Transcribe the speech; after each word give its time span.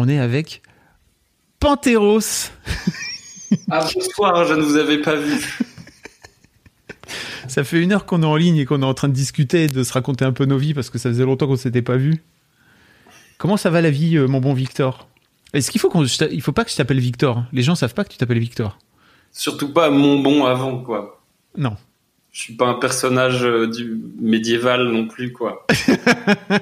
On 0.00 0.08
est 0.08 0.20
avec 0.20 0.62
Panthéros. 1.58 2.20
Ah 3.70 3.86
bonsoir, 3.94 4.44
je 4.44 4.52
ne 4.52 4.60
vous 4.60 4.76
avais 4.76 5.00
pas 5.00 5.16
vu. 5.16 5.58
Ça 7.48 7.64
fait 7.64 7.80
une 7.80 7.92
heure 7.92 8.04
qu'on 8.04 8.22
est 8.22 8.26
en 8.26 8.36
ligne 8.36 8.58
et 8.58 8.66
qu'on 8.66 8.82
est 8.82 8.86
en 8.86 8.92
train 8.92 9.08
de 9.08 9.14
discuter, 9.14 9.68
de 9.68 9.82
se 9.82 9.92
raconter 9.94 10.26
un 10.26 10.32
peu 10.32 10.44
nos 10.44 10.58
vies 10.58 10.74
parce 10.74 10.90
que 10.90 10.98
ça 10.98 11.08
faisait 11.08 11.24
longtemps 11.24 11.46
qu'on 11.46 11.56
s'était 11.56 11.80
pas 11.80 11.96
vu. 11.96 12.22
Comment 13.38 13.56
ça 13.56 13.70
va 13.70 13.80
la 13.80 13.90
vie, 13.90 14.18
euh, 14.18 14.28
mon 14.28 14.40
bon 14.40 14.52
Victor? 14.52 15.08
Est-ce 15.54 15.70
qu'il 15.70 15.80
faut 15.80 15.88
qu'on, 15.88 16.04
il 16.04 16.42
faut 16.42 16.52
pas 16.52 16.64
que 16.64 16.70
je 16.70 16.76
t'appelle 16.76 17.00
Victor 17.00 17.44
Les 17.54 17.62
gens 17.62 17.74
savent 17.74 17.94
pas 17.94 18.04
que 18.04 18.10
tu 18.10 18.18
t'appelles 18.18 18.38
Victor. 18.38 18.78
Surtout 19.32 19.72
pas 19.72 19.88
mon 19.88 20.20
bon 20.20 20.44
avant, 20.44 20.78
quoi. 20.78 21.22
Non. 21.56 21.76
Je 22.32 22.42
suis 22.42 22.54
pas 22.54 22.66
un 22.66 22.74
personnage 22.74 23.42
euh, 23.44 23.66
du 23.66 23.98
médiéval 24.20 24.88
non 24.88 25.08
plus, 25.08 25.32
quoi. 25.32 25.66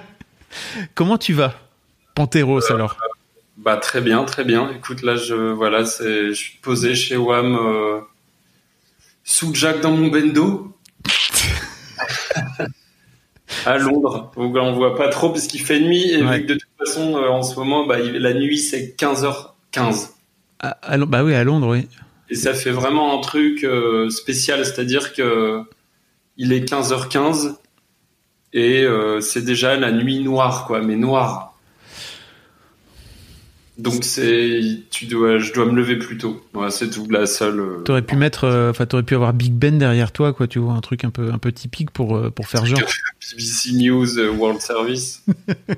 Comment 0.94 1.18
tu 1.18 1.32
vas, 1.32 1.52
Panthéros 2.14 2.70
alors? 2.70 2.96
Bah 3.56 3.76
très 3.78 4.00
bien, 4.00 4.24
très 4.24 4.44
bien. 4.44 4.70
Écoute, 4.70 5.02
là, 5.02 5.16
je 5.16 5.34
voilà, 5.34 5.84
c'est, 5.86 6.28
je 6.28 6.34
suis 6.34 6.58
posé 6.62 6.94
chez 6.94 7.16
Wam 7.16 7.56
euh, 7.56 8.00
sous 9.24 9.54
Jack 9.54 9.80
dans 9.80 9.92
mon 9.92 10.08
bendo. 10.08 10.72
à 13.64 13.78
Londres. 13.78 14.32
Donc 14.36 14.56
on 14.56 14.72
voit 14.72 14.94
pas 14.96 15.08
trop 15.08 15.30
parce 15.30 15.46
qu'il 15.46 15.60
fait 15.60 15.80
nuit 15.80 16.10
et 16.10 16.22
Ouais. 16.22 16.38
vu 16.38 16.46
que 16.46 16.52
de 16.52 16.58
toute 16.58 16.68
façon 16.86 17.16
euh, 17.16 17.28
en 17.28 17.42
ce 17.42 17.56
moment 17.58 17.86
bah, 17.86 17.98
la 17.98 18.34
nuit 18.34 18.58
c'est 18.58 18.94
15h15 18.98 20.10
à, 20.60 20.68
à 20.70 20.96
Lon- 20.96 21.06
Bah 21.06 21.22
oui, 21.24 21.34
à 21.34 21.44
Londres, 21.44 21.68
oui. 21.68 21.86
et 22.30 22.34
ça 22.34 22.54
fait 22.54 22.70
vraiment 22.70 23.16
un 23.18 23.20
truc 23.20 23.62
euh, 23.64 24.08
spécial, 24.10 24.64
c'est-à-dire 24.64 25.12
que 25.12 25.62
il 26.36 26.52
est 26.52 26.68
15h15 26.68 27.54
et 28.52 28.86
c'est 29.20 29.44
déjà 29.44 29.76
la 29.76 29.92
nuit 29.92 30.20
noire 30.20 30.64
quoi, 30.66 30.80
mais 30.80 30.96
noire. 30.96 31.54
Donc 33.78 34.04
c'est 34.04 34.80
tu 34.90 35.04
dois 35.04 35.36
je 35.36 35.52
dois 35.52 35.66
me 35.66 35.74
lever 35.74 35.96
plus 35.96 36.16
tôt. 36.16 36.42
Voilà, 36.54 36.70
c'est 36.70 36.88
tout 36.88 37.06
la 37.10 37.26
seule 37.26 37.60
euh, 37.60 37.82
T'aurais 37.82 38.00
pu 38.00 38.16
mettre, 38.16 38.44
euh, 38.44 38.70
enfin, 38.70 38.86
t'aurais 38.86 39.02
pu 39.02 39.14
avoir 39.14 39.34
Big 39.34 39.52
Ben 39.52 39.76
derrière 39.76 40.12
toi, 40.12 40.32
quoi, 40.32 40.46
tu 40.46 40.58
vois, 40.58 40.72
un 40.72 40.80
truc 40.80 41.04
un 41.04 41.10
peu, 41.10 41.30
un 41.30 41.36
peu 41.36 41.52
typique 41.52 41.90
pour, 41.90 42.16
euh, 42.16 42.30
pour 42.30 42.48
faire 42.48 42.64
genre. 42.64 42.80
BBC 43.36 43.72
News 43.74 44.18
euh, 44.18 44.30
World 44.30 44.62
Service. 44.62 45.24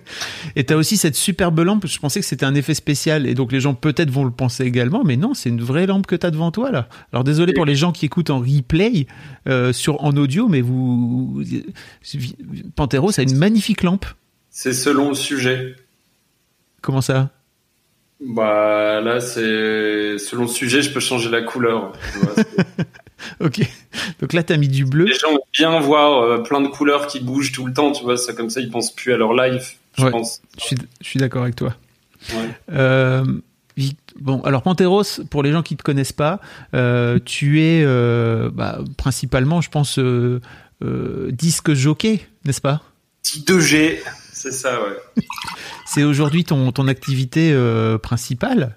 Et 0.56 0.62
t'as 0.62 0.76
aussi 0.76 0.96
cette 0.96 1.16
superbe 1.16 1.58
lampe. 1.58 1.86
Je 1.88 1.98
pensais 1.98 2.20
que 2.20 2.26
c'était 2.26 2.46
un 2.46 2.54
effet 2.54 2.74
spécial, 2.74 3.26
et 3.26 3.34
donc 3.34 3.50
les 3.50 3.60
gens 3.60 3.74
peut-être 3.74 4.10
vont 4.10 4.24
le 4.24 4.30
penser 4.30 4.64
également, 4.64 5.02
mais 5.02 5.16
non, 5.16 5.34
c'est 5.34 5.48
une 5.48 5.62
vraie 5.62 5.86
lampe 5.86 6.06
que 6.06 6.14
t'as 6.14 6.30
devant 6.30 6.52
toi 6.52 6.70
là. 6.70 6.88
Alors 7.12 7.24
désolé 7.24 7.52
pour 7.52 7.64
les 7.64 7.74
gens 7.74 7.90
qui 7.90 8.06
écoutent 8.06 8.30
en 8.30 8.40
replay 8.40 9.06
sur 9.72 10.04
en 10.04 10.16
audio, 10.16 10.46
mais 10.48 10.60
vous, 10.60 11.42
Panthéros 12.76 13.18
a 13.18 13.22
une 13.22 13.36
magnifique 13.36 13.82
lampe. 13.82 14.06
C'est 14.50 14.74
selon 14.74 15.08
le 15.10 15.14
sujet. 15.14 15.74
Comment 16.82 17.00
ça? 17.00 17.30
Bah 18.20 19.00
là 19.00 19.20
c'est 19.20 20.18
selon 20.18 20.42
le 20.42 20.48
sujet, 20.48 20.82
je 20.82 20.90
peux 20.92 20.98
changer 21.00 21.30
la 21.30 21.42
couleur. 21.42 21.92
vois, 22.16 22.34
Ok. 23.40 23.60
Donc 24.20 24.32
là 24.32 24.42
t'as 24.42 24.56
mis 24.56 24.68
du 24.68 24.84
bleu. 24.84 25.04
Les 25.04 25.14
gens 25.14 25.30
aiment 25.30 25.38
bien 25.52 25.78
voir 25.80 26.22
euh, 26.22 26.38
plein 26.42 26.60
de 26.60 26.68
couleurs 26.68 27.06
qui 27.06 27.20
bougent 27.20 27.52
tout 27.52 27.64
le 27.66 27.72
temps, 27.72 27.92
tu 27.92 28.02
vois, 28.02 28.16
ça 28.16 28.32
comme 28.32 28.50
ça 28.50 28.60
ils 28.60 28.70
pensent 28.70 28.92
plus 28.94 29.12
à 29.12 29.16
leur 29.16 29.34
live, 29.34 29.62
je 29.96 30.04
Ouais. 30.04 30.10
pense. 30.10 30.42
Je 30.58 30.64
suis, 30.64 30.76
je 31.00 31.06
suis 31.08 31.18
d'accord 31.20 31.42
avec 31.42 31.54
toi. 31.56 31.74
Ouais. 32.32 32.48
Euh, 32.72 33.24
bon, 34.20 34.40
alors 34.42 34.62
Panthéros, 34.62 35.04
pour 35.30 35.44
les 35.44 35.52
gens 35.52 35.62
qui 35.62 35.76
te 35.76 35.84
connaissent 35.84 36.12
pas, 36.12 36.40
euh, 36.74 37.20
tu 37.24 37.62
es 37.62 37.84
bah, 38.50 38.80
principalement, 38.96 39.60
je 39.60 39.70
pense, 39.70 40.00
disque 41.30 41.72
jockey, 41.74 42.20
n'est-ce 42.44 42.60
pas? 42.60 42.82
Petit 43.22 43.40
2G, 43.46 43.98
c'est 44.38 44.52
ça, 44.52 44.80
ouais. 44.82 44.96
C'est 45.86 46.04
aujourd'hui 46.04 46.44
ton, 46.44 46.70
ton 46.72 46.86
activité 46.88 47.50
euh, 47.52 47.98
principale, 47.98 48.76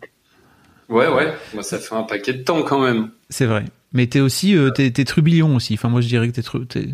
Ouais, 0.89 1.07
ouais, 1.07 1.33
moi 1.53 1.63
ça 1.63 1.77
fait 1.79 1.95
un 1.95 2.03
paquet 2.03 2.33
de 2.33 2.43
temps 2.43 2.63
quand 2.63 2.79
même. 2.81 3.11
c'est 3.29 3.45
vrai. 3.45 3.63
Mais 3.93 4.07
t'es 4.07 4.19
aussi, 4.19 4.55
euh, 4.57 4.71
t'es, 4.71 4.91
t'es 4.91 5.05
trubillon 5.05 5.55
aussi. 5.55 5.73
Enfin, 5.75 5.87
moi 5.89 6.01
je 6.01 6.07
dirais 6.07 6.27
que 6.29 6.33
t'es, 6.33 6.41
tru- 6.41 6.65
t'es... 6.67 6.87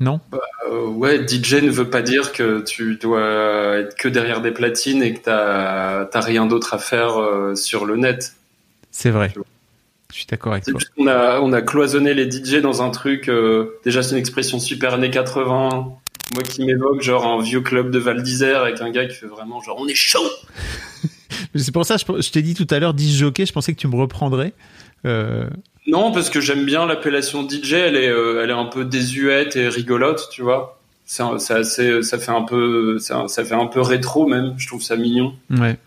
non? 0.00 0.20
Euh, 0.70 0.86
ouais, 0.88 1.26
DJ 1.26 1.54
ne 1.62 1.70
veut 1.70 1.88
pas 1.88 2.02
dire 2.02 2.32
que 2.32 2.60
tu 2.62 2.96
dois 2.96 3.78
être 3.78 3.96
que 3.96 4.08
derrière 4.08 4.40
des 4.42 4.50
platines 4.50 5.02
et 5.02 5.14
que 5.14 5.20
t'as 5.20 6.04
t'as 6.06 6.20
rien 6.20 6.44
d'autre 6.46 6.74
à 6.74 6.78
faire 6.78 7.18
euh, 7.20 7.54
sur 7.54 7.86
le 7.86 7.96
net. 7.96 8.34
C'est 8.90 9.10
vrai. 9.10 9.32
Je 10.12 10.16
suis 10.18 10.26
d'accord 10.26 10.52
avec 10.52 10.64
C'est 10.64 10.70
toi. 10.72 10.80
juste 10.80 10.92
qu'on 10.96 11.06
a, 11.06 11.40
on 11.40 11.52
a 11.52 11.60
cloisonné 11.62 12.12
les 12.14 12.30
DJ 12.30 12.60
dans 12.62 12.82
un 12.82 12.90
truc, 12.90 13.28
euh, 13.28 13.78
déjà 13.84 14.02
c'est 14.02 14.12
une 14.12 14.18
expression 14.18 14.58
super 14.60 14.94
années 14.94 15.10
80, 15.10 15.88
moi 16.34 16.42
qui 16.42 16.64
m'évoque 16.64 17.00
genre 17.02 17.26
un 17.26 17.42
vieux 17.42 17.60
club 17.60 17.90
de 17.90 17.98
Val 17.98 18.22
d'Isère 18.22 18.62
avec 18.62 18.80
un 18.80 18.90
gars 18.90 19.06
qui 19.06 19.14
fait 19.14 19.26
vraiment 19.26 19.62
genre 19.62 19.76
on 19.80 19.86
est 19.88 19.94
chaud 19.94 20.28
C'est 21.56 21.72
pour 21.72 21.86
ça, 21.86 21.96
je, 21.96 22.04
je 22.20 22.30
t'ai 22.30 22.42
dit 22.42 22.54
tout 22.54 22.66
à 22.70 22.78
l'heure 22.78 22.94
disque 22.94 23.18
jockey. 23.18 23.46
Je 23.46 23.52
pensais 23.52 23.72
que 23.72 23.78
tu 23.78 23.86
me 23.88 23.96
reprendrais. 23.96 24.52
Euh, 25.06 25.48
Non, 25.86 26.10
parce 26.12 26.30
que 26.30 26.40
j'aime 26.40 26.64
bien 26.64 26.86
l'appellation 26.86 27.48
DJ. 27.48 27.74
Elle 27.74 27.96
est, 27.96 28.08
euh, 28.08 28.42
elle 28.42 28.50
est 28.50 28.54
un 28.54 28.64
peu 28.64 28.84
désuète 28.84 29.54
et 29.56 29.68
rigolote, 29.68 30.28
tu 30.32 30.42
vois. 30.42 30.80
C'est 31.06 31.22
assez, 31.52 32.02
ça 32.02 32.18
fait 32.18 32.32
un 32.32 32.42
peu, 32.42 32.98
ça 32.98 33.26
fait 33.28 33.54
un 33.54 33.66
peu 33.66 33.80
rétro 33.80 34.26
même. 34.26 34.54
Je 34.56 34.66
trouve 34.66 34.82
ça 34.82 34.96
mignon. 34.96 35.34
ouais. 35.50 35.78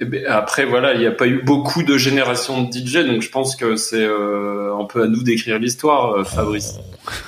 Et 0.00 0.04
ben, 0.04 0.24
après, 0.28 0.64
voilà, 0.64 0.94
il 0.94 1.00
n'y 1.00 1.06
a 1.06 1.12
pas 1.12 1.26
eu 1.26 1.42
beaucoup 1.42 1.82
de 1.82 1.98
générations 1.98 2.62
de 2.62 2.72
DJ, 2.72 3.04
donc 3.04 3.20
je 3.22 3.30
pense 3.30 3.56
que 3.56 3.74
c'est 3.76 4.04
euh, 4.04 4.76
un 4.78 4.84
peu 4.84 5.02
à 5.02 5.06
nous 5.08 5.22
d'écrire 5.22 5.58
l'histoire, 5.58 6.12
euh, 6.12 6.24
Fabrice. 6.24 6.74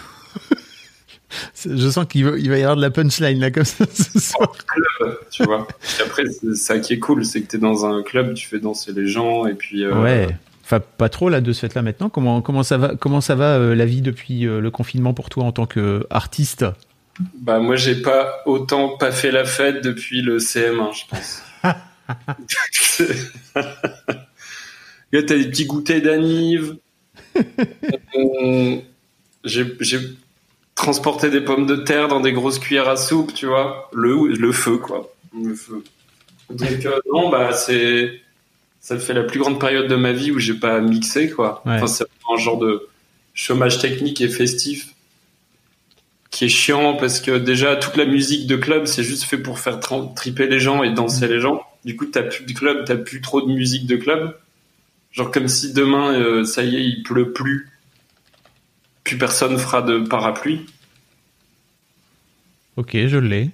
Je 1.65 1.89
sens 1.91 2.07
qu'il 2.07 2.25
va, 2.25 2.37
il 2.39 2.49
va 2.51 2.59
y 2.59 2.63
avoir 2.63 2.77
de 2.77 2.83
la 2.83 2.91
punchline 2.91 3.39
là 3.41 3.51
comme 3.51 3.65
ça 3.65 3.85
ce 3.93 4.19
soir. 4.19 4.53
Club, 4.67 5.19
tu 5.31 5.45
vois. 5.45 5.67
Et 5.99 6.03
après, 6.03 6.25
c'est 6.27 6.55
ça 6.57 6.79
qui 6.79 6.95
est 6.95 6.99
cool, 6.99 7.25
c'est 7.25 7.43
que 7.43 7.47
t'es 7.49 7.59
dans 7.59 7.87
un 7.87 8.03
club, 8.03 8.35
tu 8.35 8.47
fais 8.49 8.59
danser 8.59 8.93
les 8.93 9.07
gens, 9.07 9.47
et 9.47 9.55
puis. 9.55 9.85
euh, 9.85 10.03
Ouais. 10.03 10.29
Enfin, 10.65 10.81
pas 10.99 11.09
trop 11.09 11.29
là 11.29 11.41
de 11.41 11.53
ce 11.53 11.61
fait-là 11.67 11.83
maintenant. 11.83 12.09
Comment, 12.09 12.43
comment 12.43 12.63
ça 12.63 12.77
va, 12.79 12.95
comment 12.95 13.21
ça 13.21 13.35
va 13.35 13.57
euh, 13.59 13.75
la 13.75 13.87
vie 13.87 14.03
depuis 14.03 14.47
euh, 14.47 14.61
le 14.61 14.71
confinement 14.71 15.15
pour 15.15 15.29
toi 15.29 15.45
en 15.45 15.51
tant 15.53 15.67
qu'artiste? 15.67 16.65
Bah 17.43 17.59
moi 17.59 17.77
j'ai 17.77 17.97
pas 18.01 18.37
autant 18.47 18.97
pas 18.97 19.11
fait 19.13 19.31
la 19.31 19.45
fête 19.45 19.83
depuis 19.85 20.23
le 20.23 20.39
CM1 20.39 20.95
je 20.97 21.03
pense. 21.11 21.43
Là 25.13 25.23
t'as 25.23 25.35
des 25.37 25.49
petits 25.49 25.67
goûters 25.67 26.01
d'anive. 26.01 26.77
J'ai 29.45 29.77
j'ai 29.81 29.99
transporté 30.75 31.31
des 31.31 31.41
pommes 31.41 31.67
de 31.67 31.77
terre 31.77 32.09
dans 32.09 32.21
des 32.21 32.33
grosses 32.33 32.59
cuillères 32.59 32.89
à 32.89 32.97
soupe, 32.97 33.35
tu 33.35 33.47
vois. 33.47 33.91
Le 33.93 34.29
le 34.29 34.53
feu 34.53 34.79
quoi. 34.79 35.13
Le 35.35 35.55
feu. 35.55 35.85
Donc 36.51 36.87
euh, 36.87 36.99
non 37.13 37.29
bah 37.29 37.53
c'est 37.53 38.21
ça 38.81 38.99
fait 38.99 39.15
la 39.15 39.23
plus 39.23 39.39
grande 39.39 39.61
période 39.61 39.89
de 39.89 39.97
ma 39.97 40.13
vie 40.13 40.31
où 40.31 40.39
j'ai 40.39 40.55
pas 40.55 40.81
mixé 40.81 41.31
quoi. 41.31 41.63
Ouais. 41.67 41.75
Enfin 41.75 41.87
c'est 41.87 42.05
un 42.33 42.37
genre 42.37 42.59
de 42.59 42.89
chômage 43.35 43.79
technique 43.79 44.21
et 44.21 44.29
festif 44.29 44.89
qui 46.31 46.45
est 46.45 46.49
chiant 46.49 46.95
parce 46.95 47.21
que 47.21 47.33
déjà 47.39 47.77
toute 47.77 47.97
la 47.97 48.05
musique 48.05 48.47
de 48.47 48.57
club 48.57 48.87
c'est 48.87 49.03
juste 49.03 49.25
fait 49.25 49.39
pour 49.39 49.59
faire 49.59 49.81
triper 50.15 50.47
les 50.47 50.61
gens 50.61 50.83
et 50.83 50.93
danser 50.93 51.29
les 51.29 51.41
gens. 51.41 51.63
Du 51.85 51.97
coup 51.97 52.07
t'as 52.07 52.23
plus 52.23 52.45
de 52.45 52.53
club, 52.53 52.85
t'as 52.87 52.97
plus 52.97 53.21
trop 53.21 53.43
de 53.43 53.53
musique 53.53 53.87
de 53.87 53.97
club. 53.97 54.37
Genre 55.13 55.31
comme 55.31 55.49
si 55.49 55.73
demain 55.73 56.15
euh, 56.15 56.45
ça 56.45 56.63
y 56.63 56.77
est 56.77 56.85
il 56.85 57.03
pleut 57.03 57.33
plus, 57.33 57.69
plus 59.05 59.19
personne 59.19 59.59
fera 59.59 59.83
de 59.83 59.99
parapluie. 60.01 60.67
Ok, 62.77 62.93
je 62.95 63.19
l'ai. 63.19 63.51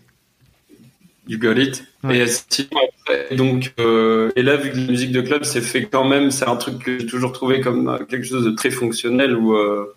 You 1.29 1.39
got 1.39 1.55
it. 1.55 1.85
Ouais. 2.05 2.19
Et 2.19 2.27
sinon, 2.27 2.69
après, 3.01 3.35
donc, 3.35 3.73
euh, 3.81 4.31
et 4.37 4.43
là, 4.43 4.57
vu 4.57 4.71
que 4.71 4.77
la 4.77 4.87
musique 4.87 5.13
de 5.13 5.21
club, 5.21 5.45
c'est 5.45 5.61
fait 5.61 5.85
quand 5.85 6.07
même, 6.07 6.31
c'est 6.31 6.47
un 6.47 6.57
truc 6.57 6.79
que 6.79 6.99
j'ai 7.01 7.07
toujours 7.07 7.33
trouvé 7.33 7.61
comme 7.61 7.89
euh, 7.89 8.05
quelque 8.05 8.25
chose 8.25 8.45
de 8.45 8.51
très 8.51 8.71
fonctionnel 8.71 9.37
où 9.37 9.55
euh, 9.55 9.93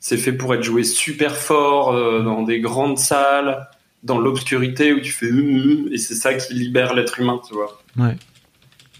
c'est 0.00 0.18
fait 0.18 0.32
pour 0.32 0.54
être 0.54 0.62
joué 0.62 0.84
super 0.84 1.36
fort 1.36 1.94
euh, 1.94 2.22
dans 2.22 2.42
des 2.42 2.60
grandes 2.60 2.98
salles, 2.98 3.68
dans 4.02 4.18
l'obscurité 4.18 4.92
où 4.92 5.00
tu 5.00 5.12
fais 5.12 5.30
hum, 5.30 5.38
hum, 5.38 5.88
et 5.90 5.96
c'est 5.96 6.14
ça 6.14 6.34
qui 6.34 6.54
libère 6.54 6.94
l'être 6.94 7.18
humain, 7.18 7.40
tu 7.46 7.54
vois. 7.54 7.80
Ouais. 7.96 8.16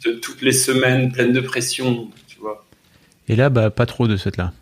De 0.06 0.12
toutes 0.12 0.42
les 0.42 0.52
semaines 0.52 1.12
pleines 1.12 1.32
de 1.32 1.40
pression, 1.40 2.08
tu 2.26 2.38
vois. 2.38 2.64
Et 3.28 3.36
là, 3.36 3.50
bah, 3.50 3.68
pas 3.70 3.84
trop 3.84 4.08
de 4.08 4.16
ce 4.16 4.24
fait-là. 4.24 4.52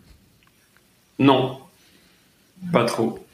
Non, 1.19 1.59
pas 2.71 2.85
trop. 2.85 3.25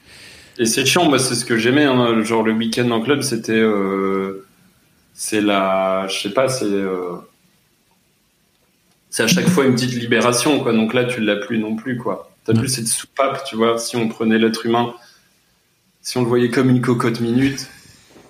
Et 0.57 0.65
c'est 0.65 0.85
chiant, 0.85 1.09
moi 1.09 1.19
c'est 1.19 1.35
ce 1.35 1.45
que 1.45 1.57
j'aimais, 1.57 1.85
hein, 1.85 2.21
genre 2.23 2.43
le 2.43 2.53
week-end 2.53 2.89
en 2.91 3.01
club, 3.01 3.21
c'était, 3.21 3.51
euh, 3.53 4.45
c'est 5.13 5.41
la, 5.41 6.07
je 6.07 6.19
sais 6.21 6.29
pas, 6.33 6.47
c'est, 6.47 6.65
euh, 6.65 7.15
c'est 9.09 9.23
à 9.23 9.27
chaque 9.27 9.47
fois 9.47 9.65
une 9.65 9.73
petite 9.73 9.93
libération, 9.93 10.59
quoi. 10.61 10.73
Donc 10.73 10.93
là, 10.93 11.03
tu 11.05 11.21
l'as 11.21 11.35
plus 11.35 11.57
non 11.59 11.75
plus, 11.75 11.97
quoi. 11.97 12.31
T'as 12.45 12.53
Ouais. 12.53 12.59
plus 12.59 12.67
cette 12.69 12.87
soupape, 12.87 13.43
tu 13.45 13.55
vois. 13.55 13.77
Si 13.77 13.95
on 13.95 14.07
prenait 14.07 14.37
l'être 14.37 14.65
humain, 14.65 14.93
si 16.01 16.17
on 16.17 16.21
le 16.21 16.27
voyait 16.27 16.49
comme 16.49 16.69
une 16.69 16.81
cocotte 16.81 17.19
minute, 17.21 17.67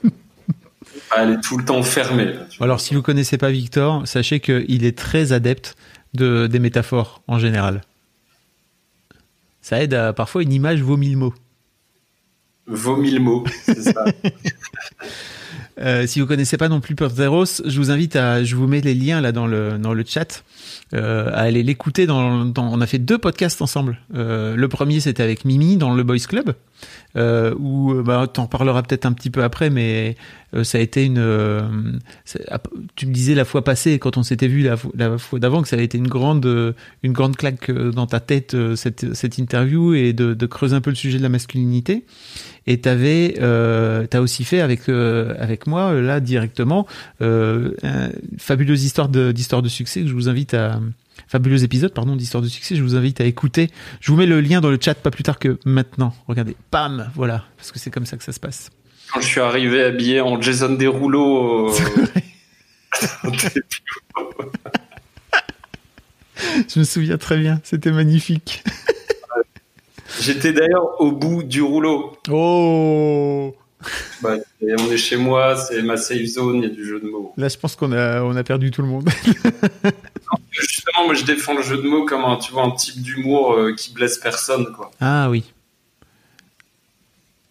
elle 1.17 1.31
est 1.31 1.41
tout 1.41 1.57
le 1.57 1.65
temps 1.65 1.83
fermée. 1.83 2.25
là. 2.33 2.41
Alors, 2.59 2.79
si 2.79 2.93
vous 2.95 3.01
connaissez 3.01 3.37
pas 3.37 3.49
Victor, 3.49 4.07
sachez 4.07 4.39
qu'il 4.39 4.85
est 4.85 4.97
très 4.97 5.31
adepte 5.33 5.75
de, 6.13 6.47
des 6.47 6.59
métaphores 6.59 7.21
en 7.27 7.39
général. 7.39 7.81
Ça 9.63 9.81
aide 9.81 9.93
à 9.93 10.13
parfois 10.13 10.43
une 10.43 10.53
image 10.53 10.81
vaut 10.81 10.97
mille 10.97 11.17
mots. 11.17 11.33
Vaut 12.67 12.97
mille 12.97 13.19
mots, 13.19 13.43
c'est 13.63 13.81
ça. 13.81 14.05
Euh, 15.79 16.05
si 16.05 16.19
vous 16.19 16.27
connaissez 16.27 16.55
pas 16.55 16.69
non 16.69 16.81
plus 16.81 16.93
Porteros, 16.93 17.45
je 17.65 17.79
vous 17.79 17.89
invite 17.89 18.15
à, 18.15 18.43
je 18.43 18.55
vous 18.55 18.67
mets 18.67 18.79
les 18.79 18.93
liens 18.93 19.21
là 19.21 19.31
dans 19.31 19.47
le 19.47 19.79
dans 19.79 19.95
le 19.95 20.03
chat, 20.05 20.43
euh, 20.93 21.29
à 21.33 21.41
aller 21.41 21.63
l'écouter. 21.63 22.05
Dans, 22.05 22.45
dans, 22.45 22.71
on 22.71 22.81
a 22.81 22.87
fait 22.87 22.99
deux 22.99 23.17
podcasts 23.17 23.61
ensemble. 23.61 23.97
Euh, 24.15 24.55
le 24.55 24.67
premier 24.67 24.99
c'était 24.99 25.23
avec 25.23 25.45
Mimi 25.45 25.77
dans 25.77 25.93
le 25.93 26.03
Boys 26.03 26.17
Club, 26.27 26.53
euh, 27.15 27.53
où 27.57 27.93
bah 28.03 28.27
t'en 28.31 28.47
parleras 28.47 28.83
peut-être 28.83 29.05
un 29.05 29.13
petit 29.13 29.29
peu 29.29 29.43
après, 29.43 29.69
mais 29.69 30.15
euh, 30.55 30.63
ça 30.63 30.77
a 30.77 30.81
été 30.81 31.03
une. 31.05 31.17
euh, 31.19 31.61
tu 32.95 33.07
me 33.07 33.13
disais 33.13 33.35
la 33.35 33.45
fois 33.45 33.63
passée 33.63 33.99
quand 33.99 34.17
on 34.17 34.23
s'était 34.23 34.47
vu 34.47 34.61
la, 34.63 34.75
la 34.95 35.17
fois 35.17 35.39
d'avant 35.39 35.61
que 35.61 35.67
ça 35.67 35.75
avait 35.75 35.85
été 35.85 35.97
une 35.97 36.07
grande 36.07 36.45
euh, 36.45 36.73
une 37.03 37.13
grande 37.13 37.35
claque 37.35 37.69
euh, 37.69 37.91
dans 37.91 38.07
ta 38.07 38.19
tête 38.19 38.53
euh, 38.53 38.75
cette 38.75 39.13
cette 39.13 39.37
interview 39.37 39.93
et 39.93 40.13
de, 40.13 40.33
de 40.33 40.45
creuser 40.45 40.75
un 40.75 40.81
peu 40.81 40.89
le 40.89 40.95
sujet 40.95 41.17
de 41.17 41.23
la 41.23 41.29
masculinité. 41.29 42.05
Et 42.65 42.79
t'avais, 42.79 43.35
euh, 43.41 44.07
t'as 44.09 44.21
aussi 44.21 44.45
fait 44.45 44.61
avec 44.61 44.87
euh, 44.87 45.33
avec 45.37 45.67
moi 45.67 45.91
euh, 45.91 46.01
là 46.01 46.21
directement 46.21 46.87
euh, 47.21 47.71
un- 47.83 48.07
une 48.31 48.39
fabuleuse 48.39 48.85
histoire 48.85 49.09
de 49.09 49.33
d'histoire 49.33 49.61
de 49.61 49.67
succès 49.69 50.01
que 50.01 50.07
je 50.07 50.13
vous 50.13 50.29
invite 50.29 50.53
à 50.53 50.79
fabuleux 51.27 51.63
épisode 51.63 51.93
pardon 51.93 52.15
d'histoire 52.15 52.41
de 52.43 52.47
succès. 52.47 52.75
Je 52.75 52.83
vous 52.83 52.95
invite 52.95 53.21
à 53.21 53.25
écouter. 53.25 53.69
Je 53.99 54.11
vous 54.11 54.17
mets 54.17 54.25
le 54.25 54.41
lien 54.41 54.61
dans 54.61 54.69
le 54.69 54.77
chat 54.81 54.93
pas 54.95 55.11
plus 55.11 55.23
tard 55.23 55.39
que 55.39 55.57
maintenant. 55.65 56.13
Regardez, 56.27 56.55
pam, 56.71 57.09
voilà, 57.15 57.43
parce 57.57 57.71
que 57.71 57.79
c'est 57.79 57.91
comme 57.91 58.05
ça 58.05 58.17
que 58.17 58.23
ça 58.23 58.31
se 58.33 58.39
passe. 58.39 58.69
Quand 59.13 59.21
je 59.21 59.27
suis 59.27 59.41
arrivé 59.41 59.83
habillé 59.83 60.21
en 60.21 60.41
Jason 60.41 60.73
Derulo, 60.73 61.69
euh, 61.69 61.73
Je 66.69 66.79
me 66.79 66.83
souviens 66.83 67.17
très 67.17 67.37
bien, 67.37 67.59
c'était 67.63 67.91
magnifique. 67.91 68.63
j'étais 70.21 70.53
d'ailleurs 70.53 70.99
au 70.99 71.11
bout 71.11 71.43
du 71.43 71.61
rouleau. 71.61 72.17
Oh, 72.29 73.55
Bah, 74.21 74.35
on 74.61 74.91
est 74.91 74.97
chez 74.97 75.15
moi, 75.17 75.55
c'est 75.57 75.81
ma 75.81 75.97
safe 75.97 76.25
zone, 76.25 76.57
il 76.57 76.63
y 76.63 76.65
a 76.65 76.69
du 76.69 76.85
jeu 76.85 76.99
de 76.99 77.07
mots. 77.09 77.33
là 77.37 77.47
je 77.49 77.57
pense 77.57 77.75
qu'on 77.75 77.91
a 77.91 78.21
on 78.23 78.35
a 78.35 78.43
perdu 78.43 78.71
tout 78.71 78.81
le 78.81 78.87
monde. 78.87 79.09
Justement, 80.53 81.05
moi 81.05 81.13
je 81.15 81.25
défends 81.25 81.55
le 81.55 81.63
jeu 81.63 81.77
de 81.77 81.87
mots 81.87 82.05
comme 82.05 82.23
un, 82.23 82.37
tu 82.37 82.51
vois, 82.51 82.63
un 82.63 82.71
type 82.71 83.01
d'humour 83.01 83.53
euh, 83.53 83.73
qui 83.73 83.91
blesse 83.91 84.17
personne, 84.19 84.71
quoi. 84.71 84.91
Ah 85.01 85.29
oui. 85.29 85.43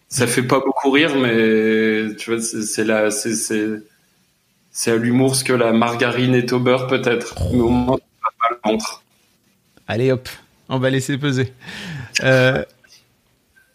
Ça 0.07 0.27
fait 0.27 0.43
pas 0.43 0.59
beaucoup 0.59 0.91
rire, 0.91 1.15
mais 1.15 2.15
tu 2.15 2.31
vois, 2.31 2.41
c'est 2.41 2.85
la, 2.85 3.09
c'est, 3.11 3.81
à 4.87 4.95
l'humour 4.95 5.35
ce 5.35 5.43
que 5.43 5.53
la 5.53 5.73
margarine 5.73 6.35
est 6.35 6.53
au 6.53 6.59
beurre, 6.59 6.87
peut-être. 6.87 7.35
Mais 7.51 7.59
au 7.59 7.69
moins, 7.69 7.97
pas 7.97 8.49
mal 8.49 8.59
ventre. 8.63 9.03
Allez 9.87 10.11
hop, 10.11 10.29
on 10.69 10.77
va 10.77 10.89
laisser 10.91 11.17
peser. 11.17 11.51
Euh... 12.23 12.63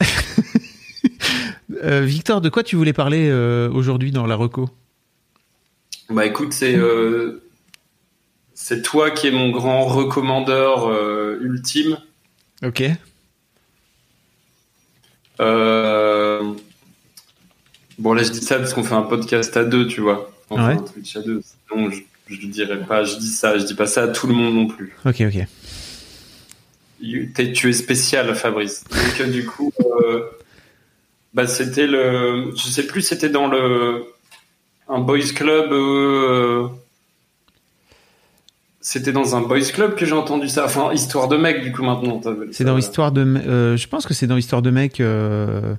euh, 1.82 2.00
Victor, 2.02 2.40
de 2.40 2.48
quoi 2.48 2.62
tu 2.62 2.76
voulais 2.76 2.92
parler 2.92 3.30
aujourd'hui 3.72 4.12
dans 4.12 4.26
la 4.26 4.36
reco? 4.36 4.70
Bah 6.08 6.24
écoute, 6.24 6.52
c'est, 6.52 6.78
c'est 8.60 8.82
toi 8.82 9.12
qui 9.12 9.28
es 9.28 9.30
mon 9.30 9.50
grand 9.50 9.84
recommandeur 9.84 10.88
euh, 10.88 11.38
ultime. 11.40 11.96
Ok. 12.64 12.82
Euh, 15.40 16.52
Bon, 17.98 18.12
là, 18.14 18.22
je 18.22 18.30
dis 18.30 18.40
ça 18.40 18.58
parce 18.58 18.74
qu'on 18.74 18.84
fait 18.84 18.94
un 18.94 19.02
podcast 19.02 19.56
à 19.56 19.64
deux, 19.64 19.88
tu 19.88 20.00
vois. 20.00 20.30
On 20.50 20.56
Ouais. 20.64 20.74
fait 20.74 20.80
un 20.80 20.84
Twitch 20.84 21.16
à 21.16 21.20
deux. 21.20 21.40
Sinon, 21.68 21.90
je, 21.90 22.00
je 22.32 22.46
dirais 22.46 22.78
pas, 22.84 23.02
je 23.02 23.16
dis 23.16 23.26
ça, 23.26 23.58
je 23.58 23.64
dis 23.64 23.74
pas 23.74 23.86
ça 23.88 24.04
à 24.04 24.08
tout 24.08 24.28
le 24.28 24.34
monde 24.34 24.54
non 24.54 24.66
plus. 24.68 24.94
Ok, 25.04 25.20
ok. 25.20 25.46
You- 27.00 27.28
tu 27.54 27.68
es 27.70 27.72
spécial, 27.72 28.32
Fabrice. 28.36 28.84
Donc, 28.84 29.20
euh, 29.20 29.26
du 29.30 29.44
coup, 29.46 29.72
euh, 29.80 30.22
bah, 31.34 31.48
c'était 31.48 31.88
le, 31.88 32.52
je 32.56 32.62
sais 32.68 32.86
plus, 32.86 33.02
c'était 33.02 33.28
dans 33.30 33.48
le, 33.48 34.04
un 34.88 35.00
boys 35.00 35.32
club, 35.34 35.72
c'était 38.88 39.12
dans 39.12 39.36
un 39.36 39.42
boys 39.42 39.60
club 39.70 39.96
que 39.96 40.06
j'ai 40.06 40.14
entendu 40.14 40.48
ça. 40.48 40.64
Enfin, 40.64 40.94
histoire 40.94 41.28
de 41.28 41.36
mec, 41.36 41.62
du 41.62 41.72
coup, 41.72 41.82
maintenant. 41.82 42.22
C'est 42.52 42.64
dans 42.64 42.78
Histoire 42.78 43.12
de. 43.12 43.20
Euh, 43.20 43.76
je 43.76 43.86
pense 43.86 44.06
que 44.06 44.14
c'est 44.14 44.26
dans 44.26 44.38
Histoire 44.38 44.62
de 44.62 44.70
mec 44.70 44.98
euh, 45.00 45.74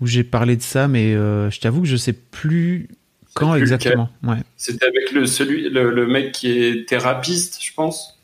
où 0.00 0.08
j'ai 0.08 0.24
parlé 0.24 0.56
de 0.56 0.62
ça, 0.62 0.88
mais 0.88 1.14
euh, 1.14 1.48
je 1.50 1.60
t'avoue 1.60 1.82
que 1.82 1.86
je 1.86 1.94
sais 1.94 2.12
plus 2.12 2.88
quand 3.34 3.52
plus 3.52 3.60
exactement. 3.60 4.10
Ouais. 4.24 4.38
C'était 4.56 4.86
avec 4.86 5.12
le, 5.12 5.26
celui, 5.26 5.70
le, 5.70 5.92
le 5.92 6.06
mec 6.08 6.32
qui 6.32 6.50
est 6.50 6.88
thérapeute, 6.88 7.56
je 7.60 7.72
pense. 7.72 8.18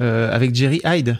Euh, 0.00 0.34
avec 0.34 0.52
Jerry 0.52 0.80
Hyde. 0.84 1.18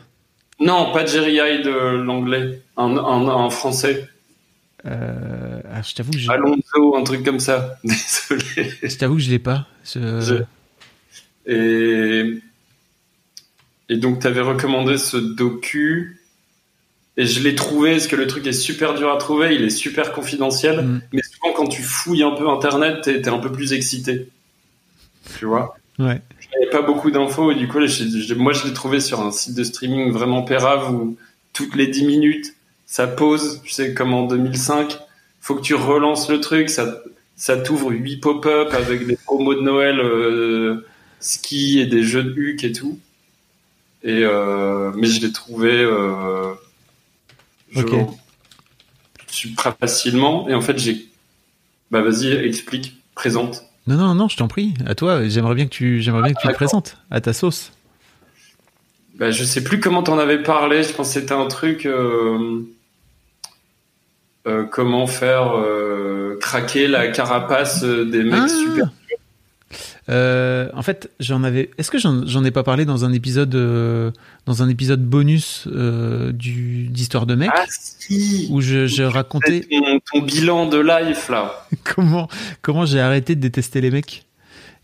Non, 0.59 0.93
pas 0.93 1.07
Jerry 1.07 1.35
Hyde, 1.41 1.67
l'anglais. 1.69 2.63
Un, 2.77 2.97
un, 2.97 3.29
un 3.29 3.49
français. 3.51 4.09
Euh, 4.87 5.61
ah, 5.73 5.83
je 5.83 5.95
t'avoue 5.95 6.11
que 6.11 6.19
je, 6.19 6.31
Alonso, 6.33 6.97
un 6.97 7.05
truc 7.05 7.25
comme 7.25 7.39
ça. 7.39 7.79
Désolé. 7.85 8.73
je 8.83 8.97
t'avoue 8.97 9.15
que 9.15 9.23
je 9.23 9.31
l'ai 9.31 9.39
pas. 9.39 9.69
Je- 9.85 10.43
Et, 11.49 12.41
et 13.89 13.97
donc, 13.97 14.21
tu 14.21 14.27
avais 14.27 14.41
recommandé 14.41 14.99
ce 14.99 15.17
docu. 15.17 16.21
Et 17.17 17.27
je 17.27 17.43
l'ai 17.43 17.57
trouvé, 17.57 17.93
parce 17.93 18.07
que 18.07 18.15
le 18.15 18.29
truc 18.29 18.47
est 18.47 18.53
super 18.53 18.95
dur 18.95 19.11
à 19.13 19.17
trouver, 19.17 19.55
il 19.57 19.65
est 19.65 19.71
super 19.71 20.13
confidentiel. 20.13 20.83
Mm. 20.83 21.01
Mais 21.13 21.23
souvent, 21.23 21.53
quand 21.53 21.67
tu 21.67 21.83
fouilles 21.83 22.23
un 22.23 22.31
peu 22.31 22.49
Internet, 22.49 23.01
t'es 23.03 23.21
es 23.21 23.29
un 23.29 23.39
peu 23.39 23.51
plus 23.51 23.73
excité. 23.73 24.29
Tu 25.37 25.47
vois? 25.47 25.77
Ouais. 25.99 26.23
Avait 26.57 26.71
pas 26.71 26.83
beaucoup 26.83 27.11
d'infos, 27.11 27.51
et 27.51 27.57
du 27.57 27.67
coup, 27.67 27.79
moi, 28.37 28.53
je 28.53 28.67
l'ai 28.67 28.73
trouvé 28.73 29.01
sur 29.01 29.21
un 29.21 29.33
site 29.33 29.57
de 29.57 29.65
streaming 29.65 30.13
vraiment 30.13 30.43
pérave 30.43 30.95
où 30.95 31.17
toutes 31.53 31.75
les 31.75 31.89
10 31.89 32.07
minutes, 32.07 32.55
ça 32.87 33.07
pause, 33.09 33.61
tu 33.65 33.73
sais, 33.73 33.95
comme 33.95 34.15
en 34.15 34.27
2005. 34.27 34.99
Faut 35.41 35.57
que 35.57 35.63
tu 35.63 35.75
relances 35.75 36.31
le 36.31 36.41
truc, 36.41 36.71
ça, 36.71 37.03
ça 37.37 37.57
t'ouvre 37.57 37.91
8 37.91 38.19
pop-up 38.19 38.73
avec 38.73 39.07
des 39.07 39.17
promos 39.17 39.55
de 39.55 39.61
Noël, 39.61 39.99
euh, 39.99 40.87
ski 41.21 41.81
et 41.81 41.87
des 41.87 42.03
jeux 42.03 42.23
de 42.25 42.35
huc 42.35 42.65
et 42.65 42.73
tout. 42.73 42.99
Et, 44.05 44.23
euh, 44.23 44.93
mais 44.95 45.09
je 45.09 45.21
l'ai 45.21 45.33
trouvé, 45.33 45.73
euh, 45.73 46.55
je 47.73 47.83
super 49.27 49.77
facilement. 49.77 50.49
Et 50.49 50.55
en 50.55 50.61
fait, 50.61 50.79
j'ai, 50.79 51.09
bah, 51.91 52.01
vas-y, 52.01 52.33
explique, 52.33 52.97
présente. 53.15 53.65
Non, 53.87 53.97
non, 53.97 54.15
non, 54.15 54.29
je 54.29 54.37
t'en 54.37 54.49
prie. 54.49 54.75
À 54.87 54.95
toi. 54.95 55.27
J'aimerais 55.29 55.55
bien 55.55 55.65
que 55.65 55.71
tu, 55.71 56.01
j'aimerais 56.01 56.23
bien 56.23 56.33
que 56.35 56.41
tu 56.41 56.47
le 56.47 56.53
D'accord. 56.53 56.69
présentes 56.69 56.97
à 57.11 57.21
ta 57.21 57.33
sauce. 57.33 57.73
Bah, 59.17 59.31
je 59.31 59.43
sais 59.45 59.65
plus 59.65 59.81
comment 59.81 60.03
t'en 60.03 60.19
avais 60.19 60.43
parlé. 60.43 60.83
Je 60.85 60.93
pense 60.93 61.09
que 61.09 61.21
c'était 61.21 61.33
un 61.33 61.47
truc. 61.49 61.85
euh, 61.87 62.63
comment 64.71 65.07
faire 65.07 65.53
craquer 66.41 66.87
la 66.87 67.09
carapace 67.09 67.83
des 67.85 68.23
mecs 68.23 68.41
Ah. 68.45 68.49
super. 68.49 68.91
Euh, 70.11 70.71
en 70.75 70.83
fait, 70.83 71.11
j'en 71.21 71.45
avais. 71.45 71.71
Est-ce 71.77 71.91
que 71.91 71.99
j'en 71.99 72.45
ai 72.45 72.51
pas 72.51 72.63
parlé 72.63 72.85
dans 72.85 73.05
un 73.05 73.13
épisode, 73.13 73.55
euh, 73.55 74.11
dans 74.47 74.63
un 74.63 74.69
épisode 74.69 75.05
bonus 75.05 75.69
euh, 75.71 76.33
du 76.33 76.89
d'histoire 76.89 77.27
de 77.27 77.35
mec 77.35 77.51
Ah 77.53 77.65
si 77.69 78.49
où 78.51 78.61
je, 78.61 78.87
je 78.87 79.03
racontais 79.03 79.61
ton, 79.71 80.01
ton 80.13 80.23
bilan 80.23 80.67
de 80.67 80.79
life 80.79 81.29
là. 81.29 81.67
comment 81.85 82.29
comment 82.63 82.87
j'ai 82.87 83.01
arrêté 83.01 83.35
de 83.35 83.41
détester 83.41 83.81
les 83.81 83.91
mecs. 83.91 84.25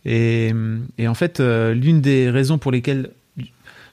Et, 0.05 0.53
et 0.99 1.09
en 1.09 1.15
fait, 1.15 1.41
l'une 1.41 2.03
des 2.03 2.29
raisons 2.29 2.59
pour 2.59 2.71
lesquelles 2.71 3.09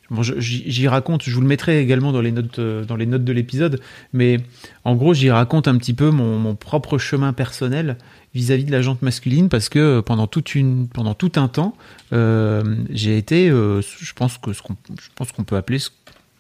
bon, 0.10 0.22
j'y 0.24 0.88
raconte, 0.90 1.24
je 1.24 1.34
vous 1.34 1.40
le 1.40 1.48
mettrai 1.48 1.80
également 1.80 2.12
dans 2.12 2.20
les 2.20 2.34
notes 2.34 2.60
dans 2.60 2.98
les 2.98 3.06
notes 3.06 3.24
de 3.24 3.32
l'épisode, 3.32 3.80
mais 4.12 4.36
en 4.84 4.96
gros, 4.96 5.14
j'y 5.14 5.32
raconte 5.32 5.70
un 5.70 5.78
petit 5.78 5.94
peu 5.94 6.10
mon, 6.10 6.38
mon 6.38 6.56
propre 6.56 6.98
chemin 6.98 7.32
personnel 7.32 7.96
vis-à-vis 8.34 8.64
de 8.66 8.72
la 8.72 8.82
jante 8.82 9.02
masculine 9.02 9.50
parce 9.50 9.68
que 9.70 10.00
pendant 10.00 10.28
toute 10.28 10.56
une 10.56 10.88
pendant 10.88 11.14
tout 11.14 11.32
un 11.36 11.48
temps, 11.48 11.76
euh, 12.14 12.64
j'ai 12.90 13.18
été, 13.18 13.50
euh, 13.50 13.82
je 13.82 14.14
pense 14.14 14.38
que 14.38 14.54
ce 14.54 14.62
qu'on 14.62 14.76
je 15.00 15.08
pense 15.16 15.32
qu'on 15.32 15.44
peut 15.44 15.58
appeler 15.58 15.80
ce- 15.80 15.90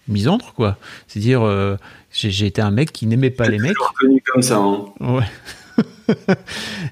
misandre 0.07 0.53
quoi. 0.55 0.77
C'est-à-dire, 1.07 1.41
euh, 1.43 1.77
j'ai 2.11 2.31
j'ai 2.31 2.45
été 2.47 2.61
un 2.61 2.71
mec 2.71 2.91
qui 2.91 3.05
n'aimait 3.07 3.29
pas 3.29 3.47
les 3.49 3.59
mecs. 3.59 3.75
Comme 4.33 4.41
ça. 4.41 4.57
Hein. 4.57 4.85
Ouais. 4.99 5.25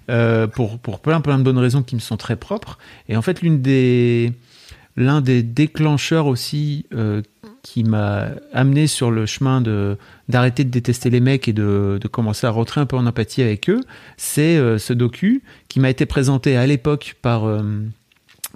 Euh, 0.10 0.48
pour, 0.48 0.79
pour 0.79 1.00
plein, 1.01 1.20
plein 1.22 1.38
de 1.38 1.44
bonnes 1.44 1.58
raisons 1.58 1.84
qui 1.84 1.94
me 1.96 2.00
sont 2.00 2.15
très 2.18 2.36
propres. 2.38 2.77
Et 3.10 3.18
en 3.18 3.22
fait, 3.22 3.41
l'une 3.41 3.62
des, 3.62 4.32
l'un 4.96 5.22
des 5.22 5.43
déclencheurs 5.43 6.27
aussi 6.27 6.86
euh, 6.93 7.22
qui 7.62 7.84
m'a 7.84 8.29
amené 8.53 8.88
sur 8.88 9.12
le 9.12 9.25
chemin 9.25 9.62
de, 9.62 9.98
d'arrêter 10.27 10.63
de 10.63 10.69
détester 10.69 11.10
les 11.10 11.19
mecs 11.19 11.48
et 11.48 11.53
de, 11.53 11.98
de 12.00 12.08
commencer 12.08 12.48
à 12.48 12.50
rentrer 12.50 12.81
un 12.81 12.86
peu 12.86 12.96
en 12.96 13.05
empathie 13.05 13.41
avec 13.41 13.69
eux, 13.69 13.81
c'est 14.17 14.58
euh, 14.58 14.77
ce 14.77 14.93
docu 14.93 15.43
qui 15.67 15.79
m'a 15.79 15.89
été 15.89 16.05
présenté 16.05 16.58
à 16.58 16.65
l'époque 16.65 17.15
par, 17.22 17.46
euh, 17.46 17.62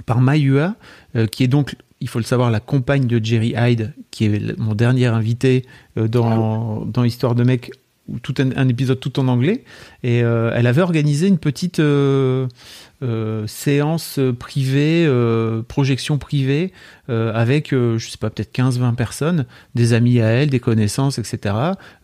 par 0.06 0.22
Mayua, 0.22 0.75
euh, 1.16 1.28
qui 1.28 1.44
est 1.44 1.48
donc, 1.48 1.75
il 2.00 2.08
faut 2.08 2.20
le 2.20 2.25
savoir, 2.25 2.52
la 2.52 2.60
compagne 2.60 3.08
de 3.08 3.24
Jerry 3.24 3.54
Hyde, 3.58 3.94
qui 4.12 4.25
est 4.25 4.58
mon 4.58 4.75
dernier 4.75 5.08
invité 5.08 5.66
dans, 5.96 6.86
dans 6.86 7.04
Histoire 7.04 7.34
de 7.34 7.44
mec, 7.44 7.72
ou 8.10 8.20
tout 8.20 8.34
un, 8.40 8.56
un 8.58 8.68
épisode 8.68 9.00
tout 9.00 9.20
en 9.20 9.28
anglais. 9.28 9.63
Et 10.04 10.24
euh, 10.24 10.52
elle 10.54 10.68
avait 10.68 10.82
organisé 10.82 11.28
une 11.28 11.38
petite, 11.38 11.80
euh, 11.80 12.48
euh, 13.04 13.46
séance 13.48 14.20
privée, 14.40 15.06
euh, 15.06 15.62
projection 15.62 16.18
privée, 16.18 16.72
euh, 17.10 17.34
avec, 17.34 17.74
euh, 17.74 17.98
je 17.98 18.10
sais 18.10 18.18
pas, 18.18 18.30
peut-être 18.30 18.54
15-20 18.54 18.96
personnes, 18.96 19.46
des 19.76 19.92
amis 19.92 20.22
à 20.22 20.28
elle, 20.28 20.50
des 20.50 20.62
connaissances, 20.62 21.20
etc. 21.20 21.54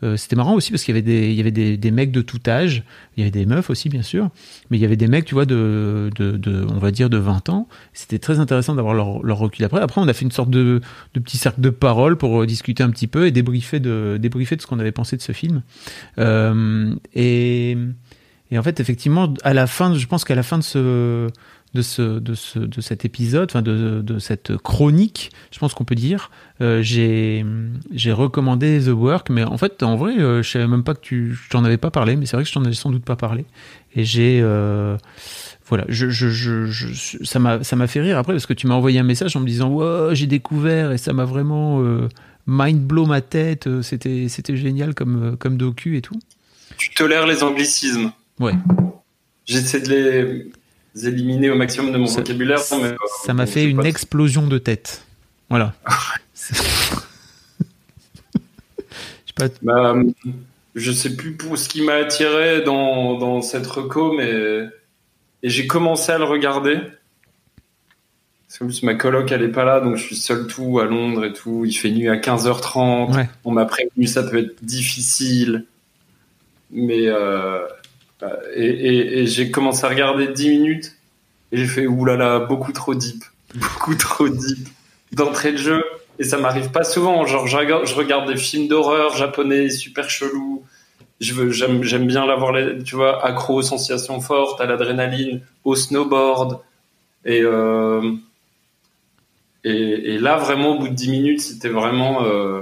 Euh, 0.04 0.18
C'était 0.18 0.36
marrant 0.36 0.56
aussi 0.56 0.72
parce 0.72 0.84
qu'il 0.84 0.94
y 0.94 0.98
avait, 0.98 1.02
des, 1.02 1.30
il 1.30 1.36
y 1.36 1.40
avait 1.40 1.52
des, 1.52 1.92
mecs 1.92 2.12
de 2.12 2.22
tout 2.22 2.42
âge, 2.48 2.84
il 3.16 3.22
y 3.22 3.24
avait 3.24 3.32
des 3.32 3.46
meufs 3.46 3.70
aussi, 3.70 3.88
bien 3.88 4.02
sûr, 4.02 4.30
mais 4.70 4.78
il 4.78 4.82
y 4.82 4.86
avait 4.86 4.98
des 4.98 5.08
mecs, 5.08 5.24
tu 5.24 5.36
vois, 5.36 5.46
de, 5.46 6.10
de, 6.18 6.68
on 6.70 6.80
va 6.80 6.92
dire, 6.92 7.10
de 7.10 7.16
20 7.16 7.48
ans. 7.48 7.70
C'était 7.94 8.20
très 8.20 8.42
intéressant 8.42 8.76
d'avoir 8.76 8.94
leur, 8.94 9.38
recul 9.38 9.64
après. 9.64 9.80
Après, 9.80 10.02
on 10.02 10.08
a 10.10 10.14
fait 10.14 10.26
une 10.26 10.32
sorte 10.32 10.50
de, 10.50 10.82
de 11.14 11.20
petit 11.22 11.38
cercle 11.38 11.62
de 11.62 11.70
parole 11.70 12.18
pour 12.18 12.46
discuter 12.46 12.84
un 12.84 12.90
petit 12.90 13.08
peu 13.08 13.26
et 13.26 13.32
débriefer 13.32 13.80
de, 13.80 14.18
débriefer 14.20 14.58
de 14.58 14.62
ce 14.62 14.68
qu'on 14.68 14.80
avait 14.80 14.92
pensé 14.92 15.16
de 15.16 15.22
ce 15.22 15.32
film. 15.32 15.62
Et. 17.16 17.78
Et 18.52 18.58
en 18.58 18.64
fait, 18.64 18.80
effectivement, 18.80 19.34
à 19.44 19.54
la 19.54 19.68
fin, 19.68 19.94
je 19.94 20.08
pense 20.08 20.24
qu'à 20.24 20.36
la 20.36 20.44
fin 20.44 20.58
de 20.58 20.64
ce, 20.64 21.30
de 21.74 21.82
ce, 21.84 22.20
de 22.20 22.34
ce, 22.34 22.58
de 22.58 22.82
cet 22.82 23.06
épisode, 23.06 23.50
enfin 23.52 23.62
de, 23.62 24.20
cette 24.20 24.58
chronique, 24.58 25.32
je 25.52 25.60
pense 25.60 25.74
qu'on 25.74 25.86
peut 25.86 25.96
dire, 25.96 26.32
euh, 26.62 26.82
j'ai, 26.82 27.46
j'ai 27.94 28.12
recommandé 28.12 28.82
The 28.84 28.90
Work, 28.90 29.30
mais 29.30 29.44
en 29.44 29.58
fait, 29.58 29.84
en 29.84 29.96
vrai, 29.96 30.18
euh, 30.18 30.42
je 30.42 30.50
savais 30.50 30.68
même 30.68 30.84
pas 30.84 30.96
que 30.96 31.02
tu, 31.02 31.36
je 31.36 31.50
t'en 31.50 31.64
avais 31.64 31.78
pas 31.78 31.92
parlé, 31.92 32.16
mais 32.16 32.26
c'est 32.26 32.38
vrai 32.38 32.44
que 32.44 32.50
je 32.50 32.54
t'en 32.54 32.66
avais 32.66 32.74
sans 32.74 32.90
doute 32.90 33.06
pas 33.06 33.16
parlé. 33.16 33.46
Et 33.96 34.04
j'ai, 34.04 34.40
euh, 34.42 34.98
voilà, 35.68 35.86
je, 35.88 36.10
je, 36.10 37.24
ça 37.24 37.38
m'a, 37.38 37.64
ça 37.64 37.76
m'a 37.76 37.88
fait 37.88 38.02
rire 38.02 38.18
après 38.18 38.34
parce 38.34 38.48
que 38.48 38.54
tu 38.54 38.66
m'as 38.66 38.76
envoyé 38.76 39.00
un 39.00 39.04
message 39.04 39.36
en 39.36 39.40
me 39.40 39.48
disant, 39.48 39.70
wow, 39.70 40.16
j'ai 40.16 40.28
découvert 40.28 40.92
et 40.92 40.98
ça 40.98 41.14
m'a 41.14 41.26
vraiment 41.26 41.84
euh, 41.84 42.08
mind 42.48 42.82
blow 42.82 43.06
ma 43.06 43.22
tête. 43.22 43.70
C'était, 43.84 44.28
c'était 44.28 44.58
génial 44.58 44.96
comme, 44.96 45.38
comme 45.38 45.58
docu 45.58 45.98
et 45.98 46.02
tout. 46.02 46.20
Tu 46.78 46.90
tolères 46.92 47.28
les 47.28 47.44
anglicismes. 47.44 48.12
Ouais. 48.40 48.54
J'essaie 49.46 49.82
de 49.82 50.50
les 50.96 51.08
éliminer 51.08 51.50
au 51.50 51.56
maximum 51.56 51.92
de 51.92 51.98
mon 51.98 52.08
Ça- 52.08 52.22
vocabulaire. 52.22 52.60
mais, 52.72 52.84
euh, 52.90 52.96
Ça 53.26 53.34
m'a 53.34 53.46
fait 53.46 53.66
une 53.66 53.86
explosion 53.86 54.48
de 54.48 54.58
tête. 54.58 55.04
Voilà. 55.50 55.74
Je 56.34 56.56
sais 56.56 56.96
pas, 59.36 59.48
Bah, 59.62 59.96
je 60.76 60.92
sais 60.92 61.16
plus 61.16 61.34
pour 61.34 61.58
ce 61.58 61.70
qui 61.70 61.82
m'a 61.82 61.94
attiré 61.96 62.62
dans, 62.62 63.18
dans 63.18 63.42
cette 63.42 63.68
reco, 63.68 64.14
mais 64.14 64.66
et 65.42 65.50
j'ai 65.50 65.68
commencé 65.68 66.12
à 66.12 66.18
le 66.18 66.26
regarder. 66.26 66.78
Parce 68.48 68.60
qu'en 68.60 68.66
plus, 68.66 68.84
ma 68.84 68.96
coloc, 68.96 69.32
elle 69.32 69.44
est 69.44 69.48
pas 69.50 69.64
là, 69.64 69.80
donc 69.80 69.96
je 69.96 70.04
suis 70.04 70.16
seul 70.16 70.48
tout 70.48 70.80
à 70.80 70.86
Londres 70.86 71.24
et 71.26 71.34
tout. 71.34 71.66
Il 71.66 71.74
fait 71.74 71.92
nuit 71.92 72.10
à 72.10 72.18
15h30. 72.18 73.16
Ouais. 73.16 73.30
On 73.46 73.52
m'a 73.52 73.66
prévenu, 73.66 74.08
ça 74.08 74.24
peut 74.24 74.40
être 74.40 74.64
difficile. 74.64 75.66
Mais, 76.72 77.08
euh, 77.08 77.60
et, 78.56 79.22
et- 79.22 79.28
j'ai 79.28 79.52
commencé 79.52 79.86
à 79.86 79.90
regarder 79.90 80.28
10 80.28 80.50
minutes 80.50 80.96
et 81.52 81.58
j'ai 81.58 81.66
fait 81.68 81.88
oulala, 81.88 82.40
beaucoup 82.40 82.72
trop 82.72 82.96
deep. 82.96 83.24
Beaucoup 83.56 83.96
trop 83.96 84.30
deep. 84.30 84.68
D'entrée 85.12 85.54
de 85.54 85.58
jeu. 85.58 85.84
Et 86.20 86.24
ça 86.24 86.38
m'arrive 86.38 86.70
pas 86.70 86.84
souvent. 86.84 87.26
Genre, 87.26 87.48
je 87.48 87.56
regarde, 87.96 88.28
des 88.30 88.38
films 88.38 88.68
d'horreur 88.68 89.16
japonais 89.16 89.70
super 89.72 90.10
chelous. 90.10 90.64
J'aime, 91.20 91.80
bien 92.06 92.26
l'avoir, 92.28 92.54
tu 92.86 92.96
vois, 92.96 93.26
accro 93.26 93.56
aux 93.56 93.62
sensations 93.64 94.22
fortes, 94.22 94.62
à 94.62 94.66
l'adrénaline, 94.66 95.42
au 95.64 95.76
snowboard. 95.76 96.60
Et, 97.26 97.42
euh, 97.42 98.02
là, 99.64 100.38
vraiment, 100.38 100.76
au 100.76 100.80
bout 100.80 100.90
de 100.90 100.94
10 100.94 101.10
minutes, 101.10 101.42
c'était 101.42 101.70
vraiment, 101.70 102.24
euh, 102.26 102.62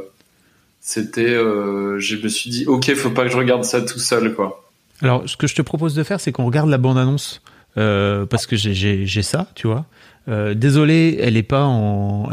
c'était, 0.79 1.25
euh, 1.33 1.99
je 1.99 2.15
me 2.17 2.27
suis 2.27 2.49
dit, 2.49 2.65
ok, 2.67 2.93
faut 2.95 3.09
pas 3.11 3.23
que 3.23 3.29
je 3.29 3.37
regarde 3.37 3.63
ça 3.63 3.81
tout 3.81 3.99
seul, 3.99 4.33
quoi. 4.35 4.66
Alors, 5.01 5.23
ce 5.27 5.37
que 5.37 5.47
je 5.47 5.55
te 5.55 5.61
propose 5.61 5.93
de 5.95 6.03
faire, 6.03 6.19
c'est 6.19 6.31
qu'on 6.31 6.45
regarde 6.45 6.69
la 6.69 6.77
bande-annonce 6.77 7.41
euh, 7.77 8.25
parce 8.25 8.47
que 8.47 8.55
j'ai- 8.55 9.05
ça, 9.21 9.47
tu 9.55 9.67
vois. 9.67 9.85
Euh, 10.29 10.53
désolé, 10.55 11.17
elle 11.21 11.37
est 11.37 11.43
pas 11.43 11.63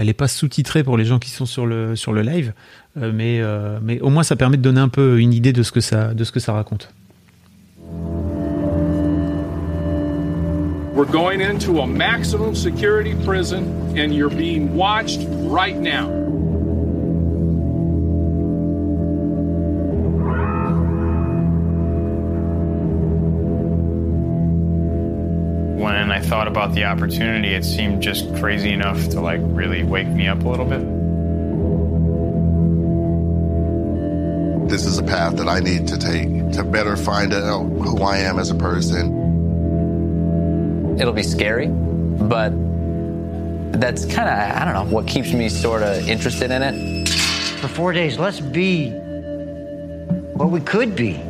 est 0.08 0.14
pas 0.14 0.26
sous-titrée 0.28 0.82
pour 0.82 0.96
les 0.96 1.04
gens 1.04 1.18
qui 1.18 1.30
sont 1.30 1.46
sur 1.46 1.66
le 1.66 1.94
sur 1.94 2.12
le 2.12 2.22
live, 2.22 2.52
euh, 3.00 3.12
mais 3.14 3.40
mais 3.82 4.00
au 4.00 4.08
moins 4.10 4.22
ça 4.24 4.34
permet 4.36 4.56
de 4.56 4.62
donner 4.62 4.80
un 4.80 4.88
peu 4.88 5.20
une 5.20 5.32
idée 5.32 5.52
de 5.52 5.62
ce 5.62 5.70
que 5.70 5.80
ça 5.80 6.12
de 6.14 6.24
ce 6.24 6.32
que 6.32 6.40
ça 6.40 6.52
raconte. 6.54 6.88
We're 10.96 11.06
going 11.10 11.40
into 11.40 11.80
a 11.80 11.86
maximum 11.86 12.54
security 12.54 13.14
prison, 13.24 13.64
and 13.96 14.12
you're 14.12 14.34
being 14.34 14.74
watched 14.74 15.20
right 15.48 15.76
now. 15.76 16.08
Thought 26.24 26.48
about 26.48 26.74
the 26.74 26.84
opportunity, 26.84 27.54
it 27.54 27.64
seemed 27.64 28.02
just 28.02 28.34
crazy 28.36 28.72
enough 28.72 29.08
to 29.10 29.20
like 29.20 29.40
really 29.42 29.84
wake 29.84 30.08
me 30.08 30.26
up 30.26 30.42
a 30.44 30.48
little 30.48 30.64
bit. 30.64 30.80
This 34.68 34.86
is 34.86 34.98
a 34.98 35.02
path 35.02 35.36
that 35.36 35.48
I 35.48 35.60
need 35.60 35.86
to 35.88 35.98
take 35.98 36.52
to 36.52 36.64
better 36.64 36.96
find 36.96 37.32
out 37.32 37.64
who 37.64 38.02
I 38.02 38.18
am 38.18 38.38
as 38.38 38.50
a 38.50 38.54
person. 38.54 39.22
It'll 40.98 41.12
be 41.12 41.22
scary, 41.22 41.68
but 41.68 42.50
that's 43.80 44.04
kind 44.06 44.28
of, 44.28 44.56
I 44.56 44.64
don't 44.64 44.74
know, 44.74 44.84
what 44.94 45.06
keeps 45.06 45.32
me 45.32 45.48
sort 45.48 45.82
of 45.82 46.08
interested 46.08 46.50
in 46.50 46.62
it. 46.62 47.08
For 47.60 47.68
four 47.68 47.92
days, 47.92 48.18
let's 48.18 48.40
be 48.40 48.90
what 50.34 50.50
we 50.50 50.60
could 50.60 50.96
be. 50.96 51.20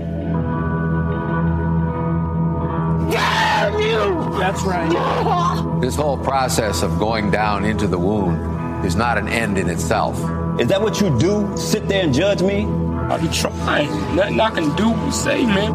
That's 4.38 4.62
right. 4.62 5.64
This 5.80 5.96
whole 5.96 6.16
process 6.16 6.82
of 6.82 6.98
going 6.98 7.30
down 7.30 7.64
into 7.66 7.86
the 7.86 7.98
wound 7.98 8.86
is 8.86 8.96
not 8.96 9.18
an 9.18 9.28
end 9.28 9.58
in 9.58 9.68
itself. 9.68 10.16
Is 10.58 10.68
that 10.68 10.80
what 10.80 10.98
you 11.00 11.18
do? 11.18 11.54
Sit 11.58 11.88
there 11.88 12.02
and 12.02 12.14
judge 12.14 12.40
me? 12.40 12.64
I'll 13.10 13.20
be 13.20 13.28
trying. 13.28 14.16
Nothing 14.16 14.40
I 14.40 14.50
can 14.50 14.74
do 14.76 14.92
but 14.94 15.10
say, 15.10 15.44
man. 15.44 15.74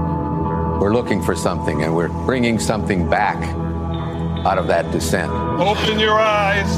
We're 0.80 0.94
looking 0.94 1.22
for 1.22 1.36
something 1.36 1.84
and 1.84 1.96
we're 1.96 2.08
bringing 2.26 2.58
something 2.58 3.08
back 3.08 3.38
out 4.48 4.58
of 4.58 4.68
that 4.68 4.90
descent. 4.92 5.32
Open 5.60 6.00
your 6.00 6.18
eyes. 6.18 6.72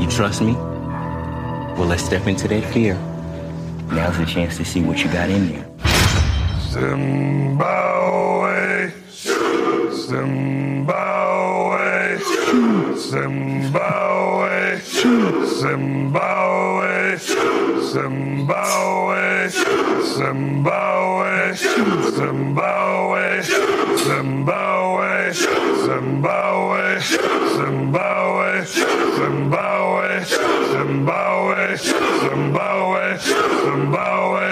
You 0.00 0.08
trust 0.08 0.40
me? 0.42 0.52
Well, 0.52 1.86
let's 1.86 2.04
step 2.04 2.26
into 2.26 2.46
that 2.48 2.72
fear. 2.72 2.94
Now's 3.90 4.18
the 4.18 4.26
chance 4.26 4.56
to 4.58 4.64
see 4.64 4.82
what 4.82 5.02
you 5.02 5.10
got 5.10 5.30
in 5.30 5.48
there. 5.48 5.66
Zimbabwe, 6.60 8.35
Zimbabwe, 10.06 11.86
Zimbabwe, 12.94 14.54
Zimbabwe, 15.58 16.92
Zimbabwe, 17.90 19.22
Zimbabwe, 20.14 21.42
Zimbabwe, 22.14 23.24
Zimbabwe, 24.06 25.12
Zimbabwe, 25.82 26.22
Zimbabwe, 26.22 26.82
Zimbabwe, 27.86 28.46
Zimbabwe, 30.76 31.66
Zimbabwe, 32.22 33.06
Zimbabwe, 33.66 34.44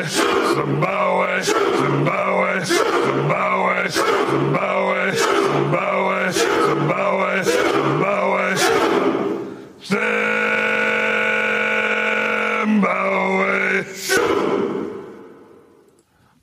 Zimbabwe, 0.55 1.31
Zimbabwe, 1.45 2.51
Zimbabwe, 2.65 3.83
Zimbabwe, 3.89 5.44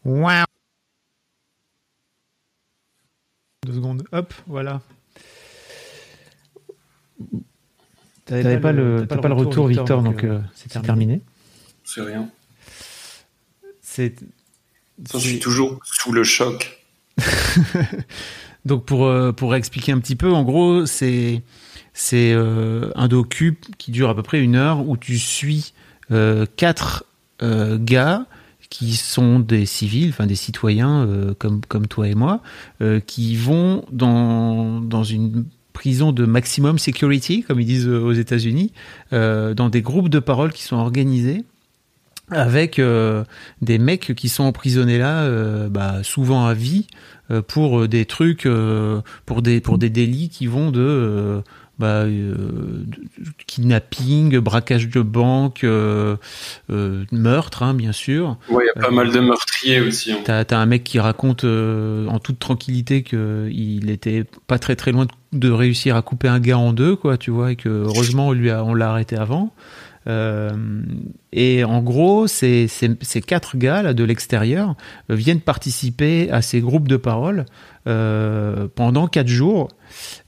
Wow. 0.04 0.46
Deux 3.66 3.74
secondes. 3.74 4.04
Hop, 4.12 4.34
voilà. 4.48 4.82
T'avais 8.26 8.60
pas, 8.60 8.72
le, 8.72 9.06
t'as 9.08 9.18
pas 9.18 9.28
le 9.28 9.34
retour, 9.34 9.68
Victor, 9.68 10.02
donc 10.02 10.24
euh, 10.24 10.40
c'est 10.56 10.82
terminé. 10.82 11.22
C'est 11.84 12.02
rien. 12.02 12.30
C'est 13.82 14.16
Je 15.14 15.18
suis 15.18 15.40
toujours 15.40 15.80
sous 15.84 16.12
le 16.14 16.24
choc. 16.24 16.86
Donc 18.66 18.86
pour 18.86 19.06
euh, 19.06 19.32
pour 19.32 19.56
expliquer 19.56 19.92
un 19.92 20.00
petit 20.00 20.16
peu, 20.16 20.32
en 20.32 20.44
gros, 20.44 20.86
c'est 20.86 21.42
c'est 21.94 22.32
euh, 22.34 22.92
un 22.96 23.08
docu 23.08 23.60
qui 23.78 23.92
dure 23.92 24.10
à 24.10 24.16
peu 24.16 24.24
près 24.24 24.40
une 24.40 24.56
heure 24.56 24.88
où 24.88 24.98
tu 24.98 25.18
suis 25.18 25.74
euh, 26.12 26.46
quatre 26.58 27.06
gars 27.42 28.28
qui 28.70 28.96
sont 28.96 29.40
des 29.40 29.66
civils, 29.66 30.10
enfin 30.10 30.28
des 30.28 30.36
citoyens 30.36 31.34
comme 31.40 31.62
comme 31.68 31.88
toi 31.88 32.08
et 32.08 32.14
moi, 32.14 32.44
qui 33.08 33.36
vont 33.36 33.84
dans 33.92 34.80
dans 34.80 35.04
une 35.04 35.46
prison 35.74 36.12
de 36.12 36.28
maximum 36.28 36.78
security, 36.78 37.42
comme 37.42 37.60
ils 37.60 37.66
disent 37.66 37.88
aux 37.88 38.12
États-Unis, 38.12 38.74
dans 39.12 39.70
des 39.72 39.82
groupes 39.82 40.10
de 40.10 40.20
parole 40.20 40.54
qui 40.54 40.62
sont 40.62 40.76
organisés 40.76 41.46
avec 42.30 42.80
des 43.62 43.78
mecs 43.80 44.14
qui 44.14 44.30
sont 44.30 44.44
emprisonnés 44.44 45.00
là, 45.00 45.68
bah, 45.70 46.04
souvent 46.04 46.46
à 46.46 46.54
vie, 46.54 46.86
pour 47.40 47.88
des 47.88 48.04
trucs, 48.04 48.46
euh, 48.46 49.00
pour 49.26 49.42
des 49.42 49.62
pour 49.62 49.78
des 49.78 49.90
délits 49.90 50.28
qui 50.28 50.48
vont 50.48 50.72
de 50.72 50.82
euh, 50.82 51.42
bah, 51.80 52.04
euh, 52.04 52.84
kidnapping, 53.48 54.38
braquage 54.40 54.90
de 54.90 55.02
banque, 55.02 55.64
euh, 55.64 56.16
euh, 56.70 57.06
meurtre, 57.12 57.64
hein, 57.64 57.74
bien 57.74 57.92
sûr. 57.92 58.38
Ouais, 58.50 58.64
il 58.64 58.80
y 58.80 58.80
a 58.80 58.88
pas 58.88 58.92
mal 58.92 59.12
de 59.12 59.20
meurtriers 59.20 59.82
aussi. 59.82 60.12
hein. 60.12 60.20
T'as 60.24 60.44
as 60.44 60.58
un 60.58 60.66
mec 60.66 60.84
qui 60.84 61.00
raconte 61.00 61.44
euh, 61.44 62.06
en 62.08 62.20
toute 62.20 62.40
tranquillité 62.40 63.02
que 63.04 63.50
il 63.52 63.90
était 63.90 64.26
pas 64.48 64.60
très 64.60 64.76
très 64.76 64.92
loin 64.92 65.06
de, 65.06 65.40
de 65.40 65.50
réussir 65.50 65.96
à 65.96 66.02
couper 66.02 66.28
un 66.28 66.40
gars 66.40 66.58
en 66.58 66.74
deux, 66.74 66.96
quoi, 66.96 67.18
tu 67.18 67.32
vois, 67.32 67.52
et 67.54 67.56
que 67.56 67.70
heureusement 67.70 68.28
on 68.28 68.32
lui 68.34 68.52
a, 68.52 68.64
on 68.64 68.74
l'a 68.74 68.92
arrêté 68.92 69.16
avant. 69.18 69.54
Euh, 70.08 70.50
et 71.32 71.64
en 71.64 71.82
gros, 71.82 72.28
ces, 72.28 72.68
ces, 72.68 73.22
quatre 73.22 73.58
gars 73.58 73.94
de 73.94 74.04
l'extérieur 74.04 74.76
euh, 75.10 75.16
viennent 75.16 75.42
participer 75.42 76.30
à 76.32 76.42
ces 76.42 76.60
groupes 76.60 76.88
de 76.88 76.98
parole 76.98 77.46
euh, 77.88 78.68
pendant 78.74 79.08
quatre 79.08 79.28
jours. 79.28 79.70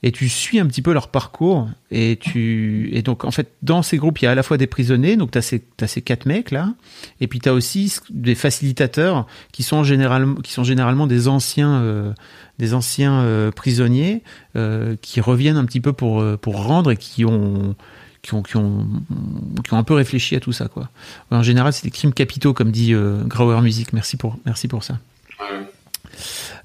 Et 0.04 0.12
tu 0.12 0.30
suis 0.30 0.60
un 0.60 0.68
petit 0.68 0.82
peu 0.82 0.94
leur 0.94 1.08
parcours. 1.08 1.70
Et 1.90 2.18
tu 2.20 2.90
et 2.94 3.02
donc 3.02 3.26
en 3.26 3.32
fait 3.32 3.52
dans 3.62 3.82
ces 3.82 3.98
groupes 3.98 4.20
il 4.22 4.26
y 4.26 4.28
a 4.28 4.32
à 4.32 4.36
la 4.36 4.42
fois 4.42 4.58
des 4.58 4.66
prisonniers 4.66 5.16
donc 5.16 5.30
tu 5.30 5.38
as 5.38 5.44
ces 5.44 5.60
t'as 5.60 5.86
ces 5.86 6.02
quatre 6.02 6.26
mecs 6.26 6.50
là 6.50 6.74
et 7.22 7.28
puis 7.28 7.40
tu 7.40 7.48
as 7.48 7.54
aussi 7.54 7.96
des 8.10 8.34
facilitateurs 8.34 9.28
qui 9.52 9.62
sont 9.62 9.84
généralement 9.84 10.42
qui 10.42 10.52
sont 10.52 10.64
généralement 10.64 11.06
des 11.06 11.28
anciens 11.28 12.16
des 12.58 12.74
anciens 12.74 13.52
prisonniers 13.56 14.24
qui 15.04 15.22
reviennent 15.22 15.58
un 15.58 15.66
petit 15.66 15.82
peu 15.82 15.94
pour 15.94 16.26
pour 16.40 16.66
rendre 16.66 16.90
et 16.90 16.98
qui 16.98 17.26
ont 17.26 17.76
qui 18.24 18.34
ont, 18.34 18.42
qui, 18.42 18.58
ont, 18.58 18.88
qui 19.64 19.74
ont 19.74 19.78
un 19.78 19.84
peu 19.84 19.94
réfléchi 19.94 20.36
à 20.36 20.40
tout 20.40 20.54
ça 20.54 20.68
quoi. 20.68 20.90
En 21.30 21.44
général, 21.44 21.74
c'est 21.74 21.84
des 21.84 21.92
crimes 21.92 22.14
capitaux 22.14 22.54
comme 22.54 22.72
dit 22.72 22.94
euh, 22.94 23.22
Grauer 23.26 23.62
Music. 23.62 23.94
Merci 23.94 24.18
pour 24.18 24.38
merci 24.46 24.68
pour 24.68 24.84
ça. 24.84 24.98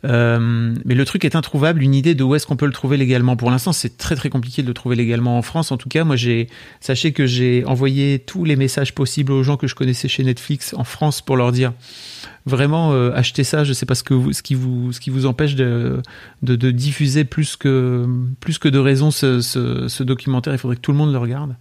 Euh, 0.05 0.75
mais 0.85 0.95
le 0.95 1.05
truc 1.05 1.25
est 1.25 1.35
introuvable. 1.35 1.83
Une 1.83 1.95
idée 1.95 2.15
de 2.15 2.23
où 2.23 2.35
est-ce 2.35 2.47
qu'on 2.47 2.57
peut 2.57 2.67
le 2.67 2.73
trouver 2.73 2.97
légalement. 2.97 3.37
Pour 3.37 3.51
l'instant, 3.51 3.73
c'est 3.73 3.97
très 3.97 4.15
très 4.15 4.31
compliqué 4.31 4.63
de 4.63 4.69
le 4.69 4.75
trouver 4.75 4.97
légalement 4.97 5.39
en 5.39 5.43
France. 5.43 5.73
En 5.73 5.77
tout 5.77 5.89
cas, 5.89 6.05
moi, 6.05 6.17
j'ai 6.17 6.49
sachez 6.81 7.13
que 7.13 7.27
j'ai 7.27 7.65
envoyé 7.65 8.21
tous 8.21 8.45
les 8.45 8.57
messages 8.57 8.95
possibles 8.95 9.33
aux 9.33 9.43
gens 9.43 9.57
que 9.57 9.67
je 9.67 9.75
connaissais 9.75 10.09
chez 10.09 10.23
Netflix 10.23 10.75
en 10.77 10.85
France 10.85 11.21
pour 11.21 11.37
leur 11.37 11.53
dire 11.53 11.73
vraiment 12.47 12.93
euh, 12.93 13.11
achetez 13.15 13.45
ça. 13.45 13.65
Je 13.65 13.73
sais 13.73 13.87
pas 13.87 13.95
ce 13.95 14.05
que 14.05 14.15
vous, 14.15 14.33
ce 14.33 14.43
qui 14.43 14.55
vous, 14.55 14.93
ce 14.93 15.01
qui 15.01 15.11
vous 15.11 15.27
empêche 15.27 15.55
de, 15.57 16.01
de, 16.43 16.57
de 16.57 16.71
diffuser 16.71 17.25
plus 17.25 17.57
que 17.57 18.07
plus 18.41 18.59
que 18.59 18.69
de 18.69 18.79
raison 18.79 19.11
ce, 19.11 19.41
ce, 19.41 19.89
ce 19.89 20.03
documentaire. 20.05 20.53
Il 20.55 20.59
faudrait 20.59 20.77
que 20.77 20.81
tout 20.83 20.93
le 20.93 20.99
monde 20.99 21.13
le 21.13 21.19
regarde. 21.19 21.57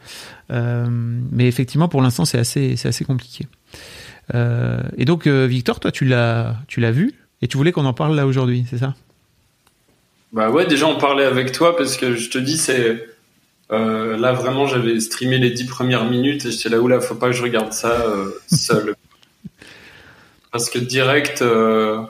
Euh, 0.52 0.86
mais 1.32 1.48
effectivement, 1.48 1.88
pour 1.88 2.02
l'instant, 2.02 2.26
c'est 2.26 2.40
assez 2.40 2.76
c'est 2.78 2.88
assez 2.88 3.04
compliqué. 3.04 3.48
Euh, 4.36 4.84
et 4.98 5.06
donc, 5.06 5.26
euh, 5.28 5.48
Victor, 5.48 5.80
toi, 5.80 5.92
tu 5.92 6.06
l'as 6.06 6.58
tu 6.68 6.80
l'as 6.80 6.92
vu? 6.92 7.14
Et 7.42 7.48
tu 7.48 7.58
voulais 7.58 7.72
qu'on 7.72 7.86
en 7.86 7.94
parle 7.94 8.16
là 8.16 8.26
aujourd'hui, 8.26 8.66
c'est 8.70 8.78
ça? 8.78 8.96
Bah 10.34 10.50
ouais, 10.50 10.66
déjà 10.66 10.88
on 10.88 10.98
parlait 10.98 11.26
avec 11.26 11.52
toi 11.52 11.76
parce 11.78 11.96
que 11.98 12.16
je 12.16 12.30
te 12.30 12.38
dis, 12.38 12.58
c'est. 12.58 13.08
euh, 13.72 14.18
là 14.18 14.34
vraiment, 14.34 14.66
j'avais 14.68 15.00
streamé 15.00 15.38
les 15.38 15.52
dix 15.52 15.66
premières 15.66 16.06
minutes 16.06 16.46
et 16.46 16.52
j'étais 16.52 16.70
là 16.70 16.80
où 16.80 16.88
là, 16.88 17.00
faut 17.00 17.16
pas 17.16 17.28
que 17.28 17.34
je 17.34 17.44
regarde 17.44 17.74
ça 17.74 17.92
euh, 17.92 18.32
seul. 18.48 18.96
Parce 20.52 20.70
que 20.70 20.80
direct, 20.80 21.42
euh, 21.42 22.02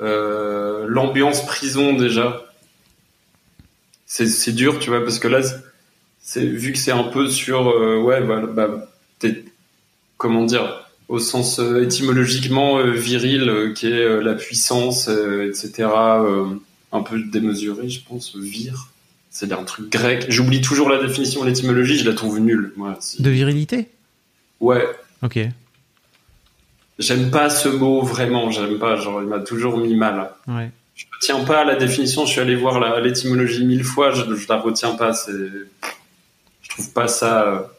l'ambiance 0.00 1.46
prison 1.46 1.94
déjà, 1.94 2.44
c'est 4.06 4.52
dur, 4.54 4.78
tu 4.78 4.90
vois, 4.90 5.02
parce 5.02 5.18
que 5.18 5.28
là, 5.28 5.40
c'est 6.20 6.44
vu 6.44 6.72
que 6.72 6.78
c'est 6.78 6.92
un 6.92 7.04
peu 7.04 7.28
sur. 7.28 7.66
ouais, 8.04 8.20
bah, 8.22 8.42
bah, 8.46 8.88
t'es- 9.18 9.44
comment 10.16 10.44
dire 10.44 10.83
au 11.08 11.18
sens 11.18 11.58
euh, 11.58 11.82
étymologiquement 11.82 12.78
euh, 12.78 12.90
viril, 12.92 13.48
euh, 13.48 13.72
qui 13.72 13.86
est 13.86 14.20
la 14.22 14.34
puissance, 14.34 15.08
etc. 15.08 15.88
un 16.92 17.02
peu 17.02 17.20
démesuré, 17.22 17.88
je 17.88 18.00
pense, 18.06 18.36
vir. 18.36 18.88
C'est 19.30 19.52
un 19.52 19.64
truc 19.64 19.90
grec. 19.90 20.26
J'oublie 20.28 20.60
toujours 20.60 20.88
la 20.88 21.04
définition 21.04 21.42
l'étymologie, 21.44 21.98
je 21.98 22.08
la 22.08 22.14
trouve 22.14 22.38
nulle. 22.38 22.72
Moi, 22.76 22.96
De 23.18 23.30
virilité? 23.30 23.88
Ouais, 24.60 24.86
Ok. 25.22 25.38
j'aime 26.98 27.30
pas 27.30 27.50
ce 27.50 27.68
mot 27.68 28.02
vraiment, 28.02 28.50
j'aime 28.50 28.78
pas. 28.78 28.96
Genre, 28.96 29.20
il 29.22 29.28
m'a 29.28 29.40
toujours 29.40 29.76
mis 29.78 29.94
mal. 29.96 30.30
Ouais. 30.46 30.70
Je 30.94 31.06
ne 31.06 31.20
tiens 31.20 31.44
pas 31.44 31.62
à 31.62 31.64
la 31.64 31.74
définition, 31.74 32.24
je 32.24 32.30
suis 32.30 32.40
allé 32.40 32.54
voir 32.54 33.00
l'étymologie 33.00 33.64
mille 33.64 33.82
fois, 33.82 34.12
je, 34.12 34.22
je 34.36 34.46
la 34.48 34.58
retiens 34.60 34.94
pas. 34.94 35.12
C'est, 35.12 35.32
je 35.32 36.68
trouve 36.68 36.92
pas 36.92 37.08
ça. 37.08 37.73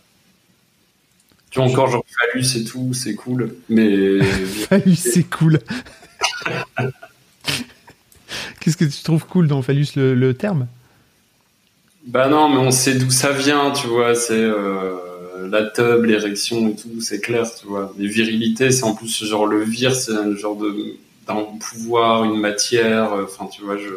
Encore 1.61 1.89
genre 1.89 2.05
phallus 2.19 2.57
et 2.57 2.63
tout, 2.63 2.93
c'est 2.93 3.15
cool, 3.15 3.55
mais 3.69 4.19
Phallus, 4.69 4.95
c'est 4.95 5.23
cool. 5.29 5.59
Qu'est-ce 8.59 8.77
que 8.77 8.85
tu 8.85 9.03
trouves 9.03 9.25
cool 9.25 9.47
dans 9.47 9.61
phallus 9.61 9.87
le, 9.95 10.15
le 10.15 10.33
terme? 10.33 10.67
Bah 12.07 12.27
non, 12.27 12.49
mais 12.49 12.57
on 12.57 12.71
sait 12.71 12.95
d'où 12.95 13.09
ça 13.09 13.31
vient, 13.31 13.71
tu 13.71 13.87
vois. 13.87 14.13
C'est 14.15 14.33
euh, 14.33 15.47
la 15.49 15.63
tub, 15.63 16.03
l'érection 16.05 16.67
et 16.69 16.75
tout, 16.75 17.01
c'est 17.01 17.19
clair, 17.19 17.47
tu 17.59 17.65
vois. 17.67 17.93
Les 17.97 18.07
virilités, 18.07 18.71
c'est 18.71 18.83
en 18.83 18.93
plus 18.93 19.23
genre 19.25 19.47
le 19.47 19.63
vir, 19.63 19.95
c'est 19.95 20.13
un 20.13 20.35
genre 20.35 20.55
de 20.57 20.95
d'un 21.27 21.43
pouvoir, 21.59 22.23
une 22.23 22.39
matière. 22.39 23.13
euh, 23.13 23.23
Enfin, 23.23 23.47
tu 23.47 23.63
vois, 23.63 23.77
je. 23.77 23.89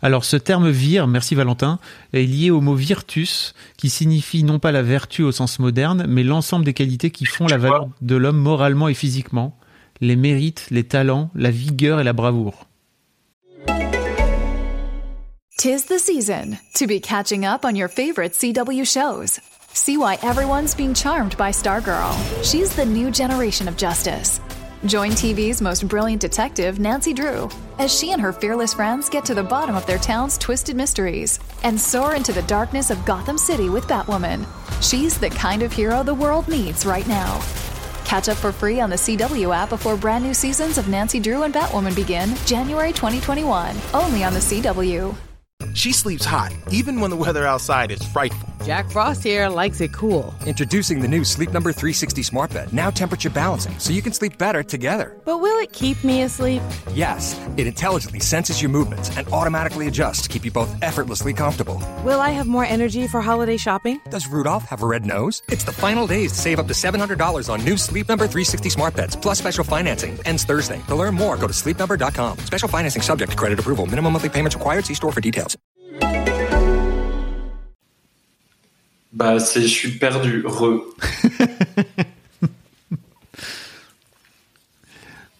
Alors, 0.00 0.24
ce 0.24 0.36
terme 0.36 0.70
vir, 0.70 1.08
merci 1.08 1.34
Valentin, 1.34 1.78
est 2.12 2.22
lié 2.22 2.50
au 2.50 2.60
mot 2.60 2.74
virtus, 2.74 3.54
qui 3.76 3.90
signifie 3.90 4.44
non 4.44 4.58
pas 4.58 4.70
la 4.70 4.82
vertu 4.82 5.22
au 5.22 5.32
sens 5.32 5.58
moderne, 5.58 6.06
mais 6.08 6.22
l'ensemble 6.22 6.64
des 6.64 6.74
qualités 6.74 7.10
qui 7.10 7.24
font 7.24 7.46
la 7.46 7.58
valeur 7.58 7.88
de 8.00 8.16
l'homme 8.16 8.38
moralement 8.38 8.88
et 8.88 8.94
physiquement, 8.94 9.58
les 10.00 10.16
mérites, 10.16 10.66
les 10.70 10.84
talents, 10.84 11.30
la 11.34 11.50
vigueur 11.50 12.00
et 12.00 12.04
la 12.04 12.12
bravoure. 12.12 12.66
Tis 15.58 15.86
the 15.86 15.98
season 15.98 16.56
to 16.74 16.86
be 16.86 17.00
catching 17.00 17.44
up 17.44 17.64
on 17.64 17.74
your 17.74 17.88
favorite 17.88 18.32
CW 18.32 18.84
shows. 18.84 19.40
See 19.74 19.96
why 19.96 20.16
everyone's 20.22 20.72
being 20.76 20.94
charmed 20.94 21.36
by 21.36 21.50
Stargirl. 21.50 22.14
She's 22.44 22.72
the 22.76 22.86
new 22.86 23.10
generation 23.10 23.66
of 23.66 23.76
justice. 23.76 24.40
Join 24.86 25.10
TV's 25.10 25.60
most 25.60 25.88
brilliant 25.88 26.20
detective, 26.20 26.78
Nancy 26.78 27.12
Drew, 27.12 27.48
as 27.80 27.92
she 27.92 28.12
and 28.12 28.22
her 28.22 28.32
fearless 28.32 28.74
friends 28.74 29.08
get 29.08 29.24
to 29.24 29.34
the 29.34 29.42
bottom 29.42 29.74
of 29.74 29.84
their 29.86 29.98
town's 29.98 30.38
twisted 30.38 30.76
mysteries 30.76 31.40
and 31.64 31.78
soar 31.80 32.14
into 32.14 32.32
the 32.32 32.42
darkness 32.42 32.90
of 32.90 33.04
Gotham 33.04 33.38
City 33.38 33.68
with 33.68 33.88
Batwoman. 33.88 34.46
She's 34.80 35.18
the 35.18 35.30
kind 35.30 35.64
of 35.64 35.72
hero 35.72 36.04
the 36.04 36.14
world 36.14 36.46
needs 36.46 36.86
right 36.86 37.06
now. 37.08 37.42
Catch 38.04 38.28
up 38.28 38.36
for 38.36 38.52
free 38.52 38.78
on 38.78 38.88
the 38.88 38.96
CW 38.96 39.54
app 39.54 39.70
before 39.70 39.96
brand 39.96 40.22
new 40.22 40.32
seasons 40.32 40.78
of 40.78 40.86
Nancy 40.86 41.18
Drew 41.18 41.42
and 41.42 41.52
Batwoman 41.52 41.96
begin 41.96 42.36
January 42.46 42.92
2021, 42.92 43.76
only 43.94 44.22
on 44.22 44.32
the 44.32 44.38
CW. 44.38 45.12
She 45.74 45.92
sleeps 45.92 46.24
hot, 46.24 46.52
even 46.70 47.00
when 47.00 47.10
the 47.10 47.16
weather 47.16 47.44
outside 47.44 47.90
is 47.90 48.02
frightful. 48.04 48.47
Jack 48.68 48.90
Frost 48.90 49.24
here 49.24 49.48
likes 49.48 49.80
it 49.80 49.94
cool. 49.94 50.34
Introducing 50.44 51.00
the 51.00 51.08
new 51.08 51.24
Sleep 51.24 51.54
Number 51.54 51.72
360 51.72 52.22
Smart 52.22 52.52
Bed, 52.52 52.70
now 52.70 52.90
temperature 52.90 53.30
balancing, 53.30 53.78
so 53.78 53.94
you 53.94 54.02
can 54.02 54.12
sleep 54.12 54.36
better 54.36 54.62
together. 54.62 55.16
But 55.24 55.38
will 55.38 55.58
it 55.62 55.72
keep 55.72 56.04
me 56.04 56.20
asleep? 56.20 56.60
Yes, 56.92 57.40
it 57.56 57.66
intelligently 57.66 58.20
senses 58.20 58.60
your 58.60 58.70
movements 58.70 59.08
and 59.16 59.26
automatically 59.28 59.88
adjusts 59.88 60.20
to 60.24 60.28
keep 60.28 60.44
you 60.44 60.50
both 60.50 60.70
effortlessly 60.82 61.32
comfortable. 61.32 61.82
Will 62.04 62.20
I 62.20 62.28
have 62.28 62.46
more 62.46 62.66
energy 62.66 63.06
for 63.08 63.22
holiday 63.22 63.56
shopping? 63.56 64.02
Does 64.10 64.26
Rudolph 64.26 64.64
have 64.64 64.82
a 64.82 64.86
red 64.86 65.06
nose? 65.06 65.42
It's 65.48 65.64
the 65.64 65.72
final 65.72 66.06
days 66.06 66.32
to 66.32 66.38
save 66.38 66.58
up 66.58 66.66
to 66.66 66.74
$700 66.74 67.48
on 67.48 67.64
new 67.64 67.78
Sleep 67.78 68.06
Number 68.06 68.24
360 68.24 68.68
Smart 68.68 68.94
Beds, 68.94 69.16
plus 69.16 69.38
special 69.38 69.64
financing. 69.64 70.18
Ends 70.26 70.44
Thursday. 70.44 70.82
To 70.88 70.94
learn 70.94 71.14
more, 71.14 71.38
go 71.38 71.46
to 71.46 71.54
sleepnumber.com. 71.54 72.36
Special 72.40 72.68
financing 72.68 73.00
subject 73.00 73.30
to 73.30 73.36
credit 73.38 73.58
approval. 73.58 73.86
Minimum 73.86 74.12
monthly 74.12 74.28
payments 74.28 74.54
required. 74.54 74.84
See 74.84 74.92
store 74.92 75.12
for 75.12 75.22
details. 75.22 75.56
Bah, 79.12 79.38
c'est, 79.40 79.62
je 79.62 79.66
suis 79.66 79.92
perdu. 79.92 80.44
Re. 80.46 80.82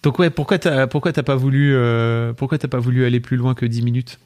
Donc 0.03 0.19
ouais, 0.19 0.31
pourquoi 0.31 0.59
t'as 0.59 0.87
pourquoi 0.87 1.13
t'as 1.13 1.23
pas 1.23 1.35
voulu 1.35 1.75
euh, 1.75 2.33
pourquoi 2.33 2.57
t'as 2.57 2.69
pas 2.69 2.79
voulu 2.79 3.05
aller 3.05 3.21
plus 3.21 3.37
loin 3.37 3.55
que 3.55 3.67
10 3.67 3.83
minutes? 3.83 4.19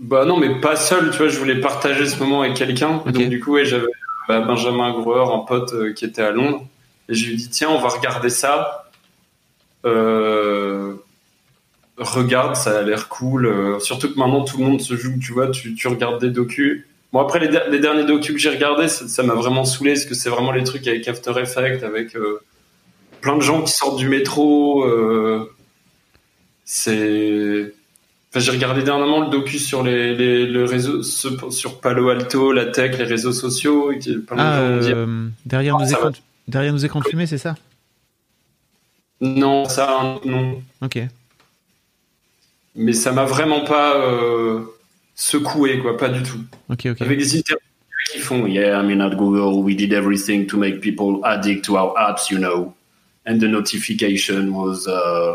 Bah 0.00 0.24
non, 0.24 0.38
mais 0.38 0.60
pas 0.60 0.76
seul, 0.76 1.10
tu 1.10 1.18
vois, 1.18 1.28
je 1.28 1.38
voulais 1.38 1.60
partager 1.60 2.06
ce 2.06 2.18
moment 2.18 2.42
avec 2.42 2.54
quelqu'un. 2.54 3.02
Donc 3.04 3.28
du 3.28 3.40
coup, 3.40 3.52
ouais, 3.52 3.64
j'avais 3.64 3.86
bah, 4.28 4.40
Benjamin 4.40 4.92
Groer, 4.92 5.32
un 5.32 5.40
pote 5.40 5.72
euh, 5.74 5.92
qui 5.92 6.04
était 6.04 6.22
à 6.22 6.30
Londres. 6.30 6.66
Et 7.08 7.14
je 7.14 7.26
lui 7.26 7.34
ai 7.34 7.36
dit, 7.36 7.48
tiens, 7.50 7.70
on 7.70 7.80
va 7.80 7.88
regarder 7.88 8.30
ça. 8.30 8.90
Euh, 9.84 10.94
regarde, 11.96 12.56
ça 12.56 12.78
a 12.78 12.82
l'air 12.82 13.08
cool. 13.08 13.80
Surtout 13.80 14.12
que 14.12 14.18
maintenant, 14.18 14.44
tout 14.44 14.58
le 14.58 14.64
monde 14.64 14.80
se 14.80 14.96
joue, 14.96 15.18
tu 15.18 15.32
vois, 15.32 15.48
tu, 15.48 15.74
tu 15.74 15.88
regardes 15.88 16.20
des 16.20 16.30
docus. 16.30 16.86
Bon, 17.12 17.20
après, 17.20 17.38
les, 17.40 17.48
der- 17.48 17.68
les 17.70 17.78
derniers 17.80 18.04
docus 18.04 18.34
que 18.34 18.38
j'ai 18.40 18.50
regardés, 18.50 18.88
ça 18.88 19.22
m'a 19.22 19.34
vraiment 19.34 19.64
saoulé, 19.64 19.92
parce 19.94 20.04
que 20.04 20.14
c'est 20.14 20.28
vraiment 20.28 20.52
les 20.52 20.62
trucs 20.64 20.86
avec 20.86 21.08
After 21.08 21.32
Effects, 21.40 21.82
avec 21.82 22.14
euh, 22.14 22.40
plein 23.22 23.36
de 23.36 23.42
gens 23.42 23.62
qui 23.62 23.72
sortent 23.72 23.98
du 23.98 24.08
métro. 24.08 24.84
euh, 24.84 25.50
c'est... 26.64 27.72
Enfin, 28.30 28.40
j'ai 28.40 28.50
regardé 28.50 28.82
dernièrement 28.82 29.20
le 29.20 29.30
docu 29.30 29.58
sur 29.58 29.82
les, 29.82 30.14
les, 30.14 30.44
le 30.46 30.64
réseau, 30.66 31.02
sur 31.02 31.80
Palo 31.80 32.10
Alto, 32.10 32.52
la 32.52 32.66
tech, 32.66 32.98
les 32.98 33.04
réseaux 33.04 33.32
sociaux, 33.32 33.90
et 33.90 33.98
plein 33.98 34.36
de 34.36 34.40
Ah, 34.40 34.80
gens 34.82 34.90
euh, 34.94 35.28
derrière 35.46 35.78
nos 35.78 35.86
écrans. 35.86 36.10
va. 36.10 36.16
Derrière 36.46 36.72
nos 36.72 36.78
écrans 36.78 37.00
de 37.00 37.06
fumée, 37.08 37.26
c'est 37.26 37.38
ça? 37.38 37.54
Non, 39.22 39.64
ça, 39.64 40.18
non. 40.26 40.60
Ok. 40.82 40.98
Mais 42.74 42.92
ça 42.92 43.12
m'a 43.12 43.24
vraiment 43.24 43.64
pas 43.64 43.96
secoué, 45.18 45.80
quoi, 45.80 45.96
pas 45.96 46.08
du 46.08 46.22
tout. 46.22 46.40
Avec 46.70 47.18
des 47.18 47.36
interviews 47.36 47.62
qui 48.10 48.18
font 48.18 48.46
Yeah, 48.46 48.80
I 48.80 48.86
mean, 48.86 49.00
at 49.00 49.16
Google, 49.16 49.62
we 49.62 49.74
did 49.76 49.92
everything 49.92 50.46
to 50.46 50.56
make 50.56 50.80
people 50.80 51.20
addict 51.24 51.64
to 51.66 51.76
our 51.76 51.94
apps, 51.98 52.30
you 52.30 52.38
know. 52.38 52.74
And 53.26 53.40
the 53.40 53.48
notification 53.48 54.54
was 54.54 54.86
uh, 54.86 55.34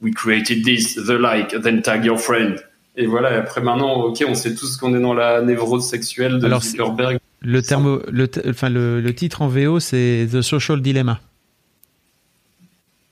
We 0.00 0.12
created 0.12 0.64
this, 0.64 0.94
the 0.94 1.18
like, 1.18 1.50
then 1.62 1.82
tag 1.82 2.04
your 2.04 2.18
friend. 2.18 2.62
Et 2.96 3.06
voilà, 3.06 3.32
et 3.32 3.36
après 3.36 3.62
maintenant, 3.62 4.02
ok, 4.02 4.24
on 4.28 4.34
sait 4.34 4.54
tous 4.54 4.76
qu'on 4.76 4.94
est 4.94 5.00
dans 5.00 5.14
la 5.14 5.40
névrose 5.42 5.88
sexuelle 5.88 6.38
de 6.38 6.46
Alors, 6.46 6.62
Zuckerberg. 6.62 7.18
Le, 7.40 7.62
terme, 7.62 8.02
le, 8.10 8.28
enfin, 8.48 8.68
le, 8.68 9.00
le 9.00 9.14
titre 9.14 9.42
en 9.42 9.48
VO, 9.48 9.80
c'est 9.80 10.28
The 10.30 10.42
Social 10.42 10.80
Dilemma. 10.82 11.20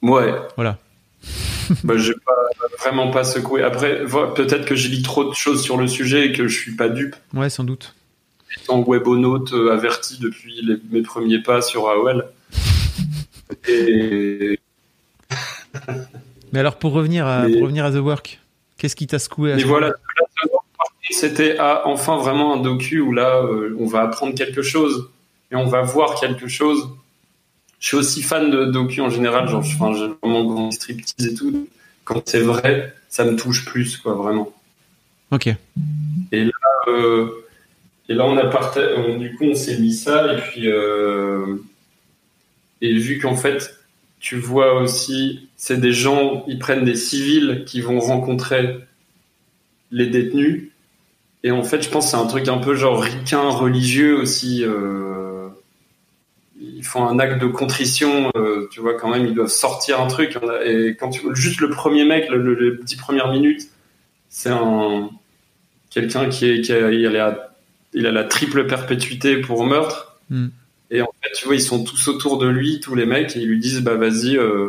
Ouais. 0.02 0.34
Voilà. 0.56 0.78
bah, 1.84 1.94
j'ai 1.96 2.12
pas, 2.12 2.43
vraiment 2.84 3.10
pas 3.10 3.24
secoué. 3.24 3.62
Après, 3.62 4.04
peut-être 4.36 4.64
que 4.66 4.74
j'ai 4.74 4.88
lu 4.88 5.02
trop 5.02 5.24
de 5.24 5.34
choses 5.34 5.62
sur 5.62 5.76
le 5.76 5.86
sujet 5.86 6.26
et 6.28 6.32
que 6.32 6.46
je 6.48 6.56
suis 6.58 6.76
pas 6.76 6.88
dupe. 6.88 7.16
Ouais, 7.32 7.50
sans 7.50 7.64
doute. 7.64 7.94
Étant 8.62 8.82
webonaute 8.86 9.52
euh, 9.52 9.72
averti 9.72 10.18
depuis 10.20 10.60
les- 10.62 10.76
mes 10.90 11.02
premiers 11.02 11.42
pas 11.42 11.60
sur 11.62 11.88
AOL. 11.88 12.26
Et 13.68 14.58
Mais 16.52 16.60
alors, 16.60 16.76
pour 16.78 16.92
revenir 16.92 17.26
à, 17.26 17.46
Mais- 17.46 17.52
pour 17.54 17.62
revenir 17.62 17.84
à 17.84 17.90
The 17.90 17.96
Work, 17.96 18.40
qu'est-ce 18.78 18.94
qui 18.96 19.06
t'a 19.06 19.18
secoué 19.18 19.52
à 19.52 19.56
Mais 19.56 19.64
voilà, 19.64 19.92
c'était 21.10 21.56
ah, 21.58 21.82
enfin 21.86 22.16
vraiment 22.18 22.54
un 22.54 22.58
docu 22.60 23.00
où 23.00 23.12
là, 23.12 23.42
euh, 23.42 23.76
on 23.80 23.86
va 23.86 24.02
apprendre 24.02 24.34
quelque 24.34 24.62
chose 24.62 25.10
et 25.50 25.56
on 25.56 25.66
va 25.66 25.82
voir 25.82 26.18
quelque 26.20 26.46
chose. 26.48 26.88
Je 27.80 27.88
suis 27.88 27.96
aussi 27.96 28.22
fan 28.22 28.50
de 28.50 28.66
docu 28.66 29.00
en 29.00 29.10
général, 29.10 29.48
genre, 29.48 29.62
je- 29.62 29.74
enfin, 29.74 29.92
j'ai 29.94 30.06
vraiment 30.22 30.44
grand 30.44 30.70
striptease 30.70 31.26
et 31.26 31.34
tout. 31.34 31.68
Quand 32.04 32.22
c'est 32.28 32.40
vrai, 32.40 32.94
ça 33.08 33.24
me 33.24 33.36
touche 33.36 33.64
plus, 33.64 33.96
quoi, 33.98 34.14
vraiment. 34.14 34.52
Ok. 35.30 35.46
Et 36.32 36.44
là, 36.44 36.50
euh, 36.88 37.28
et 38.08 38.14
là 38.14 38.24
on 38.26 38.36
a 38.36 38.46
partagé, 38.46 38.94
on- 38.96 39.16
du 39.18 39.34
coup, 39.36 39.44
on 39.44 39.54
s'est 39.54 39.78
mis 39.78 39.92
ça 39.94 40.32
et 40.34 40.36
puis, 40.40 40.68
euh, 40.70 41.56
et 42.80 42.92
vu 42.98 43.18
qu'en 43.18 43.36
fait, 43.36 43.78
tu 44.20 44.36
vois 44.38 44.80
aussi, 44.80 45.48
c'est 45.56 45.80
des 45.80 45.92
gens, 45.92 46.44
ils 46.48 46.58
prennent 46.58 46.84
des 46.84 46.94
civils 46.94 47.64
qui 47.66 47.80
vont 47.80 48.00
rencontrer 48.00 48.78
les 49.90 50.06
détenus. 50.06 50.70
Et 51.42 51.50
en 51.50 51.62
fait, 51.62 51.82
je 51.82 51.88
pense 51.90 52.06
que 52.06 52.10
c'est 52.12 52.16
un 52.22 52.26
truc 52.26 52.48
un 52.48 52.58
peu 52.58 52.74
genre 52.74 53.00
ricain, 53.02 53.48
religieux 53.50 54.16
aussi. 54.18 54.64
euh, 54.64 55.33
ils 56.76 56.84
font 56.84 57.06
un 57.06 57.18
acte 57.18 57.40
de 57.40 57.46
contrition, 57.46 58.30
euh, 58.36 58.68
tu 58.70 58.80
vois, 58.80 58.94
quand 58.94 59.10
même, 59.10 59.26
ils 59.26 59.34
doivent 59.34 59.48
sortir 59.48 60.00
un 60.00 60.06
truc. 60.06 60.38
Et 60.64 60.96
quand 60.98 61.10
tu 61.10 61.20
juste 61.34 61.60
le 61.60 61.70
premier 61.70 62.04
mec, 62.04 62.28
le, 62.30 62.38
le- 62.42 62.54
les 62.76 62.82
dix 62.84 62.96
premières 62.96 63.30
minutes, 63.30 63.68
c'est 64.28 64.50
un 64.50 65.10
quelqu'un 65.90 66.28
qui 66.28 66.46
est, 66.50 66.60
qui 66.62 66.72
a, 66.72 66.90
il 66.90 67.06
a, 67.06 67.10
la- 67.10 67.54
il 67.92 68.06
a 68.06 68.10
la 68.12 68.24
triple 68.24 68.66
perpétuité 68.66 69.36
pour 69.40 69.64
meurtre. 69.66 70.18
Hmm. 70.30 70.48
Et 70.90 71.02
en 71.02 71.10
fait, 71.22 71.30
tu 71.36 71.46
vois, 71.46 71.54
ils 71.54 71.62
sont 71.62 71.84
tous 71.84 72.08
autour 72.08 72.38
de 72.38 72.46
lui, 72.46 72.80
tous 72.80 72.94
les 72.94 73.06
mecs, 73.06 73.36
et 73.36 73.40
ils 73.40 73.48
lui 73.48 73.58
disent, 73.58 73.80
bah 73.82 73.94
vas-y. 73.94 74.36
Euh, 74.36 74.68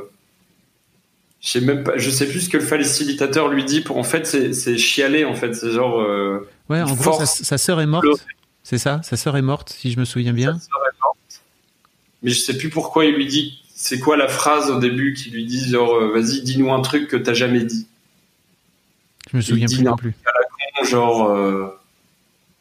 je 1.41 1.49
sais 1.49 1.61
même 1.61 1.83
pas, 1.83 1.93
je 1.97 2.09
sais 2.09 2.27
plus 2.27 2.41
ce 2.41 2.49
que 2.49 2.57
le 2.57 2.63
facilitateur 2.63 3.49
lui 3.49 3.63
dit. 3.63 3.81
Pour 3.81 3.97
en 3.97 4.03
fait, 4.03 4.25
c'est 4.25 4.53
c'est 4.53 4.77
chialer. 4.77 5.25
En 5.25 5.35
fait, 5.35 5.53
c'est 5.53 5.71
genre. 5.71 5.99
euh, 6.01 6.47
Ouais, 6.69 6.81
en 6.81 6.93
gros, 6.95 7.13
sa, 7.19 7.25
sa 7.27 7.57
sœur 7.59 7.81
est 7.81 7.85
morte. 7.85 8.05
C'est 8.63 8.79
ça? 8.79 8.99
Sa 9.03 9.15
sœur 9.15 9.37
est 9.37 9.43
morte, 9.43 9.69
si 9.69 9.91
je 9.91 9.99
me 9.99 10.05
souviens 10.05 10.33
bien. 10.33 10.55
Sa 10.55 10.59
sœur. 10.61 10.79
Mais 12.25 12.31
je 12.31 12.39
sais 12.39 12.57
plus 12.57 12.69
pourquoi 12.69 13.05
il 13.05 13.13
lui 13.13 13.27
dit. 13.27 13.61
C'est 13.75 13.99
quoi 13.99 14.17
la 14.17 14.27
phrase 14.27 14.71
au 14.71 14.79
début 14.79 15.13
qui 15.13 15.29
lui 15.29 15.45
dit 15.45 15.69
genre 15.69 15.93
euh, 15.93 16.11
vas-y 16.11 16.41
dis-nous 16.41 16.73
un 16.73 16.81
truc 16.81 17.07
que 17.07 17.15
t'as 17.15 17.35
jamais 17.35 17.63
dit. 17.63 17.85
Je 19.31 19.37
me 19.37 19.41
souviens 19.41 19.67
plus 19.67 19.83
non 19.83 19.95
plus. 19.95 20.15
À 20.25 20.31
la 20.31 20.45
con, 20.79 20.89
genre 20.89 21.29
euh, 21.29 21.67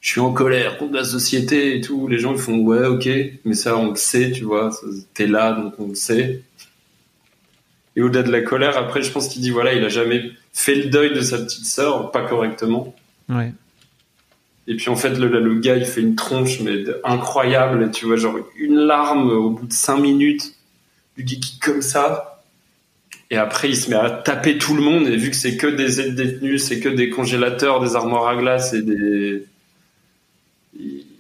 je 0.03 0.11
suis 0.11 0.21
en 0.21 0.35
colère 0.35 0.77
contre 0.77 0.93
la 0.93 1.05
société 1.05 1.79
et 1.79 1.81
tout. 1.81 2.09
Les 2.09 2.19
gens 2.19 2.33
ils 2.33 2.39
font 2.39 2.59
ouais 2.59 2.85
ok, 2.85 3.09
mais 3.47 3.55
ça 3.55 3.75
on 3.79 3.91
le 3.91 3.97
sait 3.97 4.33
tu 4.33 4.45
vois. 4.45 4.69
T'es 5.15 5.27
là 5.27 5.53
donc 5.53 5.73
on 5.79 5.89
le 5.89 5.95
sait. 5.95 6.43
Et 7.97 8.03
au-delà 8.03 8.23
de 8.23 8.31
la 8.31 8.43
colère, 8.43 8.77
après 8.77 9.03
je 9.03 9.11
pense 9.11 9.29
qu'il 9.29 9.41
dit 9.41 9.51
voilà 9.51 9.73
il 9.73 9.83
a 9.83 9.89
jamais 9.89 10.31
fait 10.53 10.75
le 10.75 10.91
deuil 10.91 11.15
de 11.15 11.23
sa 11.23 11.39
petite 11.39 11.65
sœur 11.65 12.11
pas 12.11 12.27
correctement. 12.27 12.95
Ouais. 13.31 13.55
Et 14.67 14.77
puis 14.77 14.89
en 14.89 14.97
fait, 14.97 15.11
le, 15.11 15.29
le 15.29 15.55
gars, 15.57 15.77
il 15.77 15.85
fait 15.85 16.01
une 16.01 16.15
tronche, 16.15 16.61
mais 16.61 16.85
incroyable. 17.05 17.91
Tu 17.91 18.07
vois, 18.07 18.17
genre 18.17 18.39
une 18.57 18.77
larme 18.77 19.31
au 19.31 19.51
bout 19.51 19.67
de 19.67 19.73
cinq 19.73 19.99
minutes, 19.99 20.55
du 21.19 21.25
qui 21.25 21.59
comme 21.59 21.83
ça. 21.83 22.43
Et 23.31 23.37
après, 23.37 23.69
il 23.69 23.77
se 23.77 23.91
met 23.91 23.97
à 23.97 24.11
taper 24.11 24.59
tout 24.59 24.75
le 24.75 24.83
monde. 24.83 25.07
Et 25.09 25.17
vu 25.17 25.31
que 25.31 25.37
c'est 25.37 25.57
que 25.57 25.67
des 25.67 26.01
aides 26.01 26.15
détenus, 26.15 26.63
c'est 26.63 26.81
que 26.81 26.89
des 26.89 27.11
congélateurs, 27.11 27.81
des 27.81 27.97
armoires 27.97 28.29
à 28.29 28.37
glace 28.37 28.73
et 28.73 28.83
des. 28.83 29.45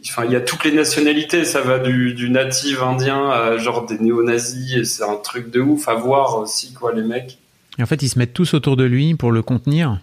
Enfin, 0.07 0.25
il 0.25 0.33
y 0.33 0.37
a 0.37 0.41
toutes 0.41 0.65
les 0.65 0.73
nationalités. 0.73 1.45
Ça 1.45 1.61
va 1.61 1.79
du, 1.79 2.15
du 2.15 2.31
natif 2.31 2.83
indien 2.83 3.31
à 3.31 3.57
genre 3.59 3.87
des 3.87 3.99
néo-nazis. 3.99 4.77
Et 4.77 4.85
c'est 4.85 5.05
un 5.05 5.17
truc 5.17 5.51
de 5.51 5.61
ouf 5.61 5.89
à 5.89 5.95
voir 5.95 6.39
aussi, 6.39 6.73
quoi, 6.73 6.95
les 6.95 7.03
mecs. 7.03 7.39
Et 7.79 7.83
en 7.83 7.87
fait, 7.87 8.03
ils 8.03 8.09
se 8.09 8.19
mettent 8.19 8.35
tous 8.35 8.55
autour 8.55 8.77
de 8.77 8.85
lui 8.85 9.15
pour 9.15 9.33
le 9.33 9.43
contenir. 9.43 9.99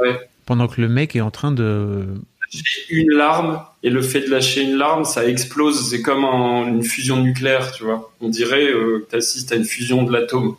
Ouais. 0.00 0.18
Pendant 0.46 0.66
que 0.68 0.80
le 0.80 0.88
mec 0.88 1.14
est 1.16 1.20
en 1.20 1.30
train 1.30 1.52
de. 1.52 2.06
Lâcher 2.54 2.82
une 2.90 3.10
larme 3.12 3.62
et 3.82 3.90
le 3.90 4.02
fait 4.02 4.20
de 4.20 4.28
lâcher 4.28 4.62
une 4.62 4.76
larme, 4.76 5.04
ça 5.04 5.26
explose. 5.26 5.88
C'est 5.90 6.02
comme 6.02 6.24
un- 6.24 6.66
une 6.68 6.82
fusion 6.82 7.22
nucléaire, 7.22 7.72
tu 7.72 7.84
vois. 7.84 8.12
On 8.20 8.28
dirait 8.28 8.64
euh, 8.64 9.00
que 9.04 9.10
tu 9.10 9.16
assistes 9.16 9.52
à 9.52 9.56
une 9.56 9.64
fusion 9.64 10.02
de 10.02 10.12
l'atome. 10.12 10.56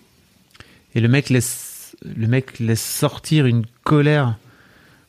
Et 0.95 0.99
le 1.01 1.07
mec 1.07 1.29
laisse, 1.29 1.95
le 2.03 2.27
mec 2.27 2.59
laisse 2.59 2.83
sortir 2.83 3.45
une 3.45 3.65
colère. 3.83 4.35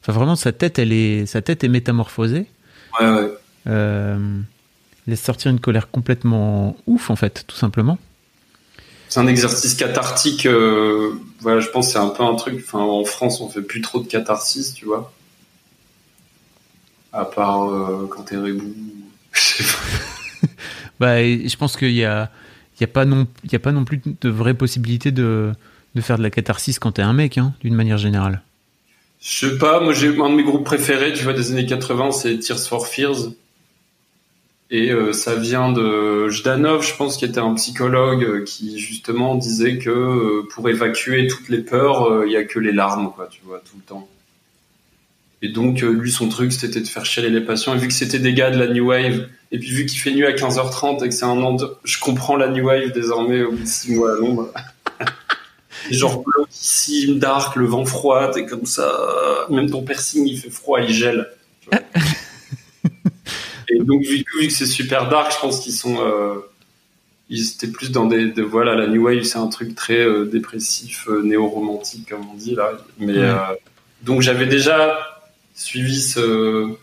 Enfin, 0.02 0.12
vraiment, 0.12 0.36
sa 0.36 0.52
tête, 0.52 0.78
elle 0.78 0.92
est, 0.92 1.26
sa 1.26 1.40
tête 1.42 1.64
est 1.64 1.68
métamorphosée. 1.68 2.46
Ouais, 3.00 3.08
ouais. 3.08 3.30
Euh, 3.66 4.18
laisse 5.06 5.22
sortir 5.22 5.50
une 5.50 5.60
colère 5.60 5.90
complètement 5.90 6.76
ouf, 6.86 7.10
en 7.10 7.16
fait, 7.16 7.44
tout 7.46 7.56
simplement. 7.56 7.98
C'est 9.08 9.20
un 9.20 9.26
exercice 9.26 9.74
cathartique. 9.74 10.44
euh, 10.46 11.12
voilà, 11.40 11.60
je 11.60 11.68
pense 11.68 11.86
que 11.86 11.92
c'est 11.92 11.98
un 11.98 12.08
peu 12.08 12.22
un 12.22 12.34
truc. 12.34 12.62
Enfin, 12.66 12.80
en 12.80 13.04
France, 13.04 13.40
on 13.40 13.48
fait 13.48 13.62
plus 13.62 13.80
trop 13.80 14.00
de 14.00 14.06
catharsis, 14.08 14.74
tu 14.74 14.84
vois. 14.86 15.12
À 17.14 17.24
part 17.24 17.70
euh, 17.70 18.08
quand 18.10 18.24
t'es 18.24 18.36
rebou. 18.36 18.74
Bah, 21.00 21.20
je 21.22 21.56
pense 21.56 21.76
qu'il 21.76 21.90
y 21.90 22.04
a, 22.04 22.30
il 22.76 22.80
y 22.80 22.84
a 22.84 22.86
pas 22.86 23.04
non, 23.04 23.26
il 23.42 23.52
y 23.52 23.56
a 23.56 23.58
pas 23.58 23.72
non 23.72 23.84
plus 23.84 24.00
de 24.20 24.28
vraie 24.28 24.54
possibilité 24.54 25.10
de, 25.10 25.52
de 25.94 26.00
faire 26.00 26.18
de 26.18 26.22
la 26.22 26.30
catharsis 26.30 26.78
quand 26.78 26.92
t'es 26.92 27.02
un 27.02 27.12
mec, 27.12 27.36
hein, 27.36 27.52
d'une 27.62 27.74
manière 27.74 27.98
générale. 27.98 28.42
Je 29.20 29.46
sais 29.46 29.58
pas, 29.58 29.80
moi 29.80 29.92
j'ai 29.92 30.08
un 30.08 30.30
de 30.30 30.34
mes 30.34 30.44
groupes 30.44 30.64
préférés, 30.64 31.12
tu 31.12 31.24
vois, 31.24 31.32
des 31.32 31.50
années 31.50 31.66
80, 31.66 32.12
c'est 32.12 32.38
Tears 32.38 32.60
for 32.60 32.86
Fears. 32.86 33.32
Et 34.70 34.90
euh, 34.90 35.12
ça 35.12 35.36
vient 35.36 35.72
de 35.72 36.28
Jdanov, 36.28 36.82
je 36.82 36.96
pense, 36.96 37.16
qui 37.16 37.24
était 37.24 37.38
un 37.38 37.54
psychologue 37.54 38.24
euh, 38.24 38.44
qui 38.44 38.78
justement 38.78 39.34
disait 39.34 39.78
que 39.78 39.90
euh, 39.90 40.48
pour 40.50 40.68
évacuer 40.68 41.26
toutes 41.26 41.48
les 41.48 41.60
peurs, 41.60 42.24
il 42.24 42.32
y 42.32 42.36
a 42.36 42.44
que 42.44 42.58
les 42.58 42.72
larmes, 42.72 43.12
quoi, 43.14 43.28
tu 43.30 43.40
vois, 43.44 43.60
tout 43.60 43.76
le 43.76 43.82
temps. 43.82 44.08
Et 45.44 45.48
donc 45.50 45.82
euh, 45.82 45.90
lui, 45.92 46.10
son 46.10 46.30
truc, 46.30 46.52
c'était 46.52 46.80
de 46.80 46.88
faire 46.88 47.04
chialer 47.04 47.28
les 47.28 47.42
patients. 47.42 47.74
Et 47.74 47.78
vu 47.78 47.88
que 47.88 47.92
c'était 47.92 48.18
des 48.18 48.32
gars 48.32 48.50
de 48.50 48.58
la 48.58 48.66
New 48.72 48.86
Wave, 48.86 49.28
et 49.52 49.58
puis 49.58 49.70
vu 49.70 49.84
qu'il 49.84 49.98
fait 50.00 50.10
nuit 50.12 50.24
à 50.24 50.32
15h30 50.32 51.04
et 51.04 51.08
que 51.10 51.14
c'est 51.14 51.26
un 51.26 51.42
an 51.42 51.52
de... 51.52 51.66
Je 51.84 51.98
comprends 52.00 52.36
la 52.36 52.48
New 52.48 52.64
Wave 52.64 52.92
désormais 52.92 53.42
au 53.42 53.50
bout 53.52 53.58
de 53.62 53.66
6 53.68 53.92
mois 53.94 54.12
à 54.12 54.14
l'ombre. 54.16 54.50
Et 55.90 55.94
genre 55.94 56.24
blanchissime, 56.24 57.18
dark, 57.18 57.56
le 57.56 57.66
vent 57.66 57.84
froid, 57.84 58.30
t'es 58.30 58.46
comme 58.46 58.64
ça. 58.64 58.90
Même 59.50 59.68
ton 59.68 59.82
piercing, 59.82 60.26
il 60.26 60.38
fait 60.38 60.48
froid, 60.48 60.80
il 60.80 60.88
gèle. 60.94 61.28
Et 63.68 63.78
donc, 63.80 64.02
vu, 64.02 64.24
que- 64.24 64.40
vu 64.40 64.46
que 64.48 64.52
c'est 64.52 64.66
super 64.66 65.08
dark, 65.08 65.32
je 65.34 65.38
pense 65.40 65.60
qu'ils 65.60 65.72
sont. 65.74 65.96
euh, 66.00 66.34
ils 67.28 67.50
étaient 67.52 67.68
plus 67.68 67.90
dans 67.90 68.06
des. 68.06 68.30
de- 68.30 68.42
voilà, 68.42 68.74
la 68.74 68.86
New 68.86 69.04
Wave, 69.04 69.22
c'est 69.24 69.38
un 69.38 69.48
truc 69.48 69.74
très 69.74 69.98
euh, 69.98 70.24
dépressif, 70.24 71.06
euh, 71.08 71.22
néo-romantique, 71.22 72.08
comme 72.10 72.26
on 72.32 72.34
dit 72.34 72.54
là. 72.54 72.72
Mais. 72.98 73.18
Ouais. 73.18 73.32
donc, 74.02 74.20
j'avais 74.22 74.46
déjà 74.46 74.96
suivi 75.54 76.00
ce, 76.00 76.74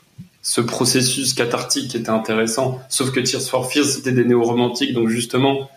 ce 0.42 0.62
processus 0.62 1.34
cathartique 1.34 1.90
qui 1.90 1.98
était 1.98 2.10
intéressant. 2.10 2.82
Sauf 2.90 3.12
que 3.12 3.20
Tears 3.20 3.44
for 3.44 3.72
Fears, 3.72 3.86
c'était 3.86 4.12
des 4.12 4.26
néo-romantiques. 4.26 4.94
Donc, 4.94 5.10
justement, 5.10 5.70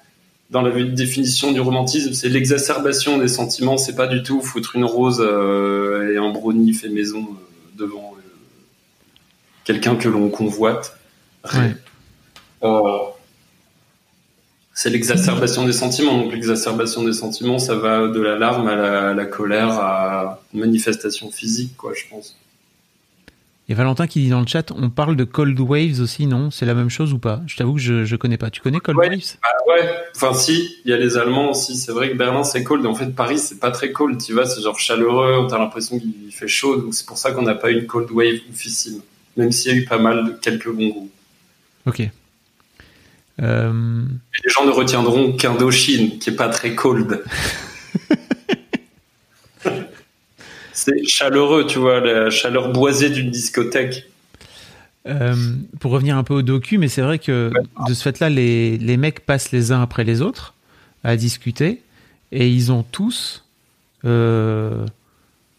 dans 0.51 0.63
la 0.63 0.71
définition 0.85 1.53
du 1.53 1.61
romantisme, 1.61 2.13
c'est 2.13 2.29
l'exacerbation 2.29 3.19
des 3.19 3.29
sentiments. 3.29 3.77
C'est 3.77 3.97
pas 3.97 4.07
du 4.07 4.23
tout 4.23 4.41
foutre 4.41 4.77
une 4.77 4.85
rose 4.85 5.21
euh, 5.21 6.13
et 6.13 6.17
un 6.17 6.31
brownie 6.31 6.73
fait 6.73 6.89
maison 6.89 7.21
euh, 7.21 7.79
devant 7.79 8.15
euh, 8.17 8.23
quelqu'un 9.65 9.97
que 9.97 10.09
l'on 10.09 10.29
convoite. 10.29 10.97
Ouais. 11.53 11.75
C'est 14.77 14.91
l'exacerbation 14.91 15.65
des 15.65 15.73
sentiments. 15.73 16.19
Donc 16.19 16.33
l'exacerbation 16.33 17.05
des 17.05 17.13
sentiments, 17.13 17.59
ça 17.59 17.75
va 17.77 18.09
de 18.09 18.21
la 18.21 18.37
larme 18.37 18.67
à 18.67 18.75
la, 18.75 19.11
à 19.11 19.15
la 19.15 19.25
colère, 19.25 19.71
à 19.71 20.43
une 20.53 20.61
manifestation 20.61 21.31
physique, 21.31 21.77
quoi, 21.77 21.93
je 21.95 22.03
pense. 22.11 22.37
Et 23.69 23.73
Valentin 23.75 24.07
qui 24.07 24.21
dit 24.21 24.29
dans 24.29 24.41
le 24.43 24.47
chat, 24.47 24.73
on 24.73 24.91
parle 24.91 25.17
de 25.17 25.25
Cold 25.25 25.59
Waves 25.59 25.99
aussi, 26.01 26.27
non? 26.27 26.51
C'est 26.51 26.67
la 26.67 26.75
même 26.75 26.91
chose 26.91 27.15
ou 27.15 27.19
pas? 27.19 27.41
Je 27.47 27.57
t'avoue 27.57 27.75
que 27.75 27.81
je, 27.81 28.05
je 28.05 28.17
connais 28.17 28.37
pas. 28.37 28.51
Tu 28.51 28.61
connais 28.61 28.79
Cold 28.79 28.99
Ouais. 28.99 29.09
Waves? 29.09 29.37
Bah, 29.43 29.49
Ouais, 29.75 29.91
enfin 30.15 30.35
si, 30.35 30.77
il 30.85 30.91
y 30.91 30.95
a 30.95 30.99
les 30.99 31.17
Allemands 31.17 31.51
aussi. 31.53 31.75
C'est 31.77 31.91
vrai 31.93 32.11
que 32.11 32.15
Berlin 32.17 32.45
c'est 32.45 32.63
cold, 32.63 32.83
mais 32.83 32.89
en 32.89 32.95
fait 32.95 33.07
Paris 33.15 33.39
c'est 33.39 33.59
pas 33.59 33.71
très 33.71 33.91
cold. 33.91 34.23
Tu 34.23 34.35
vois, 34.35 34.45
c'est 34.47 34.61
genre 34.61 34.79
chaleureux, 34.79 35.47
t'as 35.49 35.59
l'impression 35.59 35.99
qu'il 35.99 36.31
fait 36.31 36.47
chaud, 36.47 36.77
donc 36.77 36.93
c'est 36.95 37.07
pour 37.07 37.17
ça 37.17 37.33
qu'on 37.33 37.43
n'a 37.43 37.55
pas 37.55 37.71
eu 37.71 37.79
une 37.81 37.87
cold 37.87 38.11
wave 38.11 38.41
officielle, 38.53 39.01
même 39.39 39.51
s'il 39.51 39.73
y 39.73 39.75
a 39.75 39.79
eu 39.79 39.85
pas 39.87 39.99
mal 39.99 40.25
de 40.27 40.31
quelques 40.33 40.71
bons 40.71 40.89
goûts. 40.89 41.11
Ok. 41.87 42.03
Euh, 43.43 44.03
Et 44.35 44.47
les 44.47 44.51
gens 44.53 44.65
ne 44.67 44.71
retiendront 44.71 45.33
qu'Indochine, 45.33 46.19
qui 46.19 46.31
est 46.31 46.37
pas 46.37 46.51
très 46.51 46.75
cold. 46.75 47.25
c'est 50.75 51.05
chaleureux, 51.07 51.67
tu 51.67 51.79
vois, 51.79 52.01
la 52.01 52.31
chaleur 52.31 52.73
boisée 52.73 53.11
d'une 53.11 53.31
discothèque. 53.31 54.11
euh, 55.07 55.35
pour 55.81 55.93
revenir 55.93 56.17
un 56.17 56.25
peu 56.25 56.35
au 56.35 56.43
docu, 56.43 56.79
mais 56.79 56.89
c'est 56.89 57.03
vrai 57.03 57.19
que 57.19 57.51
de 57.89 57.95
ce 57.95 58.03
fait-là, 58.03 58.31
les, 58.31 58.79
les 58.79 58.97
mecs 58.97 59.21
passent 59.27 59.53
les 59.53 59.71
uns 59.73 59.83
après 59.83 60.05
les 60.05 60.23
autres 60.23 60.55
à 61.05 61.17
discuter 61.17 61.83
et 62.33 62.49
ils 62.49 62.73
ont 62.73 62.83
tous 62.83 63.45
euh, 64.07 64.87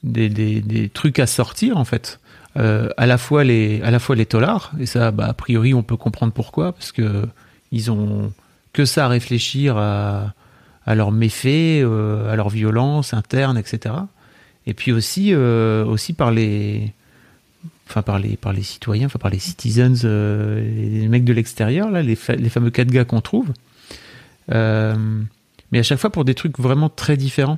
des, 0.03 0.29
des, 0.29 0.61
des 0.61 0.89
trucs 0.89 1.19
à 1.19 1.27
sortir 1.27 1.77
en 1.77 1.85
fait. 1.85 2.19
Euh, 2.57 2.89
à 2.97 3.05
la 3.05 3.17
fois 3.17 3.43
les 3.43 3.81
à 3.83 3.91
la 3.91 3.99
fois 3.99 4.15
les 4.15 4.25
tolards 4.25 4.71
et 4.79 4.85
ça 4.85 5.11
bah, 5.11 5.25
a 5.27 5.33
priori 5.33 5.73
on 5.73 5.83
peut 5.83 5.97
comprendre 5.97 6.31
pourquoi 6.31 6.71
parce 6.71 6.93
que 6.93 7.27
ils 7.73 7.91
ont 7.91 8.31
que 8.71 8.85
ça 8.85 9.05
à 9.05 9.07
réfléchir 9.09 9.77
à, 9.77 10.33
à 10.85 10.95
leurs 10.95 11.11
méfaits 11.11 11.83
à 11.83 12.35
leur 12.37 12.47
violence 12.49 13.13
interne 13.13 13.57
etc 13.57 13.95
et 14.67 14.73
puis 14.73 14.91
aussi 14.91 15.33
euh, 15.33 15.85
aussi 15.85 16.13
par 16.13 16.31
les 16.31 16.91
enfin 17.87 18.01
par 18.01 18.19
les 18.19 18.35
par 18.37 18.53
les 18.53 18.63
citoyens 18.63 19.07
enfin 19.07 19.19
par 19.19 19.31
les 19.31 19.39
citizens 19.39 20.03
euh, 20.05 20.59
les 20.61 21.07
mecs 21.07 21.23
de 21.23 21.33
l'extérieur 21.33 21.91
là 21.91 22.01
les, 22.01 22.15
fa- 22.15 22.35
les 22.35 22.49
fameux 22.49 22.71
quatre 22.71 22.89
gars 22.91 23.05
qu'on 23.05 23.21
trouve 23.21 23.51
Euh, 24.51 24.95
mais 25.71 25.79
à 25.79 25.83
chaque 25.83 25.97
fois 25.99 26.11
pour 26.11 26.23
des 26.25 26.35
trucs 26.35 26.59
vraiment 26.59 26.89
très 26.89 27.17
différents 27.17 27.57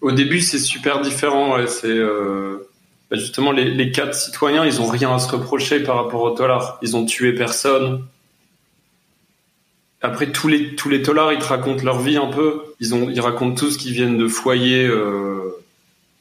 Au 0.00 0.10
début, 0.10 0.40
c'est 0.40 0.58
super 0.58 1.00
différent. 1.00 1.56
C'est 1.68 1.96
bah, 3.10 3.16
justement 3.16 3.52
les, 3.52 3.66
les 3.72 3.92
quatre 3.92 4.14
citoyens, 4.14 4.64
ils 4.64 4.80
ont 4.80 4.86
rien 4.86 5.14
à 5.14 5.18
se 5.20 5.30
reprocher 5.30 5.80
par 5.80 5.96
rapport 5.96 6.22
aux 6.22 6.30
tolards. 6.34 6.78
Ils 6.82 6.96
ont 6.96 7.04
tué 7.06 7.32
personne. 7.34 8.02
Après, 10.02 10.32
tous 10.32 10.48
les 10.48 10.74
tous 10.74 10.88
les 10.88 11.02
tolards, 11.02 11.32
ils 11.32 11.38
te 11.38 11.44
racontent 11.44 11.84
leur 11.84 12.00
vie 12.00 12.16
un 12.16 12.26
peu. 12.26 12.62
Ils 12.80 12.94
ont, 12.94 13.08
ils 13.08 13.20
racontent 13.20 13.54
tous 13.54 13.76
qu'ils 13.76 13.92
viennent 13.92 14.18
de 14.18 14.28
foyers. 14.28 14.86
euh, 14.86 15.50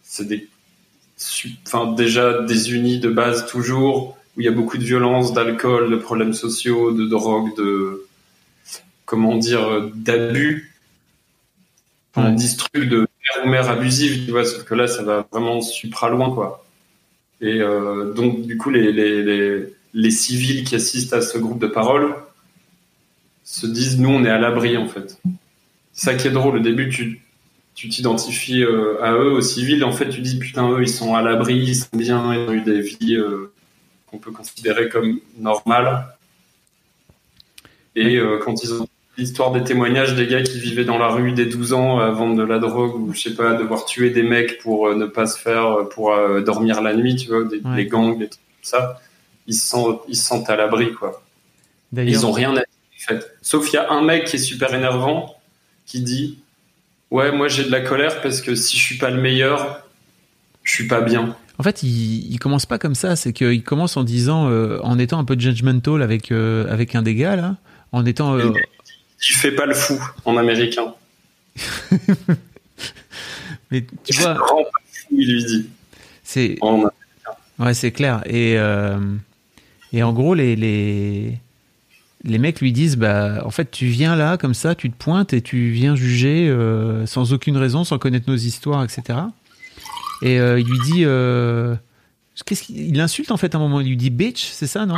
c'est 0.03 0.27
des, 0.27 0.47
enfin 1.65 1.93
déjà 1.93 2.41
désunis 2.43 2.99
de 2.99 3.09
base 3.09 3.47
toujours, 3.47 4.17
où 4.35 4.41
il 4.41 4.45
y 4.45 4.47
a 4.47 4.51
beaucoup 4.51 4.77
de 4.77 4.83
violence, 4.83 5.33
d'alcool, 5.33 5.89
de 5.89 5.95
problèmes 5.95 6.33
sociaux, 6.33 6.91
de 6.91 7.05
drogue, 7.05 7.55
de 7.57 8.05
comment 9.05 9.37
dire, 9.37 9.67
euh, 9.67 9.91
d'abus. 9.95 10.73
Enfin, 12.13 12.29
on 12.29 12.33
dit 12.33 12.47
ce 12.47 12.57
truc 12.57 12.89
de 12.89 12.99
mère 12.99 13.45
ou 13.45 13.49
mère 13.49 13.69
abusive, 13.69 14.25
tu 14.25 14.31
vois, 14.31 14.45
sauf 14.45 14.63
que 14.63 14.75
là, 14.75 14.87
ça 14.87 15.03
va 15.03 15.27
vraiment 15.31 15.61
supra 15.61 16.09
loin, 16.09 16.33
quoi. 16.33 16.65
Et 17.39 17.61
euh, 17.61 18.13
donc, 18.13 18.41
du 18.41 18.57
coup, 18.57 18.69
les, 18.69 18.91
les, 18.91 19.23
les, 19.23 19.73
les 19.93 20.11
civils 20.11 20.63
qui 20.63 20.75
assistent 20.75 21.13
à 21.13 21.21
ce 21.21 21.37
groupe 21.37 21.59
de 21.59 21.67
parole 21.67 22.13
se 23.59 23.67
disent, 23.67 23.99
nous, 23.99 24.09
on 24.09 24.23
est 24.23 24.29
à 24.29 24.37
l'abri, 24.37 24.77
en 24.77 24.87
fait. 24.87 25.19
C'est 25.93 26.11
ça 26.11 26.13
qui 26.15 26.27
est 26.27 26.31
drôle. 26.31 26.57
Au 26.57 26.59
début, 26.61 26.89
tu 26.89 27.21
tu 27.73 27.89
t'identifies 27.89 28.63
euh, 28.63 29.01
à 29.01 29.13
eux, 29.13 29.31
aux 29.31 29.41
civils, 29.41 29.79
et 29.81 29.83
en 29.83 29.91
fait, 29.91 30.09
tu 30.09 30.21
dis, 30.21 30.37
putain, 30.37 30.69
eux, 30.71 30.83
ils 30.83 30.89
sont 30.89 31.15
à 31.15 31.21
l'abri, 31.21 31.55
ils 31.55 31.75
sont 31.75 31.87
bien, 31.93 32.33
ils 32.33 32.49
ont 32.49 32.51
eu 32.51 32.61
des 32.61 32.81
vies 32.81 33.15
euh, 33.15 33.51
qu'on 34.07 34.17
peut 34.17 34.31
considérer 34.31 34.89
comme 34.89 35.19
normales. 35.39 36.05
Et 37.95 38.17
euh, 38.17 38.39
quand 38.43 38.63
ils 38.63 38.73
ont 38.73 38.87
l'histoire 39.17 39.51
des 39.51 39.63
témoignages 39.63 40.15
des 40.15 40.27
gars 40.27 40.41
qui 40.43 40.59
vivaient 40.59 40.85
dans 40.85 40.97
la 40.97 41.07
rue 41.07 41.31
dès 41.31 41.45
12 41.45 41.73
ans 41.73 41.99
à 41.99 42.09
vendre 42.11 42.35
de 42.35 42.43
la 42.43 42.59
drogue 42.59 42.95
ou 42.95 43.13
je 43.13 43.21
sais 43.21 43.33
pas 43.35 43.53
devoir 43.53 43.85
tuer 43.85 44.09
des 44.09 44.23
mecs 44.23 44.59
pour 44.59 44.95
ne 44.95 45.05
pas 45.05 45.27
se 45.27 45.37
faire 45.37 45.89
pour 45.89 46.15
dormir 46.45 46.81
la 46.81 46.95
nuit 46.95 47.17
tu 47.17 47.27
vois 47.27 47.43
des, 47.43 47.59
Ouais. 47.59 47.85
gangs 47.85 48.17
des 48.17 48.29
trucs 48.29 48.41
comme 48.41 48.63
ça 48.63 49.01
ils 49.47 49.53
se 49.53 49.67
sentent 49.67 50.01
ils 50.07 50.15
se 50.15 50.25
sentent 50.25 50.49
à 50.49 50.55
l'abri 50.55 50.93
quoi 50.93 51.21
ils 51.93 52.25
ont 52.25 52.31
rien 52.31 52.51
à 52.51 52.59
dire 52.59 52.65
en 53.01 53.07
fait 53.07 53.31
sauf 53.41 53.69
il 53.71 53.75
y 53.75 53.77
a 53.77 53.89
un 53.91 54.01
mec 54.01 54.25
qui 54.25 54.35
est 54.35 54.39
super 54.39 54.73
énervant 54.73 55.35
qui 55.85 56.01
dit 56.01 56.37
ouais 57.09 57.31
moi 57.31 57.47
j'ai 57.47 57.63
de 57.63 57.71
la 57.71 57.81
colère 57.81 58.21
parce 58.21 58.41
que 58.41 58.55
si 58.55 58.77
je 58.77 58.83
suis 58.83 58.97
pas 58.97 59.09
le 59.09 59.21
meilleur 59.21 59.87
je 60.63 60.71
suis 60.73 60.87
pas 60.87 61.01
bien 61.01 61.35
En 61.57 61.63
fait, 61.63 61.81
il, 61.83 62.31
il 62.31 62.37
commence 62.39 62.65
pas 62.67 62.77
comme 62.77 62.93
ça. 62.95 63.15
C'est 63.15 63.33
qu'il 63.33 63.63
commence 63.63 63.97
en 63.97 64.03
disant, 64.03 64.47
euh, 64.49 64.79
en 64.83 64.99
étant 64.99 65.17
un 65.19 65.25
peu 65.25 65.35
judgmental 65.37 66.03
avec 66.03 66.31
euh, 66.31 66.71
avec 66.71 66.93
un 66.93 67.01
des 67.01 67.15
gars 67.15 67.35
là, 67.35 67.57
en 67.91 68.05
étant. 68.05 68.35
euh, 68.37 68.51
il 69.29 69.35
fait 69.35 69.51
pas 69.53 69.65
le 69.65 69.73
fou 69.73 69.99
en 70.25 70.37
américain 70.37 70.93
mais 73.71 73.85
tu 74.03 74.13
vois, 74.19 74.33
Rends 74.35 74.63
pas 74.63 74.69
fou 74.91 75.07
il 75.17 75.33
lui 75.33 75.43
dit 75.45 75.69
c'est. 76.23 76.57
En- 76.61 76.83
Ouais, 77.59 77.73
c'est 77.75 77.91
clair. 77.91 78.23
Et 78.25 78.57
euh, 78.57 78.97
et 79.93 80.01
en 80.01 80.13
gros, 80.13 80.33
les 80.33 80.55
les 80.55 81.37
les 82.23 82.37
mecs 82.37 82.61
lui 82.61 82.71
disent, 82.71 82.97
bah, 82.97 83.41
en 83.45 83.49
fait, 83.49 83.71
tu 83.71 83.85
viens 83.85 84.15
là 84.15 84.37
comme 84.37 84.53
ça, 84.53 84.75
tu 84.75 84.91
te 84.91 84.97
pointes 84.97 85.33
et 85.33 85.41
tu 85.41 85.69
viens 85.69 85.95
juger 85.95 86.47
euh, 86.49 87.05
sans 87.05 87.33
aucune 87.33 87.57
raison, 87.57 87.83
sans 87.83 87.97
connaître 87.97 88.29
nos 88.29 88.35
histoires, 88.35 88.83
etc. 88.83 89.19
Et 90.21 90.39
euh, 90.39 90.59
il 90.59 90.67
lui 90.67 90.79
dit, 90.85 91.03
euh, 91.05 91.75
qu'il 92.45 92.57
il 92.69 92.97
l'insulte 92.97 93.31
en 93.31 93.37
fait 93.37 93.55
à 93.55 93.57
un 93.57 93.61
moment. 93.61 93.81
Il 93.81 93.89
lui 93.89 93.97
dit 93.97 94.11
bitch, 94.11 94.45
c'est 94.51 94.67
ça, 94.67 94.85
non? 94.85 94.95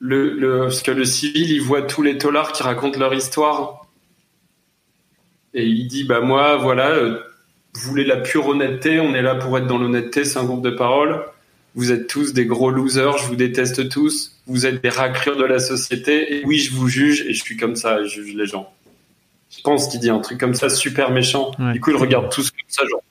Le, 0.00 0.34
le, 0.34 0.60
parce 0.60 0.82
que 0.82 0.92
le 0.92 1.04
civil, 1.04 1.50
il 1.50 1.60
voit 1.60 1.82
tous 1.82 2.02
les 2.02 2.18
tolards 2.18 2.52
qui 2.52 2.62
racontent 2.62 2.98
leur 2.98 3.12
histoire. 3.14 3.86
Et 5.54 5.66
il 5.66 5.88
dit, 5.88 6.04
bah 6.04 6.20
moi, 6.20 6.56
voilà, 6.56 6.94
vous 7.74 7.80
voulez 7.80 8.04
la 8.04 8.18
pure 8.18 8.46
honnêteté, 8.46 9.00
on 9.00 9.14
est 9.14 9.22
là 9.22 9.34
pour 9.34 9.58
être 9.58 9.66
dans 9.66 9.78
l'honnêteté, 9.78 10.24
c'est 10.24 10.38
un 10.38 10.44
groupe 10.44 10.62
de 10.62 10.70
parole. 10.70 11.24
Vous 11.74 11.92
êtes 11.92 12.06
tous 12.06 12.32
des 12.32 12.46
gros 12.46 12.70
losers, 12.70 13.18
je 13.18 13.26
vous 13.26 13.36
déteste 13.36 13.88
tous. 13.88 14.40
Vous 14.46 14.66
êtes 14.66 14.82
des 14.82 14.88
raclures 14.88 15.36
de 15.36 15.44
la 15.44 15.58
société. 15.58 16.34
Et 16.34 16.44
oui, 16.44 16.58
je 16.58 16.72
vous 16.72 16.88
juge, 16.88 17.22
et 17.22 17.32
je 17.32 17.42
suis 17.42 17.56
comme 17.56 17.76
ça, 17.76 18.02
je 18.04 18.22
juge 18.22 18.34
les 18.34 18.46
gens. 18.46 18.72
Je 19.50 19.60
pense 19.62 19.88
qu'il 19.88 20.00
dit 20.00 20.10
un 20.10 20.18
truc 20.20 20.38
comme 20.38 20.54
ça, 20.54 20.68
super 20.68 21.10
méchant. 21.10 21.52
Du 21.72 21.80
coup, 21.80 21.90
ils 21.90 21.96
regardent 21.96 22.30
tous 22.30 22.50
comme 22.50 22.60
ça, 22.68 22.82
genre. 22.86 23.02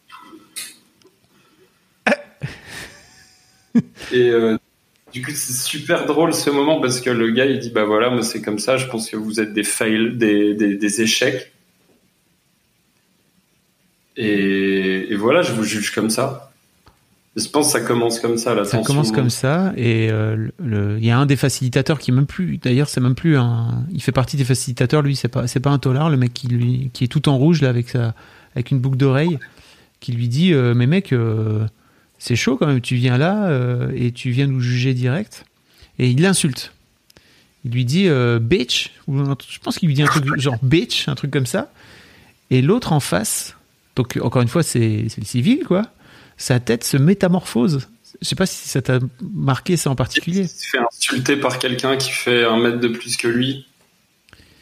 Et 4.12 4.30
euh, 4.30 4.58
du 5.14 5.22
coup, 5.22 5.32
c'est 5.32 5.54
super 5.54 6.06
drôle 6.06 6.34
ce 6.34 6.50
moment 6.50 6.82
parce 6.82 7.02
que 7.02 7.10
le 7.10 7.32
gars, 7.32 7.46
il 7.46 7.60
dit 7.60 7.70
Bah 7.70 7.86
voilà, 7.86 8.10
moi 8.10 8.24
c'est 8.24 8.42
comme 8.42 8.60
ça, 8.60 8.78
je 8.78 8.88
pense 8.88 9.10
que 9.10 9.18
vous 9.18 9.40
êtes 9.40 9.54
des 9.54 9.64
fails, 9.64 10.16
des, 10.16 10.54
des, 10.54 10.76
des 10.76 11.02
échecs. 11.02 11.52
Et, 14.16 15.12
et 15.12 15.16
voilà, 15.16 15.42
je 15.42 15.54
vous 15.54 15.64
juge 15.64 15.92
comme 15.92 16.10
ça. 16.10 16.47
Je 17.38 17.48
pense 17.50 17.68
que 17.68 17.80
ça 17.80 17.86
commence 17.86 18.20
comme 18.20 18.38
ça, 18.38 18.56
la 18.56 18.66
Ça 18.66 18.78
tension 18.78 18.84
commence 18.84 19.12
comme 19.12 19.30
ça 19.30 19.72
et 19.78 20.10
euh, 20.12 20.50
le- 20.58 20.98
il 20.98 21.06
y 21.06 21.12
a 21.12 21.20
un 21.20 21.28
des 21.28 21.36
facilitateurs 21.36 22.00
qui 22.00 22.10
est 22.12 22.14
même 22.14 22.26
plus 22.26 22.58
d'ailleurs 22.58 22.90
c'est 22.90 23.00
même 23.00 23.14
plus 23.16 23.38
un 23.38 23.86
il 23.94 24.02
fait 24.02 24.12
partie 24.12 24.38
des 24.38 24.44
facilitateurs 24.44 25.04
lui 25.04 25.16
c'est 25.16 25.28
pas 25.28 25.46
c'est 25.46 25.60
pas 25.60 25.70
un 25.70 25.78
tolard 25.78 26.10
le 26.10 26.18
mec 26.18 26.34
qui 26.34 26.48
lui 26.48 26.90
qui 26.94 27.04
est 27.04 27.08
tout 27.08 27.30
en 27.30 27.38
rouge 27.38 27.62
là 27.62 27.70
avec 27.70 27.90
sa 27.90 28.16
avec 28.56 28.72
une 28.72 28.80
boucle 28.80 28.98
d'oreille 28.98 29.38
qui 30.00 30.14
lui 30.14 30.28
dit 30.28 30.52
euh, 30.54 30.74
mais 30.74 30.88
mec 30.88 31.14
euh, 31.14 31.66
c'est 32.18 32.36
chaud 32.36 32.58
quand 32.58 32.66
même 32.68 32.82
tu 32.82 32.96
viens 32.96 33.18
là 33.20 33.48
euh, 33.50 33.92
et 33.96 34.12
tu 34.12 34.32
viens 34.32 34.48
nous 34.48 34.60
juger 34.60 34.94
direct 34.96 35.46
et 36.00 36.10
il 36.10 36.22
l'insulte. 36.22 36.74
Il 37.66 37.72
lui 37.72 37.86
dit 37.86 38.08
bitch 38.42 38.92
ou 39.08 39.18
je 39.18 39.60
pense 39.60 39.78
qu'il 39.78 39.90
lui 39.90 39.96
dit 39.96 40.02
un 40.04 40.08
truc 40.08 40.40
genre 40.40 40.58
bitch 40.64 41.08
un 41.08 41.16
truc 41.16 41.32
comme 41.32 41.46
ça 41.46 41.72
et 42.50 42.62
l'autre 42.62 42.94
en 42.94 43.00
face 43.00 43.56
donc 43.96 44.18
encore 44.22 44.42
une 44.42 44.48
fois 44.48 44.64
c'est 44.64 45.06
c'est 45.10 45.20
le 45.22 45.26
civil 45.26 45.64
quoi 45.68 45.84
sa 46.38 46.60
tête 46.60 46.84
se 46.84 46.98
métamorphose. 46.98 47.88
Je 48.22 48.28
sais 48.28 48.36
pas 48.36 48.46
si 48.46 48.68
ça 48.70 48.82
t'a 48.82 49.00
marqué 49.34 49.78
ça 49.78 49.90
en 49.92 49.96
particulier. 49.96 50.42
Il 50.42 50.50
se 50.50 50.68
fait 50.68 50.80
insulter 50.80 51.36
par 51.38 51.60
quelqu'un 51.60 51.98
qui 51.98 52.10
fait 52.12 52.44
un 52.46 52.58
mètre 52.58 52.80
de 52.80 52.88
plus 52.88 53.18
que 53.18 53.28
lui 53.28 53.68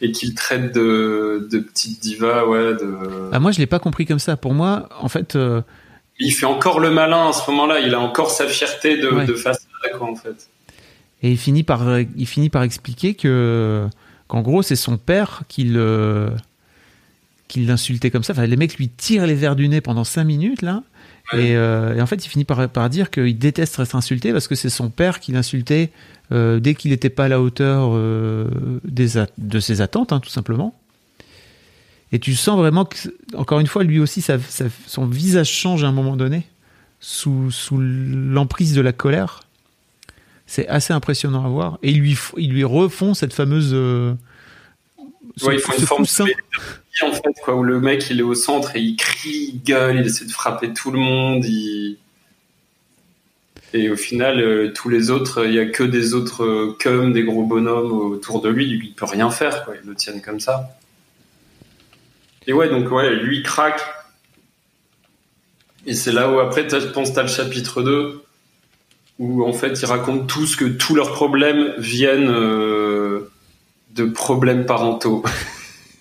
et 0.02 0.12
qui 0.12 0.26
le 0.26 0.34
traite 0.34 0.74
de, 0.74 1.48
de 1.50 1.58
petite 1.60 2.00
diva, 2.02 2.46
ouais. 2.46 2.74
De... 2.74 3.30
Ah, 3.32 3.38
moi, 3.40 3.52
je 3.52 3.58
l'ai 3.58 3.66
pas 3.66 3.78
compris 3.78 4.04
comme 4.04 4.18
ça. 4.18 4.36
Pour 4.36 4.52
moi, 4.52 4.90
en 5.00 5.08
fait, 5.08 5.36
euh, 5.36 5.62
Il 6.18 6.32
fait 6.32 6.44
encore 6.44 6.80
le 6.80 6.90
malin 6.90 7.30
à 7.30 7.32
ce 7.32 7.50
moment-là, 7.50 7.80
il 7.80 7.94
a 7.94 8.00
encore 8.00 8.30
sa 8.30 8.46
fierté 8.46 8.98
de, 8.98 9.08
Ouais. 9.08 9.24
de 9.26 9.32
face 9.34 9.66
à 9.84 9.96
quoi, 9.96 10.10
en 10.10 10.16
fait. 10.16 10.48
et 11.22 11.30
il 11.30 11.38
finit 11.38 11.62
par, 11.62 11.82
il 11.98 12.26
finit 12.26 12.50
par 12.50 12.62
expliquer 12.62 13.14
que, 13.14 13.86
qu'en 14.28 14.42
gros, 14.42 14.60
c'est 14.62 14.76
son 14.76 14.98
père 14.98 15.44
qui 15.48 15.64
le, 15.64 16.30
qui 17.48 17.60
l'insultait 17.64 18.10
comme 18.10 18.22
ça. 18.22 18.34
Enfin, 18.34 18.44
les 18.46 18.56
mecs 18.56 18.76
lui 18.76 18.90
tirent 18.90 19.26
les 19.26 19.34
verres 19.34 19.56
du 19.56 19.66
nez 19.68 19.80
pendant 19.80 20.04
cinq 20.04 20.24
minutes 20.24 20.60
là. 20.60 20.82
Et, 21.32 21.56
euh, 21.56 21.94
et 21.96 22.00
en 22.00 22.06
fait, 22.06 22.24
il 22.24 22.28
finit 22.28 22.44
par, 22.44 22.68
par 22.68 22.88
dire 22.88 23.10
qu'il 23.10 23.36
déteste 23.38 23.78
être 23.80 23.94
insulté 23.96 24.32
parce 24.32 24.46
que 24.46 24.54
c'est 24.54 24.68
son 24.70 24.90
père 24.90 25.18
qui 25.20 25.32
l'insultait 25.32 25.90
euh, 26.32 26.60
dès 26.60 26.74
qu'il 26.74 26.92
n'était 26.92 27.10
pas 27.10 27.24
à 27.24 27.28
la 27.28 27.40
hauteur 27.40 27.90
euh, 27.94 28.48
des 28.84 29.08
de 29.38 29.60
ses 29.60 29.80
attentes, 29.80 30.12
hein, 30.12 30.20
tout 30.20 30.30
simplement. 30.30 30.74
Et 32.12 32.20
tu 32.20 32.34
sens 32.36 32.56
vraiment 32.56 32.84
que, 32.84 32.96
encore 33.34 33.58
une 33.58 33.66
fois, 33.66 33.82
lui 33.82 33.98
aussi, 33.98 34.22
ça- 34.22 34.38
ça- 34.38 34.66
son 34.86 35.06
visage 35.06 35.50
change 35.50 35.82
à 35.82 35.88
un 35.88 35.92
moment 35.92 36.16
donné, 36.16 36.46
sous, 37.00 37.50
sous 37.50 37.78
l'emprise 37.80 38.74
de 38.74 38.80
la 38.80 38.92
colère. 38.92 39.40
C'est 40.46 40.68
assez 40.68 40.92
impressionnant 40.92 41.44
à 41.44 41.48
voir. 41.48 41.78
Et 41.82 41.90
ils 41.90 41.98
lui, 41.98 42.16
ils 42.36 42.52
lui 42.52 42.62
refont 42.62 43.14
cette 43.14 43.32
fameuse, 43.34 43.70
euh, 43.72 44.14
ce- 45.36 45.46
Ouais, 45.46 45.56
ils 45.56 45.60
font 45.60 45.72
ce 45.72 45.80
une 45.80 45.86
forme 45.86 46.02
coussin. 46.02 46.24
de 46.24 46.30
en 47.04 47.12
fait, 47.12 47.34
quoi, 47.42 47.54
où 47.54 47.62
le 47.62 47.80
mec 47.80 48.08
il 48.10 48.20
est 48.20 48.22
au 48.22 48.34
centre 48.34 48.76
et 48.76 48.80
il 48.80 48.96
crie, 48.96 49.52
il 49.54 49.62
gueule, 49.62 50.00
il 50.00 50.06
essaie 50.06 50.24
de 50.24 50.32
frapper 50.32 50.72
tout 50.72 50.90
le 50.90 50.98
monde, 50.98 51.44
et 51.44 51.98
au 53.90 53.96
final, 53.96 54.40
euh, 54.40 54.72
tous 54.74 54.88
les 54.88 55.10
autres, 55.10 55.44
il 55.44 55.52
y 55.52 55.58
a 55.58 55.66
que 55.66 55.82
des 55.82 56.14
autres 56.14 56.44
euh, 56.44 56.76
cum, 56.78 57.12
des 57.12 57.24
gros 57.24 57.44
bonhommes 57.44 57.92
autour 57.92 58.40
de 58.40 58.48
lui, 58.48 58.66
il 58.66 58.94
peut 58.94 59.04
rien 59.04 59.30
faire, 59.30 59.64
quoi, 59.64 59.74
ils 59.82 59.86
le 59.86 59.94
tiennent 59.94 60.22
comme 60.22 60.40
ça. 60.40 60.76
Et 62.46 62.52
ouais, 62.52 62.68
donc 62.68 62.90
ouais, 62.90 63.14
lui 63.14 63.42
craque. 63.42 63.82
Et 65.84 65.94
c'est 65.94 66.12
là 66.12 66.30
où 66.30 66.38
après, 66.38 66.68
je 66.68 66.86
pense, 66.86 67.12
t'as 67.12 67.22
le 67.22 67.28
chapitre 67.28 67.82
2, 67.82 68.22
où 69.18 69.44
en 69.44 69.52
fait, 69.52 69.80
ils 69.80 69.86
racontent 69.86 70.24
tous 70.24 70.56
que 70.56 70.64
tous 70.64 70.94
leurs 70.94 71.12
problèmes 71.12 71.74
viennent 71.78 72.30
euh, 72.30 73.30
de 73.90 74.04
problèmes 74.04 74.64
parentaux. 74.64 75.22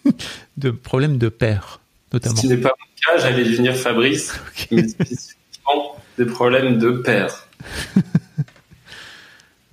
de 0.58 0.72
problèmes 0.72 1.18
de 1.18 1.30
père, 1.30 1.80
notamment. 2.13 2.36
Ce 2.36 2.41
qui 2.41 2.48
n'est 2.48 2.58
pas 2.58 2.74
mon 2.80 3.18
cas, 3.18 3.22
j'allais 3.22 3.44
venir 3.44 3.76
Fabrice, 3.76 4.39
mais 4.72 4.88
spécifiquement 4.88 5.96
des 6.18 6.26
problèmes 6.26 6.78
de 6.78 6.91
père. 6.91 7.48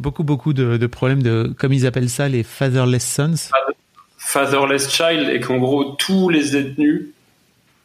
Beaucoup, 0.01 0.25
beaucoup 0.25 0.53
de, 0.53 0.79
de 0.79 0.87
problèmes 0.89 1.23
de, 1.23 1.55
comme 1.57 1.73
ils 1.73 1.87
appellent 1.87 2.11
ça, 2.11 2.29
les 2.29 2.43
fatherless 2.43 3.07
sons. 3.07 3.53
Fatherless 4.19 4.91
child, 4.91 5.29
et 5.29 5.39
qu'en 5.39 5.59
gros, 5.59 5.93
tous 5.93 6.29
les 6.29 6.51
détenus, 6.51 7.11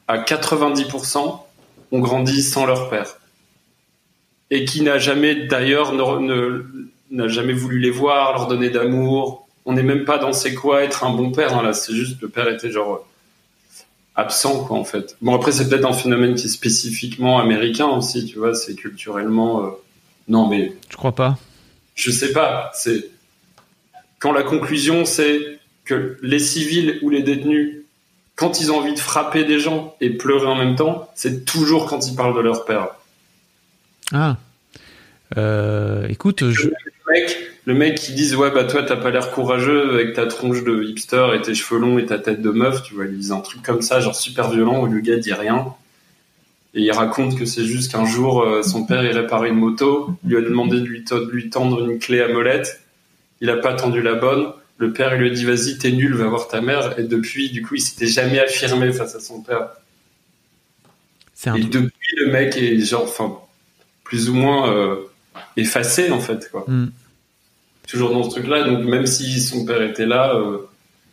à 0.08 0.18
90%, 0.18 1.40
ont 1.92 2.00
grandi 2.00 2.42
sans 2.42 2.66
leur 2.66 2.90
père. 2.90 3.18
Et 4.50 4.66
qui 4.66 4.82
n'a 4.82 4.98
jamais, 4.98 5.36
d'ailleurs, 5.46 5.94
n'a 5.94 7.28
jamais 7.28 7.54
voulu 7.54 7.78
les 7.80 7.92
voir, 7.92 8.34
leur 8.34 8.48
donner 8.48 8.72
d'amour. 8.72 9.47
On 9.68 9.74
n'est 9.74 9.84
même 9.84 10.06
pas 10.06 10.18
dans 10.18 10.32
c'est 10.34 10.54
quoi 10.56 10.84
être 10.84 11.04
un 11.04 11.12
bon 11.12 11.32
père, 11.32 11.56
hein, 11.56 11.62
là. 11.62 11.74
C'est 11.74 11.94
juste 11.94 12.20
le 12.22 12.30
père 12.30 12.48
était 12.50 12.72
genre 12.72 12.94
euh, 12.96 13.84
absent, 14.16 14.64
quoi, 14.64 14.78
en 14.78 14.84
fait. 14.86 15.16
Bon, 15.22 15.36
après, 15.36 15.52
c'est 15.52 15.68
peut-être 15.70 15.86
un 15.86 15.94
phénomène 15.94 16.36
qui 16.36 16.46
est 16.46 16.50
spécifiquement 16.50 17.38
américain 17.40 17.88
aussi, 17.88 18.26
tu 18.26 18.40
vois, 18.40 18.56
c'est 18.56 18.76
culturellement. 18.76 19.64
euh, 19.66 19.70
Non, 20.28 20.48
mais 20.48 20.74
Je 20.90 20.96
crois 20.98 21.14
pas? 21.14 21.38
je 21.96 22.12
sais 22.12 22.32
pas. 22.32 22.72
C'est 22.76 23.10
quand 24.20 24.32
la 24.32 24.44
conclusion 24.44 25.04
c'est 25.06 25.60
que 25.84 26.18
les 26.22 26.40
civils 26.40 27.00
ou 27.02 27.10
les 27.10 27.24
détenus, 27.24 27.78
quand 28.36 28.60
ils 28.62 28.72
ont 28.72 28.78
envie 28.78 28.94
de 28.94 29.00
frapper 29.00 29.44
des 29.46 29.60
gens 29.60 29.96
et 30.00 30.12
pleurer 30.12 30.46
en 30.48 30.56
même 30.56 30.76
temps, 30.76 31.10
c'est 31.16 31.44
toujours 31.46 31.88
quand 31.88 32.08
ils 32.08 32.16
parlent 32.16 32.36
de 32.36 32.40
leur 32.42 32.66
père. 32.66 32.90
Ah. 34.14 34.38
Euh, 35.36 36.08
écoute, 36.08 36.50
je, 36.52 36.68
Le 36.70 37.14
mec, 37.14 37.38
le 37.66 37.74
mec 37.74 37.96
qui 37.96 38.14
disent 38.14 38.36
ouais 38.36 38.50
bah 38.52 38.64
toi 38.64 38.84
t'as 38.84 38.96
pas 38.96 39.10
l'air 39.12 39.32
courageux 39.32 39.94
avec 39.94 40.14
ta 40.14 40.26
tronche 40.26 40.64
de 40.64 40.84
hipster 40.84 41.28
et 41.36 41.42
tes 41.42 41.54
cheveux 41.54 41.80
longs 41.82 41.98
et 42.00 42.06
ta 42.06 42.18
tête 42.20 42.42
de 42.42 42.50
meuf, 42.50 42.84
tu 42.84 42.94
vois, 42.94 43.06
ils 43.06 43.18
disent 43.18 43.32
un 43.34 43.42
truc 43.42 43.62
comme 43.62 43.82
ça, 43.82 44.00
genre 44.00 44.16
super 44.16 44.50
violent 44.52 44.82
où 44.84 44.86
le 44.88 45.00
gars 45.02 45.18
dit 45.18 45.34
rien. 45.34 45.74
Et 46.74 46.82
il 46.82 46.92
raconte 46.92 47.38
que 47.38 47.46
c'est 47.46 47.66
juste 47.66 47.92
qu'un 47.92 48.06
jour, 48.06 48.42
euh, 48.44 48.62
son 48.62 48.86
père, 48.86 49.04
il 49.04 49.12
réparait 49.18 49.50
une 49.50 49.56
moto, 49.56 50.12
il 50.24 50.30
lui 50.30 50.38
a 50.38 50.42
demandé 50.42 50.80
de 50.80 50.86
lui, 50.86 51.04
to- 51.04 51.26
de 51.26 51.32
lui 51.32 51.50
tendre 51.50 51.84
une 51.90 51.98
clé 51.98 52.22
à 52.22 52.28
molette. 52.28 52.82
Il 53.42 53.50
a 53.50 53.58
pas 53.58 53.74
tendu 53.74 54.02
la 54.02 54.14
bonne. 54.16 54.52
Le 54.78 54.94
père, 54.94 55.16
il 55.16 55.22
lui 55.22 55.32
a 55.32 55.34
dit, 55.34 55.44
vas-y, 55.44 55.78
t'es 55.80 55.92
nul, 55.92 56.14
va 56.14 56.28
voir 56.28 56.48
ta 56.48 56.62
mère. 56.62 57.00
Et 57.00 57.04
depuis, 57.04 57.50
du 57.50 57.64
coup, 57.64 57.76
il 57.76 57.82
s'était 57.82 58.06
jamais 58.06 58.40
affirmé 58.40 58.92
face 58.94 59.16
à 59.16 59.20
son 59.20 59.42
père. 59.42 59.70
un 61.48 61.56
Et 61.56 61.62
truc- 61.62 61.72
depuis, 61.72 62.16
le 62.18 62.32
mec 62.32 62.56
est 62.58 62.80
genre, 62.80 63.04
enfin, 63.04 63.38
plus 64.04 64.30
ou 64.30 64.36
moins 64.36 64.72
euh, 64.72 64.98
effacé, 65.58 66.12
en 66.12 66.20
fait, 66.20 66.50
quoi. 66.52 66.66
Hmm. 66.68 66.88
Toujours 67.88 68.12
dans 68.12 68.24
ce 68.24 68.30
truc-là. 68.30 68.64
Donc, 68.64 68.86
même 68.86 69.06
si 69.06 69.40
son 69.42 69.66
père 69.66 69.82
était 69.82 70.06
là, 70.06 70.36
euh, 70.36 70.60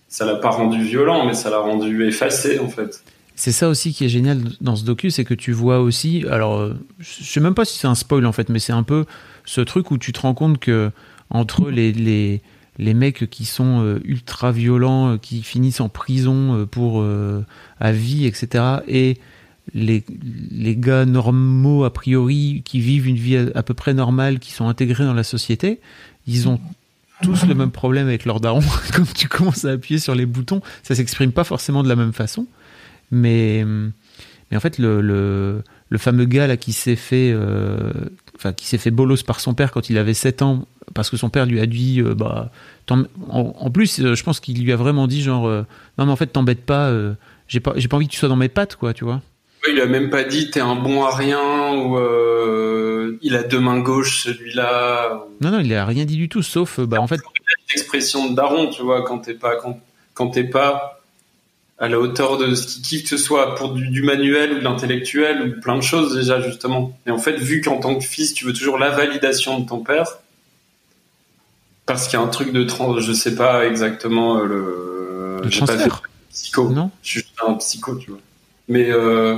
ça 0.09 0.25
l'a 0.25 0.37
pas 0.37 0.51
rendu 0.51 0.83
violent, 0.83 1.27
mais 1.27 1.35
ça 1.35 1.51
l'a 1.51 1.59
rendu 1.59 2.07
effacé, 2.07 2.59
en 2.59 2.69
fait. 2.69 3.03
C'est 3.37 3.53
ça 3.53 3.69
aussi 3.69 3.93
qui 3.93 4.05
est 4.05 4.09
génial 4.09 4.43
dans 4.61 4.77
ce 4.77 4.85
docu, 4.85 5.11
c'est 5.11 5.25
que 5.25 5.35
tu 5.35 5.53
vois 5.53 5.81
aussi. 5.81 6.25
Alors, 6.31 6.59
euh, 6.59 6.75
je 7.01 7.25
sais 7.25 7.41
même 7.41 7.55
pas 7.55 7.65
si 7.65 7.79
c'est 7.79 7.89
un 7.89 7.97
spoil 7.97 8.27
en 8.27 8.33
fait, 8.33 8.49
mais 8.49 8.61
c'est 8.61 8.73
un 8.73 8.85
peu 8.85 9.07
ce 9.45 9.61
truc 9.61 9.91
où 9.91 9.99
tu 9.99 10.13
te 10.13 10.21
rends 10.21 10.35
compte 10.35 10.59
que 10.59 10.93
entre 11.31 11.69
les, 11.69 11.93
les, 11.93 12.43
les 12.79 12.95
mecs 12.95 13.29
qui 13.31 13.45
sont 13.45 13.83
euh, 13.83 13.99
ultra 14.05 14.53
violents, 14.53 15.19
qui 15.19 15.43
finissent 15.43 15.81
en 15.81 15.89
prison 15.89 16.67
pour 16.71 17.01
euh, 17.01 17.45
à 17.81 17.91
vie, 17.91 18.27
etc., 18.27 18.65
et 18.87 19.19
les, 19.73 20.05
gars 20.77 21.07
normaux 21.07 21.85
a 21.85 21.93
priori 21.93 22.63
qui 22.65 22.81
vivent 22.81 23.07
une 23.07 23.17
vie 23.17 23.37
à, 23.37 23.63
peu 23.63 23.75
près 23.75 23.95
normale, 23.95 24.39
qui 24.39 24.53
sont 24.53 24.69
intégrés 24.69 25.05
dans 25.05 25.15
la 25.15 25.25
société, 25.25 25.81
ils 26.27 26.49
ont 26.49 26.61
tous 27.23 27.47
le 27.47 27.55
même 27.55 27.71
problème 27.71 28.07
avec 28.09 28.25
leur 28.25 28.41
daron. 28.41 28.61
Quand 28.93 29.13
tu 29.15 29.29
commences 29.29 29.65
à 29.65 29.71
appuyer 29.71 29.99
sur 29.99 30.15
les 30.15 30.27
boutons, 30.27 30.61
ça 30.83 30.95
s'exprime 30.95 31.33
pas 31.33 31.45
forcément 31.45 31.83
de 31.83 31.89
la 31.89 31.97
même 31.97 32.13
façon. 32.13 32.47
Mais, 33.11 33.65
en 34.53 34.61
fait, 34.61 34.79
le, 34.79 35.63
fameux 35.97 36.25
gars 36.25 36.47
là 36.47 36.57
qui 36.57 36.73
s'est 36.73 36.97
fait, 36.97 37.31
euh, 37.33 37.93
enfin, 38.37 38.53
qui 38.53 38.67
s'est 38.67 38.79
fait 38.79 38.91
bolos 38.91 39.23
par 39.23 39.41
son 39.41 39.55
père 39.55 39.71
quand 39.71 39.89
il 39.91 39.97
avait 39.97 40.15
7 40.15 40.43
ans, 40.43 40.67
parce 40.93 41.09
que 41.09 41.17
son 41.17 41.31
père 41.31 41.47
lui 41.47 41.61
a 41.61 41.67
dit, 41.67 42.01
euh, 42.01 42.15
bah, 42.15 42.51
en, 42.91 43.71
plus, 43.71 44.01
euh, 44.01 44.15
je 44.15 44.23
pense 44.25 44.41
qu'il 44.41 44.63
lui 44.63 44.73
a 44.73 44.77
vraiment 44.77 45.07
dit 45.07 45.23
genre, 45.23 45.49
non 45.99 46.07
mais 46.07 46.13
en 46.13 46.17
fait, 46.17 46.27
t'embête 46.27 46.65
pas, 46.65 46.93
j'ai 47.49 47.61
pas, 47.61 47.73
j'ai 47.77 47.89
pas 47.89 47.97
envie 47.97 48.07
que 48.07 48.13
tu 48.13 48.19
sois 48.19 48.29
dans 48.29 48.37
mes 48.37 48.49
pattes, 48.49 48.77
quoi, 48.77 48.93
tu 48.93 49.05
vois. 49.05 49.23
Il 49.69 49.81
a 49.81 49.87
même 49.87 50.11
pas 50.11 50.25
dit 50.25 50.51
t'es 50.51 50.61
un 50.61 50.75
bon 50.77 51.05
à 51.05 51.15
rien 51.15 51.75
ou 51.75 51.97
euh, 51.99 53.19
il 53.23 53.35
a 53.37 53.43
deux 53.43 53.61
mains 53.61 53.81
gauches 53.81 54.25
celui-là. 54.25 55.25
Non, 55.41 55.51
non, 55.51 55.61
il 55.61 55.73
a 55.75 55.85
rien 55.87 56.05
dit 56.05 56.17
du 56.17 56.29
tout, 56.29 56.43
sauf, 56.43 56.79
euh, 56.79 56.87
bah, 56.87 57.01
en 57.01 57.07
fait, 57.07 57.21
L'expression 57.75 58.31
de 58.31 58.35
daron, 58.37 58.69
tu 58.69 58.83
vois, 58.83 59.03
quand 59.03 59.19
t'es 59.21 59.35
pas 59.35 59.57
quand, 59.57 59.81
quand 60.13 60.29
t'es 60.29 60.45
pas 60.45 61.01
à 61.79 61.89
la 61.89 61.99
hauteur 61.99 62.37
de 62.39 62.55
ce 62.55 62.67
qui 62.67 62.83
kiffe 62.83 63.03
que 63.05 63.09
ce 63.09 63.17
soit 63.17 63.55
pour 63.57 63.73
du, 63.73 63.89
du 63.89 64.03
manuel 64.03 64.53
ou 64.53 64.59
de 64.59 64.65
l'intellectuel 64.65 65.43
ou 65.57 65.61
plein 65.61 65.77
de 65.77 65.83
choses 65.83 66.15
déjà 66.15 66.41
justement. 66.41 66.97
Et 67.07 67.11
en 67.11 67.19
fait, 67.19 67.33
vu 67.37 67.61
qu'en 67.63 67.79
tant 67.81 67.97
que 67.97 68.05
fils, 68.05 68.33
tu 68.35 68.45
veux 68.45 68.53
toujours 68.53 68.79
la 68.79 68.91
validation 68.91 69.59
de 69.59 69.67
ton 69.67 69.79
père, 69.79 70.07
parce 71.87 72.07
qu'il 72.07 72.19
y 72.19 72.23
a 72.23 72.25
un 72.25 72.29
truc 72.29 72.53
de 72.53 72.63
trans, 72.65 72.99
je 73.01 73.13
sais 73.13 73.35
pas 73.35 73.67
exactement 73.67 74.39
euh, 74.39 74.45
le, 74.47 75.41
Le 75.45 75.51
j'ai 75.51 75.61
pas 75.61 75.67
fait 75.67 75.89
transfert. 75.89 76.03
psycho. 76.31 76.69
Non. 76.71 76.91
Je 77.03 77.09
suis 77.11 77.21
juste 77.21 77.35
un 77.47 77.55
psycho, 77.55 77.97
tu 77.97 78.11
vois. 78.11 78.21
Mais 78.69 78.91
euh, 78.91 79.37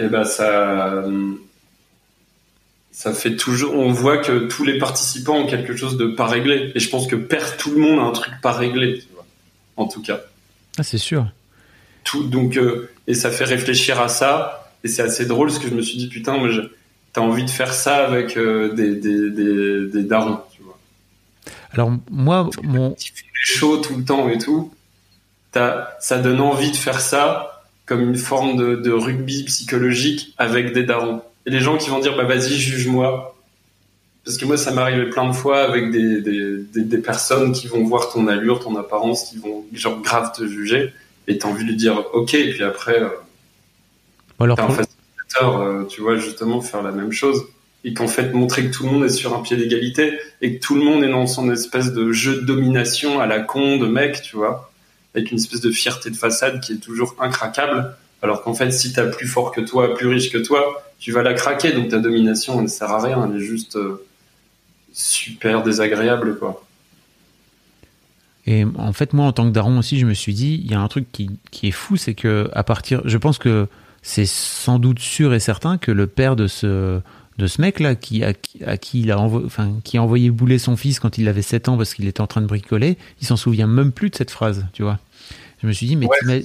et 0.00 0.08
ben 0.08 0.24
ça, 0.24 1.04
ça 2.92 3.12
fait 3.12 3.36
toujours. 3.36 3.74
On 3.74 3.92
voit 3.92 4.18
que 4.18 4.46
tous 4.46 4.64
les 4.64 4.78
participants 4.78 5.36
ont 5.36 5.46
quelque 5.46 5.76
chose 5.76 5.96
de 5.96 6.06
pas 6.06 6.26
réglé. 6.26 6.72
Et 6.74 6.80
je 6.80 6.88
pense 6.90 7.06
que 7.06 7.16
perd 7.16 7.56
tout 7.56 7.70
le 7.70 7.78
monde 7.80 7.98
a 8.00 8.02
un 8.02 8.12
truc 8.12 8.34
pas 8.42 8.52
réglé, 8.52 8.98
tu 8.98 9.06
vois. 9.14 9.24
En 9.76 9.86
tout 9.86 10.02
cas, 10.02 10.20
ah, 10.78 10.82
c'est 10.82 10.98
sûr. 10.98 11.26
tout. 12.04 12.24
Donc 12.24 12.56
euh, 12.56 12.90
et 13.06 13.14
ça 13.14 13.30
fait 13.30 13.44
réfléchir 13.44 14.00
à 14.00 14.08
ça. 14.08 14.72
Et 14.84 14.88
c'est 14.88 15.02
assez 15.02 15.26
drôle 15.26 15.48
parce 15.48 15.58
que 15.58 15.68
je 15.68 15.74
me 15.74 15.82
suis 15.82 15.98
dit 15.98 16.08
putain, 16.08 16.38
mais 16.42 16.50
t'as 17.12 17.20
envie 17.20 17.44
de 17.44 17.50
faire 17.50 17.72
ça 17.74 17.96
avec 18.06 18.36
euh, 18.36 18.72
des, 18.74 18.94
des, 18.96 19.30
des, 19.30 19.86
des 19.88 20.02
darons, 20.04 20.40
tu 20.56 20.62
vois. 20.62 20.78
Alors, 21.72 21.92
moi, 22.10 22.48
mon, 22.62 22.96
shows 23.32 23.78
tout 23.78 23.96
le 23.96 24.04
temps 24.04 24.28
et 24.28 24.38
tout, 24.38 24.72
t'as- 25.52 25.90
ça 26.00 26.18
donne 26.18 26.40
envie 26.40 26.70
de 26.70 26.76
faire 26.76 27.00
ça 27.00 27.49
comme 27.90 28.02
une 28.02 28.14
forme 28.14 28.56
de, 28.56 28.76
de 28.76 28.92
rugby 28.92 29.42
psychologique 29.42 30.32
avec 30.38 30.72
des 30.72 30.84
darons. 30.84 31.22
Et 31.44 31.50
les 31.50 31.58
gens 31.58 31.76
qui 31.76 31.90
vont 31.90 31.98
dire 31.98 32.16
bah 32.16 32.22
vas-y 32.22 32.52
juge-moi. 32.52 33.36
Parce 34.24 34.38
que 34.38 34.44
moi 34.44 34.56
ça 34.56 34.70
m'est 34.70 34.80
arrivé 34.80 35.10
plein 35.10 35.28
de 35.28 35.32
fois 35.32 35.62
avec 35.62 35.90
des, 35.90 36.20
des, 36.20 36.58
des, 36.72 36.82
des 36.82 36.98
personnes 36.98 37.50
qui 37.50 37.66
vont 37.66 37.82
voir 37.82 38.12
ton 38.12 38.28
allure, 38.28 38.60
ton 38.60 38.76
apparence, 38.76 39.24
qui 39.24 39.38
vont 39.38 39.64
genre 39.72 40.00
grave 40.02 40.30
te 40.30 40.46
juger 40.46 40.92
et 41.26 41.38
t'as 41.38 41.48
envie 41.48 41.64
de 41.64 41.70
lui 41.70 41.76
dire 41.76 42.00
ok 42.12 42.32
et 42.34 42.50
puis 42.52 42.62
après 42.62 43.02
euh, 43.02 43.08
alors, 44.38 44.56
t'as 44.56 44.66
un 44.66 44.68
facilitateur, 44.68 45.60
euh, 45.60 45.84
tu 45.84 46.00
vois 46.00 46.16
justement 46.16 46.60
faire 46.60 46.84
la 46.84 46.92
même 46.92 47.10
chose 47.10 47.44
et 47.82 47.92
qu'en 47.92 48.06
fait 48.06 48.32
montrer 48.32 48.66
que 48.66 48.72
tout 48.72 48.84
le 48.84 48.92
monde 48.92 49.04
est 49.04 49.08
sur 49.08 49.36
un 49.36 49.42
pied 49.42 49.56
d'égalité 49.56 50.16
et 50.42 50.56
que 50.56 50.60
tout 50.64 50.76
le 50.76 50.82
monde 50.82 51.02
est 51.02 51.10
dans 51.10 51.26
son 51.26 51.50
espèce 51.50 51.92
de 51.92 52.12
jeu 52.12 52.36
de 52.36 52.46
domination 52.46 53.18
à 53.18 53.26
la 53.26 53.40
con 53.40 53.78
de 53.78 53.86
mec, 53.86 54.22
tu 54.22 54.36
vois, 54.36 54.69
avec 55.14 55.30
une 55.30 55.38
espèce 55.38 55.60
de 55.60 55.70
fierté 55.70 56.10
de 56.10 56.16
façade 56.16 56.60
qui 56.60 56.74
est 56.74 56.76
toujours 56.76 57.14
incraquable, 57.18 57.94
alors 58.22 58.42
qu'en 58.42 58.54
fait 58.54 58.70
si 58.70 58.92
t'as 58.92 59.06
plus 59.06 59.26
fort 59.26 59.52
que 59.52 59.60
toi, 59.60 59.94
plus 59.94 60.08
riche 60.08 60.30
que 60.30 60.38
toi, 60.38 60.82
tu 60.98 61.12
vas 61.12 61.22
la 61.22 61.34
craquer, 61.34 61.72
donc 61.72 61.88
ta 61.88 61.98
domination 61.98 62.56
elle 62.56 62.64
ne 62.64 62.68
sert 62.68 62.90
à 62.90 63.02
rien, 63.02 63.28
elle 63.28 63.40
est 63.40 63.44
juste 63.44 63.76
euh, 63.76 64.06
super 64.92 65.62
désagréable 65.62 66.38
quoi. 66.38 66.64
Et 68.46 68.64
en 68.78 68.92
fait, 68.92 69.12
moi, 69.12 69.26
en 69.26 69.32
tant 69.32 69.46
que 69.46 69.52
daron 69.52 69.78
aussi, 69.78 69.98
je 69.98 70.06
me 70.06 70.14
suis 70.14 70.34
dit, 70.34 70.60
il 70.64 70.70
y 70.70 70.74
a 70.74 70.80
un 70.80 70.88
truc 70.88 71.06
qui, 71.12 71.30
qui 71.50 71.68
est 71.68 71.72
fou, 71.72 71.96
c'est 71.96 72.14
que 72.14 72.50
à 72.52 72.64
partir, 72.64 73.02
je 73.04 73.18
pense 73.18 73.38
que 73.38 73.68
c'est 74.02 74.26
sans 74.26 74.78
doute 74.78 74.98
sûr 74.98 75.34
et 75.34 75.40
certain 75.40 75.78
que 75.78 75.92
le 75.92 76.06
père 76.06 76.36
de 76.36 76.46
ce 76.46 77.00
de 77.40 77.46
ce 77.46 77.60
mec 77.60 77.80
là, 77.80 77.94
qui 77.94 78.22
à, 78.22 78.32
qui- 78.34 78.62
à 78.64 78.76
qui 78.76 79.00
il 79.00 79.10
a 79.10 79.18
enfin, 79.18 79.80
qui 79.84 79.96
a 79.98 80.02
envoyé 80.02 80.30
bouler 80.30 80.58
son 80.58 80.76
fils 80.76 81.00
quand 81.00 81.18
il 81.18 81.26
avait 81.28 81.42
7 81.42 81.68
ans 81.68 81.76
parce 81.76 81.94
qu'il 81.94 82.06
était 82.06 82.20
en 82.20 82.26
train 82.26 82.40
de 82.42 82.46
bricoler, 82.46 82.96
il 83.20 83.26
s'en 83.26 83.36
souvient 83.36 83.66
même 83.66 83.92
plus 83.92 84.10
de 84.10 84.16
cette 84.16 84.30
phrase, 84.30 84.66
tu 84.72 84.82
vois. 84.82 84.98
Je 85.62 85.66
me 85.66 85.72
suis 85.72 85.86
dit, 85.86 85.96
mais 85.96 86.06
Ouais, 86.06 86.44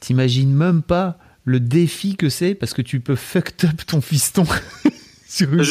t'imagines 0.00 0.52
même 0.52 0.82
pas 0.82 1.16
le 1.44 1.60
défi 1.60 2.16
que 2.16 2.28
c'est 2.28 2.54
parce 2.54 2.72
que 2.74 2.82
tu 2.82 3.00
peux 3.00 3.16
fucked 3.16 3.64
up 3.68 3.82
ton 3.86 4.00
fiston. 4.00 4.44
sur 5.28 5.52
une- 5.52 5.62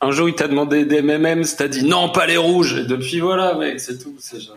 Un 0.00 0.10
jour, 0.12 0.28
il 0.28 0.34
t'a 0.34 0.48
demandé 0.48 0.84
des 0.84 1.02
MMM, 1.02 1.42
t'as 1.58 1.68
dit 1.68 1.84
non 1.84 2.08
pas 2.10 2.26
les 2.26 2.36
rouges, 2.36 2.74
et 2.74 2.84
depuis 2.86 3.20
voilà 3.20 3.54
mec, 3.56 3.80
c'est 3.80 3.98
tout, 3.98 4.16
c'est 4.18 4.40
genre 4.40 4.56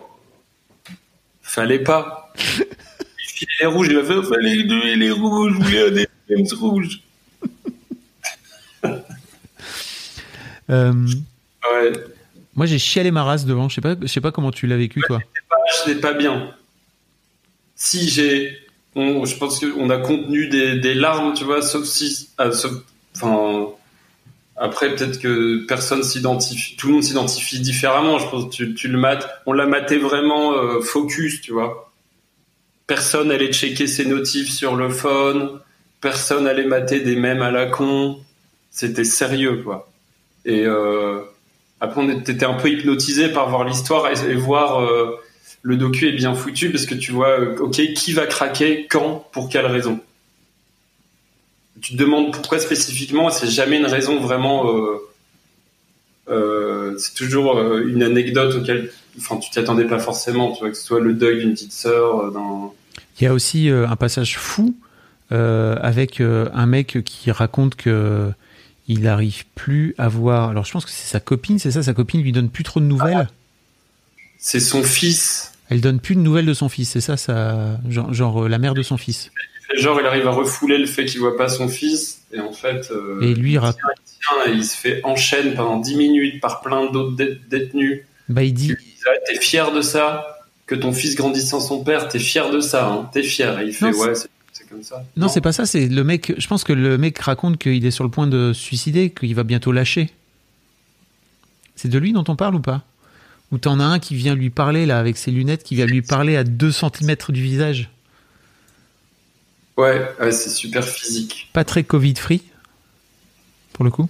Fallait 1.41 1.79
pas. 1.83 2.31
Il 2.37 3.29
filait 3.39 3.51
les 3.61 3.65
rouges, 3.67 3.87
il 3.89 3.97
a 3.97 4.03
fait, 4.03 4.21
fallait 4.23 4.55
les, 4.55 4.95
les 4.95 5.11
rouges, 5.11 5.53
voulais 5.53 5.91
des 5.91 6.07
M&M's 6.29 6.53
rouges. 6.53 7.01
Ouais. 10.69 11.93
moi, 12.55 12.65
j'ai 12.65 12.79
chialé 12.79 13.11
ma 13.11 13.23
race 13.23 13.45
devant. 13.45 13.69
Je 13.69 13.75
sais 13.75 13.81
pas, 13.81 13.95
je 14.01 14.07
sais 14.07 14.21
pas 14.21 14.31
comment 14.31 14.51
tu 14.51 14.67
l'as 14.67 14.77
vécu, 14.77 15.01
toi. 15.07 15.19
je 15.85 15.91
n'ai 15.91 15.99
pas 15.99 16.13
bien. 16.13 16.51
Si 17.75 18.09
j'ai, 18.09 18.57
je 18.95 19.35
pense 19.37 19.59
qu'on 19.59 19.89
a 19.89 19.97
contenu 19.97 20.47
des, 20.47 20.77
des 20.79 20.93
larmes, 20.93 21.33
tu 21.33 21.43
vois, 21.43 21.61
sauf 21.61 21.85
si, 21.85 22.29
ah, 22.37 22.51
sauf- 22.51 22.83
enfin, 23.15 23.67
après 24.55 24.95
peut-être 24.95 25.19
que 25.19 25.65
personne 25.67 26.03
s'identifie, 26.03 26.75
tout 26.75 26.87
le 26.87 26.93
monde 26.93 27.03
s'identifie 27.03 27.59
différemment. 27.59 28.19
Je 28.19 28.27
pense 28.29 28.45
que 28.45 28.49
tu, 28.49 28.73
tu 28.75 28.87
le 28.87 28.97
mates, 28.97 29.27
on 29.45 29.53
l'a 29.53 29.65
maté 29.65 29.97
vraiment 29.97 30.53
euh, 30.53 30.79
focus, 30.81 31.41
tu 31.41 31.51
vois. 31.51 31.91
Personne 32.87 33.31
allait 33.31 33.51
checker 33.51 33.87
ses 33.87 34.05
notifs 34.05 34.51
sur 34.51 34.75
le 34.75 34.89
phone, 34.89 35.59
personne 36.01 36.47
allait 36.47 36.65
mater 36.65 36.99
des 36.99 37.15
mèmes 37.15 37.41
à 37.41 37.49
la 37.51 37.65
con. 37.65 38.19
C'était 38.69 39.03
sérieux, 39.05 39.61
quoi. 39.63 39.89
Et 40.45 40.65
euh, 40.65 41.19
après, 41.79 42.01
on 42.01 42.09
était 42.09 42.43
un 42.45 42.53
peu 42.53 42.69
hypnotisé 42.69 43.29
par 43.29 43.49
voir 43.49 43.63
l'histoire 43.63 44.09
et, 44.11 44.35
voir 44.35 44.81
euh, 44.81 45.15
le 45.61 45.77
docu 45.77 46.07
est 46.07 46.13
bien 46.13 46.33
foutu 46.33 46.69
parce 46.69 46.85
que 46.85 46.95
tu 46.95 47.11
vois, 47.11 47.39
euh, 47.39 47.57
ok, 47.59 47.81
qui 47.93 48.13
va 48.13 48.25
craquer, 48.25 48.87
quand, 48.89 49.27
pour 49.31 49.49
quelle 49.49 49.65
raison? 49.65 49.99
Tu 51.81 51.93
te 51.93 51.97
demandes 51.97 52.31
pourquoi 52.33 52.59
spécifiquement, 52.59 53.29
c'est 53.29 53.49
jamais 53.49 53.77
une 53.77 53.85
raison 53.85 54.19
vraiment. 54.19 54.69
c'est 56.97 57.15
toujours 57.15 57.59
une 57.59 58.03
anecdote 58.03 58.55
auquel, 58.55 58.91
enfin, 59.17 59.37
tu 59.37 59.49
t'y 59.49 59.59
attendais 59.59 59.85
pas 59.85 59.99
forcément, 59.99 60.53
tu 60.53 60.59
vois, 60.59 60.69
que 60.69 60.77
ce 60.77 60.83
soit 60.83 61.01
le 61.01 61.13
deuil 61.13 61.39
d'une 61.39 61.53
petite 61.53 61.73
sœur. 61.73 62.31
Il 63.19 63.23
y 63.23 63.27
a 63.27 63.33
aussi 63.33 63.69
un 63.69 63.95
passage 63.97 64.37
fou 64.37 64.75
avec 65.29 66.21
un 66.21 66.65
mec 66.67 67.03
qui 67.03 67.31
raconte 67.31 67.75
que 67.75 68.31
il 68.87 69.01
n'arrive 69.01 69.45
plus 69.55 69.95
à 69.97 70.07
voir. 70.07 70.49
Alors, 70.49 70.65
je 70.65 70.71
pense 70.71 70.85
que 70.85 70.91
c'est 70.91 71.07
sa 71.09 71.19
copine, 71.19 71.59
c'est 71.59 71.71
ça 71.71 71.83
Sa 71.83 71.93
copine 71.93 72.21
lui 72.21 72.31
donne 72.31 72.49
plus 72.49 72.63
trop 72.63 72.79
de 72.79 72.85
nouvelles. 72.85 73.27
C'est 74.37 74.59
son 74.59 74.83
fils. 74.83 75.51
Elle 75.69 75.81
donne 75.81 75.99
plus 75.99 76.15
de 76.15 76.19
nouvelles 76.19 76.45
de 76.45 76.53
son 76.53 76.69
fils, 76.69 76.89
c'est 76.89 77.01
ça, 77.01 77.15
ça 77.17 77.79
genre, 77.89 78.13
genre, 78.13 78.43
euh, 78.43 78.47
la 78.49 78.57
mère 78.59 78.73
de 78.73 78.83
son 78.83 78.97
fils. 78.97 79.31
Genre, 79.77 79.99
il 79.99 80.05
arrive 80.05 80.27
à 80.27 80.31
refouler 80.31 80.77
le 80.77 80.85
fait 80.85 81.05
qu'il 81.05 81.19
voit 81.21 81.37
pas 81.37 81.47
son 81.49 81.67
fils, 81.67 82.21
et 82.33 82.39
en 82.39 82.51
fait. 82.51 82.91
euh, 82.91 83.21
Et 83.21 83.33
lui, 83.33 83.53
il 83.53 83.57
raconte. 83.57 83.79
tient 84.05 84.51
et 84.53 84.55
il 84.55 84.63
se 84.65 84.75
fait 84.75 84.99
enchaîne 85.03 85.55
pendant 85.55 85.79
10 85.79 85.95
minutes 85.95 86.41
par 86.41 86.61
plein 86.61 86.91
d'autres 86.91 87.15
dé- 87.15 87.37
détenus. 87.49 88.01
Bah, 88.29 88.43
il 88.43 88.53
dit. 88.53 88.75
Ah, 89.07 89.09
T'es 89.27 89.39
fier 89.39 89.71
de 89.71 89.81
ça? 89.81 90.27
Que 90.65 90.75
ton 90.75 90.91
fils 90.93 91.15
grandisse 91.15 91.49
sans 91.49 91.59
son 91.59 91.83
père, 91.83 92.07
t'es 92.07 92.19
fier 92.19 92.49
de 92.51 92.59
ça, 92.59 92.87
hein 92.87 93.09
T'es 93.13 93.23
fier. 93.23 93.59
Et 93.61 93.67
il 93.67 93.73
fait, 93.73 93.91
Non, 93.91 93.97
ouais, 93.97 94.15
c'est 94.15 94.21
c'est 94.23 94.29
comme 94.73 94.83
ça. 94.83 95.03
Non, 95.15 95.27
c'est 95.27 95.41
pas 95.41 95.53
ça, 95.53 95.65
c'est 95.65 95.87
le 95.87 96.03
mec. 96.03 96.33
Je 96.37 96.47
pense 96.47 96.63
que 96.63 96.73
le 96.73 96.97
mec 96.97 97.17
raconte 97.19 97.57
qu'il 97.57 97.85
est 97.85 97.91
sur 97.91 98.03
le 98.03 98.09
point 98.09 98.27
de 98.27 98.53
se 98.53 98.61
suicider, 98.61 99.09
qu'il 99.11 99.33
va 99.35 99.43
bientôt 99.43 99.71
lâcher. 99.71 100.11
C'est 101.75 101.89
de 101.89 101.97
lui 101.97 102.13
dont 102.13 102.23
on 102.27 102.35
parle 102.35 102.55
ou 102.55 102.59
pas? 102.59 102.83
Ou 103.51 103.57
t'en 103.57 103.79
as 103.79 103.85
un 103.85 103.99
qui 103.99 104.15
vient 104.15 104.35
lui 104.35 104.49
parler, 104.49 104.85
là, 104.85 104.99
avec 104.99 105.17
ses 105.17 105.31
lunettes, 105.31 105.63
qui 105.63 105.75
vient 105.75 105.85
lui 105.85 106.01
parler 106.01 106.35
à 106.35 106.43
2 106.43 106.71
cm 106.71 107.15
du 107.29 107.41
visage? 107.41 107.89
Ouais, 109.77 110.07
ouais, 110.19 110.31
c'est 110.31 110.49
super 110.49 110.83
physique. 110.83 111.49
Pas 111.53 111.63
très 111.63 111.83
Covid-free, 111.83 112.41
pour 113.73 113.85
le 113.85 113.91
coup? 113.91 114.09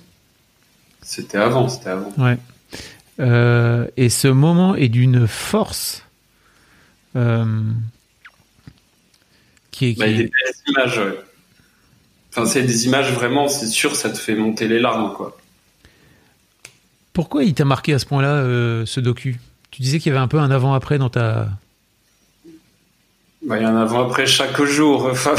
C'était 1.02 1.38
avant, 1.38 1.68
c'était 1.70 1.90
avant. 1.90 2.14
Ouais. 2.18 2.38
Euh, 3.20 3.88
et 3.98 4.10
ce 4.10 4.28
moment 4.28 4.76
est 4.76 4.90
d'une 4.90 5.28
force 5.28 6.04
euh, 7.16 7.46
qui 9.74 9.88
est. 9.90 9.94
qui 9.96 10.00
Bah, 10.00 10.08
il 10.08 10.16
y 10.16 10.20
a 10.20 10.20
est- 10.22 10.24
des 10.24 10.32
belles 10.32 10.74
images, 10.76 10.98
ouais. 11.00 11.20
Enfin, 12.30 12.46
c'est 12.46 12.64
des 12.64 12.86
images 12.86 13.12
vraiment, 13.12 13.48
c'est 13.48 13.68
sûr, 13.68 13.96
ça 13.96 14.10
te 14.10 14.18
fait 14.18 14.36
monter 14.36 14.68
les 14.68 14.80
larmes, 14.80 15.14
quoi. 15.14 15.38
Pourquoi 17.12 17.44
il 17.44 17.54
t'a 17.54 17.66
marqué 17.66 17.94
à 17.94 18.00
ce 18.00 18.06
point-là, 18.08 18.36
euh, 18.38 18.86
ce 18.88 19.00
docu? 19.00 19.40
Tu 19.70 19.82
disais 19.84 20.00
qu'il 20.00 20.12
y 20.12 20.16
avait 20.16 20.24
un 20.24 20.28
peu 20.28 20.40
un 20.40 20.50
avant-après 20.50 20.98
dans 20.98 21.10
ta. 21.10 21.50
Bah, 23.46 23.58
il 23.58 23.62
y 23.62 23.66
a 23.66 23.80
avant 23.82 24.08
après 24.08 24.26
chaque 24.26 24.62
jour. 24.64 25.08
Enfin, 25.12 25.36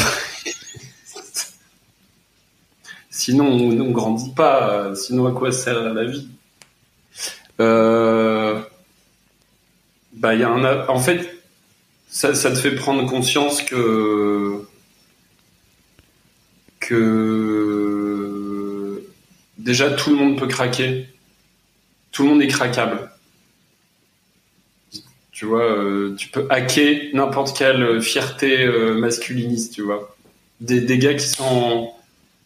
sinon, 3.10 3.46
on 3.46 3.72
ne 3.72 3.92
grandit 3.92 4.32
pas. 4.34 4.94
Sinon, 4.94 5.26
à 5.26 5.32
quoi 5.32 5.52
sert 5.52 5.80
la 5.94 6.04
vie? 6.04 6.28
Euh, 7.60 8.60
bah, 10.12 10.34
y 10.34 10.42
a 10.42 10.48
un 10.50 10.88
En 10.88 10.98
fait, 10.98 11.33
ça, 12.14 12.32
te 12.32 12.54
fait 12.54 12.76
prendre 12.76 13.04
conscience 13.06 13.60
que 13.60 14.64
que 16.78 18.14
déjà 19.58 19.90
tout 19.90 20.10
le 20.10 20.16
monde 20.16 20.38
peut 20.38 20.46
craquer. 20.46 21.08
Tout 22.12 22.22
le 22.22 22.28
monde 22.28 22.42
est 22.42 22.48
craquable. 22.48 23.10
Tu 25.32 25.44
vois, 25.46 25.64
euh, 25.64 26.14
tu 26.14 26.28
peux 26.28 26.46
hacker 26.50 27.10
n'importe 27.14 27.58
quelle 27.58 28.00
fierté 28.00 28.62
euh, 28.62 28.94
masculiniste, 28.94 29.74
tu 29.74 29.82
vois. 29.82 30.16
Des, 30.60 30.80
des 30.80 30.98
gars 30.98 31.14
qui 31.14 31.26
sont 31.26 31.92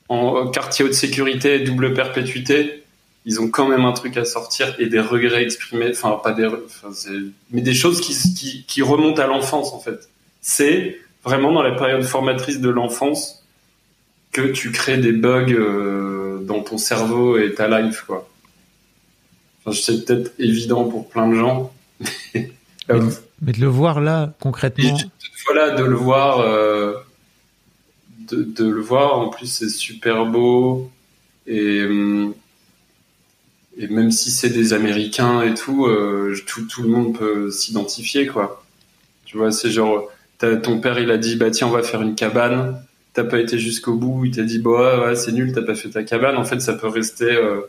en, 0.08 0.16
en 0.16 0.46
quartier 0.50 0.86
haute 0.86 0.94
sécurité, 0.94 1.58
double 1.58 1.92
perpétuité, 1.92 2.84
ils 3.24 3.40
ont 3.40 3.48
quand 3.48 3.68
même 3.68 3.84
un 3.84 3.92
truc 3.92 4.16
à 4.16 4.24
sortir 4.24 4.74
et 4.78 4.86
des 4.86 5.00
regrets 5.00 5.42
exprimés, 5.42 5.90
enfin 5.90 6.18
pas 6.22 6.32
des, 6.32 6.46
enfin, 6.46 6.88
c'est- 6.92 7.10
mais 7.50 7.60
des 7.60 7.74
choses 7.74 8.00
qui, 8.00 8.14
qui, 8.34 8.64
qui 8.64 8.82
remontent 8.82 9.20
à 9.22 9.26
l'enfance 9.26 9.72
en 9.72 9.80
fait. 9.80 10.08
C'est 10.40 10.98
vraiment 11.24 11.52
dans 11.52 11.62
la 11.62 11.72
période 11.72 12.02
formatrice 12.04 12.60
de 12.60 12.68
l'enfance 12.70 13.44
que 14.32 14.42
tu 14.52 14.70
crées 14.72 14.98
des 14.98 15.12
bugs 15.12 15.52
euh, 15.52 16.38
dans 16.42 16.60
ton 16.60 16.78
cerveau 16.78 17.38
et 17.38 17.54
ta 17.54 17.80
life, 17.80 18.04
quoi. 18.06 18.28
Enfin, 19.64 19.76
sais 19.76 20.02
peut-être 20.04 20.32
évident 20.38 20.84
pour 20.84 21.08
plein 21.08 21.28
de 21.28 21.34
gens. 21.34 21.72
Euh, 22.90 23.10
Mais 23.42 23.52
de 23.52 23.60
le 23.60 23.66
voir 23.66 24.00
là, 24.00 24.32
concrètement. 24.40 24.96
voilà, 25.44 25.72
de 25.72 25.84
le 25.84 25.94
voir, 25.94 26.40
euh, 26.40 26.94
de, 28.30 28.42
de 28.44 28.66
le 28.66 28.80
voir. 28.80 29.18
En 29.18 29.28
plus, 29.28 29.44
c'est 29.46 29.68
super 29.68 30.24
beau 30.24 30.90
et 31.46 31.84
hum, 31.84 32.32
et 33.78 33.86
même 33.86 34.10
si 34.10 34.30
c'est 34.30 34.50
des 34.50 34.72
Américains 34.72 35.42
et 35.42 35.54
tout, 35.54 35.86
euh, 35.86 36.36
tout, 36.46 36.66
tout 36.66 36.82
le 36.82 36.88
monde 36.88 37.16
peut 37.16 37.50
s'identifier, 37.50 38.26
quoi. 38.26 38.64
Tu 39.24 39.36
vois, 39.36 39.52
c'est 39.52 39.70
genre, 39.70 40.10
ton 40.38 40.80
père, 40.80 40.98
il 40.98 41.10
a 41.12 41.16
dit, 41.16 41.36
bah 41.36 41.50
tiens, 41.50 41.68
on 41.68 41.70
va 41.70 41.84
faire 41.84 42.02
une 42.02 42.16
cabane. 42.16 42.82
T'as 43.14 43.24
pas 43.24 43.38
été 43.38 43.56
jusqu'au 43.56 43.94
bout, 43.94 44.24
il 44.24 44.34
t'a 44.34 44.42
dit, 44.42 44.58
bah 44.58 45.14
c'est 45.14 45.32
nul, 45.32 45.52
t'as 45.52 45.62
pas 45.62 45.76
fait 45.76 45.90
ta 45.90 46.02
cabane. 46.02 46.36
En 46.36 46.44
fait, 46.44 46.60
ça 46.60 46.72
peut 46.72 46.88
rester, 46.88 47.30
euh, 47.30 47.60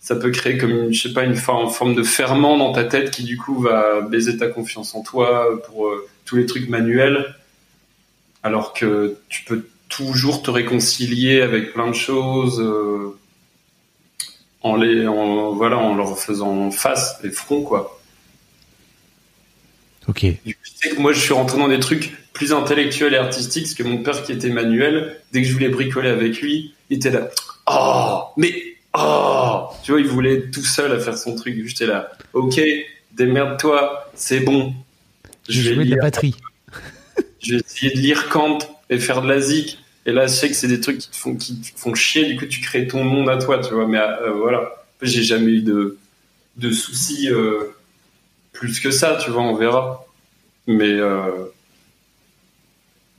ça 0.00 0.16
peut 0.16 0.30
créer 0.30 0.56
comme, 0.56 0.70
une, 0.70 0.92
je 0.92 1.02
sais 1.02 1.12
pas, 1.12 1.24
une 1.24 1.36
forme, 1.36 1.70
forme 1.70 1.94
de 1.94 2.02
ferment 2.02 2.56
dans 2.56 2.72
ta 2.72 2.84
tête 2.84 3.10
qui, 3.10 3.22
du 3.22 3.36
coup, 3.36 3.60
va 3.60 4.00
baiser 4.00 4.38
ta 4.38 4.48
confiance 4.48 4.94
en 4.94 5.02
toi 5.02 5.62
pour 5.66 5.86
euh, 5.86 6.08
tous 6.24 6.36
les 6.36 6.46
trucs 6.46 6.70
manuels. 6.70 7.34
Alors 8.42 8.72
que 8.72 9.16
tu 9.28 9.44
peux 9.44 9.66
toujours 9.90 10.42
te 10.42 10.50
réconcilier 10.50 11.42
avec 11.42 11.74
plein 11.74 11.88
de 11.88 11.94
choses. 11.94 12.62
En 14.62 14.76
les 14.76 15.06
en, 15.06 15.52
voilà 15.52 15.78
en 15.78 15.94
leur 15.94 16.18
faisant 16.18 16.70
face 16.70 17.18
et 17.24 17.30
front 17.30 17.62
quoi 17.62 17.98
Ok. 20.08 20.18
tu 20.44 20.56
sais 20.74 20.90
que 20.90 21.00
moi 21.00 21.12
je 21.12 21.20
suis 21.20 21.32
rentré 21.32 21.58
dans 21.58 21.68
des 21.68 21.78
trucs 21.78 22.12
plus 22.32 22.52
intellectuels 22.52 23.14
et 23.14 23.18
artistiques 23.18 23.64
parce 23.64 23.74
que 23.74 23.82
mon 23.84 24.02
père 24.02 24.22
qui 24.24 24.32
était 24.32 24.50
manuel 24.50 25.20
dès 25.32 25.42
que 25.42 25.48
je 25.48 25.52
voulais 25.52 25.68
bricoler 25.68 26.08
avec 26.08 26.40
lui 26.40 26.74
il 26.90 26.96
était 26.96 27.10
là 27.10 27.28
oh 27.68 28.24
mais 28.36 28.52
oh 28.98 29.68
tu 29.84 29.92
vois 29.92 30.00
il 30.00 30.08
voulait 30.08 30.34
être 30.34 30.50
tout 30.50 30.64
seul 30.64 30.92
à 30.92 30.98
faire 30.98 31.16
son 31.16 31.36
truc 31.36 31.66
j'étais 31.66 31.86
là 31.86 32.10
ok 32.32 32.60
démerde-toi 33.12 34.10
c'est 34.14 34.40
bon 34.40 34.74
Je 35.48 35.60
vais 35.60 35.74
jouer 35.74 35.84
de 35.84 35.90
la 35.94 36.02
batterie. 36.02 36.34
je 37.40 37.54
vais 37.56 37.60
essayer 37.60 37.92
de 37.94 38.00
lire 38.00 38.28
Kant 38.28 38.58
et 38.90 38.98
faire 38.98 39.22
de 39.22 39.28
la 39.28 39.40
zik. 39.40 39.78
Et 40.04 40.12
là, 40.12 40.26
je 40.26 40.32
sais 40.32 40.48
que 40.48 40.54
c'est 40.54 40.68
des 40.68 40.80
trucs 40.80 40.98
qui 40.98 41.10
te 41.10 41.78
font, 41.78 41.94
chier. 41.94 42.26
Du 42.26 42.36
coup, 42.36 42.46
tu 42.46 42.60
crées 42.60 42.86
ton 42.88 43.04
monde 43.04 43.28
à 43.28 43.38
toi, 43.38 43.58
tu 43.58 43.72
vois. 43.72 43.86
Mais 43.86 43.98
euh, 43.98 44.32
voilà. 44.32 44.72
J'ai 45.00 45.22
jamais 45.22 45.52
eu 45.52 45.62
de, 45.62 46.70
soucis 46.70 47.30
euh, 47.30 47.74
plus 48.52 48.80
que 48.80 48.90
ça, 48.90 49.18
tu 49.22 49.30
vois. 49.30 49.42
On 49.42 49.54
verra. 49.54 50.04
Mais, 50.66 50.92
euh, 50.92 51.30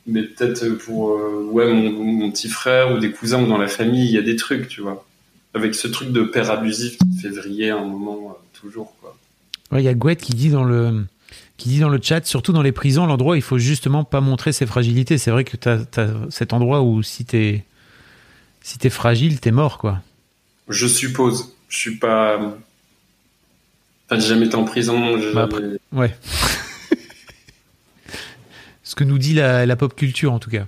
mais 0.08 0.24
peut-être 0.24 0.68
pour 0.70 1.20
ouais, 1.52 1.72
mon, 1.74 2.32
petit 2.32 2.50
frère 2.50 2.94
ou 2.94 3.00
des 3.00 3.12
cousins 3.12 3.42
ou 3.42 3.48
dans 3.48 3.58
la 3.58 3.68
famille, 3.68 4.06
il 4.06 4.12
y 4.12 4.18
a 4.18 4.22
des 4.22 4.36
trucs, 4.36 4.68
tu 4.68 4.82
vois. 4.82 5.06
Avec 5.54 5.76
ce 5.76 5.88
truc 5.88 6.12
de 6.12 6.24
père 6.24 6.52
abusif 6.52 6.98
qui 6.98 7.16
te 7.16 7.22
fait 7.22 7.30
vriller 7.30 7.70
un 7.70 7.84
moment, 7.84 8.38
toujours, 8.54 8.96
quoi. 9.00 9.18
Il 9.72 9.82
y 9.82 9.88
a 9.88 9.94
Gouette 9.94 10.22
qui 10.22 10.34
dit 10.34 10.50
dans 10.50 10.64
le 10.64 11.06
qui 11.58 11.70
dit 11.70 11.80
dans 11.80 11.90
le 11.90 12.00
chat, 12.02 12.26
surtout 12.26 12.52
dans 12.54 12.62
les 12.64 12.72
prisons, 12.72 13.06
l'endroit 13.06 13.34
où 13.34 13.36
il 13.36 13.42
faut 13.42 13.58
justement 13.60 14.04
pas 14.04 14.22
montrer 14.22 14.52
ses 14.52 14.66
fragilités. 14.66 15.18
C'est 15.18 15.32
vrai 15.32 15.44
que 15.44 15.56
tu 15.58 15.70
as, 15.70 15.80
cet 16.30 16.52
endroit 16.54 16.82
où 16.82 17.04
si 17.04 17.26
t'es 17.26 17.64
si 18.62 18.78
t'es 18.78 18.90
fragile, 18.90 19.40
t'es 19.40 19.52
mort, 19.52 19.78
quoi. 19.78 20.00
Je 20.70 20.88
suppose. 20.88 21.54
Je 21.70 21.78
suis 21.78 21.96
pas. 21.98 22.38
Enfin, 22.38 24.20
j'ai 24.20 24.28
jamais 24.30 24.46
été 24.48 24.56
en 24.56 24.64
prison. 24.64 25.18
Bah, 25.34 25.48
jamais- 25.52 25.78
Ouais. 25.92 26.16
ce 28.84 28.96
que 28.96 29.04
nous 29.04 29.18
dit 29.18 29.34
la, 29.34 29.66
la 29.66 29.76
pop 29.76 29.96
culture 29.96 30.32
en 30.34 30.40
tout 30.40 30.50
cas. 30.50 30.66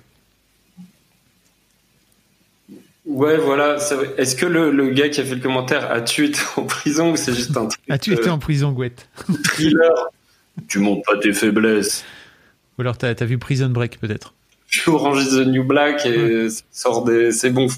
Ouais, 3.06 3.38
voilà. 3.38 3.78
ça- 3.80 3.98
Est-ce 4.18 4.36
que 4.36 4.46
le, 4.48 4.72
le 4.72 4.90
gars 4.90 5.10
qui 5.10 5.22
a 5.22 5.26
fait 5.26 5.36
le 5.36 5.42
commentaire 5.42 5.92
a-tu 5.92 6.26
été 6.26 6.40
en 6.58 6.64
prison 6.64 7.12
ou 7.12 7.16
c'est 7.16 7.34
juste 7.36 7.56
un 7.56 7.66
truc 7.68 7.82
As-tu 7.90 8.14
été 8.14 8.30
euh, 8.30 8.34
en 8.34 8.40
prison, 8.40 8.72
Gouette 8.72 9.08
thriller 9.44 9.92
Tu 10.68 10.80
montres 10.80 11.03
pas 11.06 11.18
tes 11.18 11.34
faiblesses. 11.34 12.03
Ou 12.78 12.82
alors 12.82 12.97
t'as 12.97 13.10
as 13.10 13.26
vu 13.26 13.38
Prison 13.38 13.70
Break 13.70 13.99
peut-être 13.99 14.34
Puis 14.70 14.82
Orange 14.88 15.24
is 15.24 15.30
the 15.30 15.47
New 15.47 15.64
Black 15.64 16.06
et 16.06 16.49
ça 16.49 16.62
sort 16.72 17.03
des. 17.06 17.32
C'est 17.32 17.49
bon. 17.51 17.68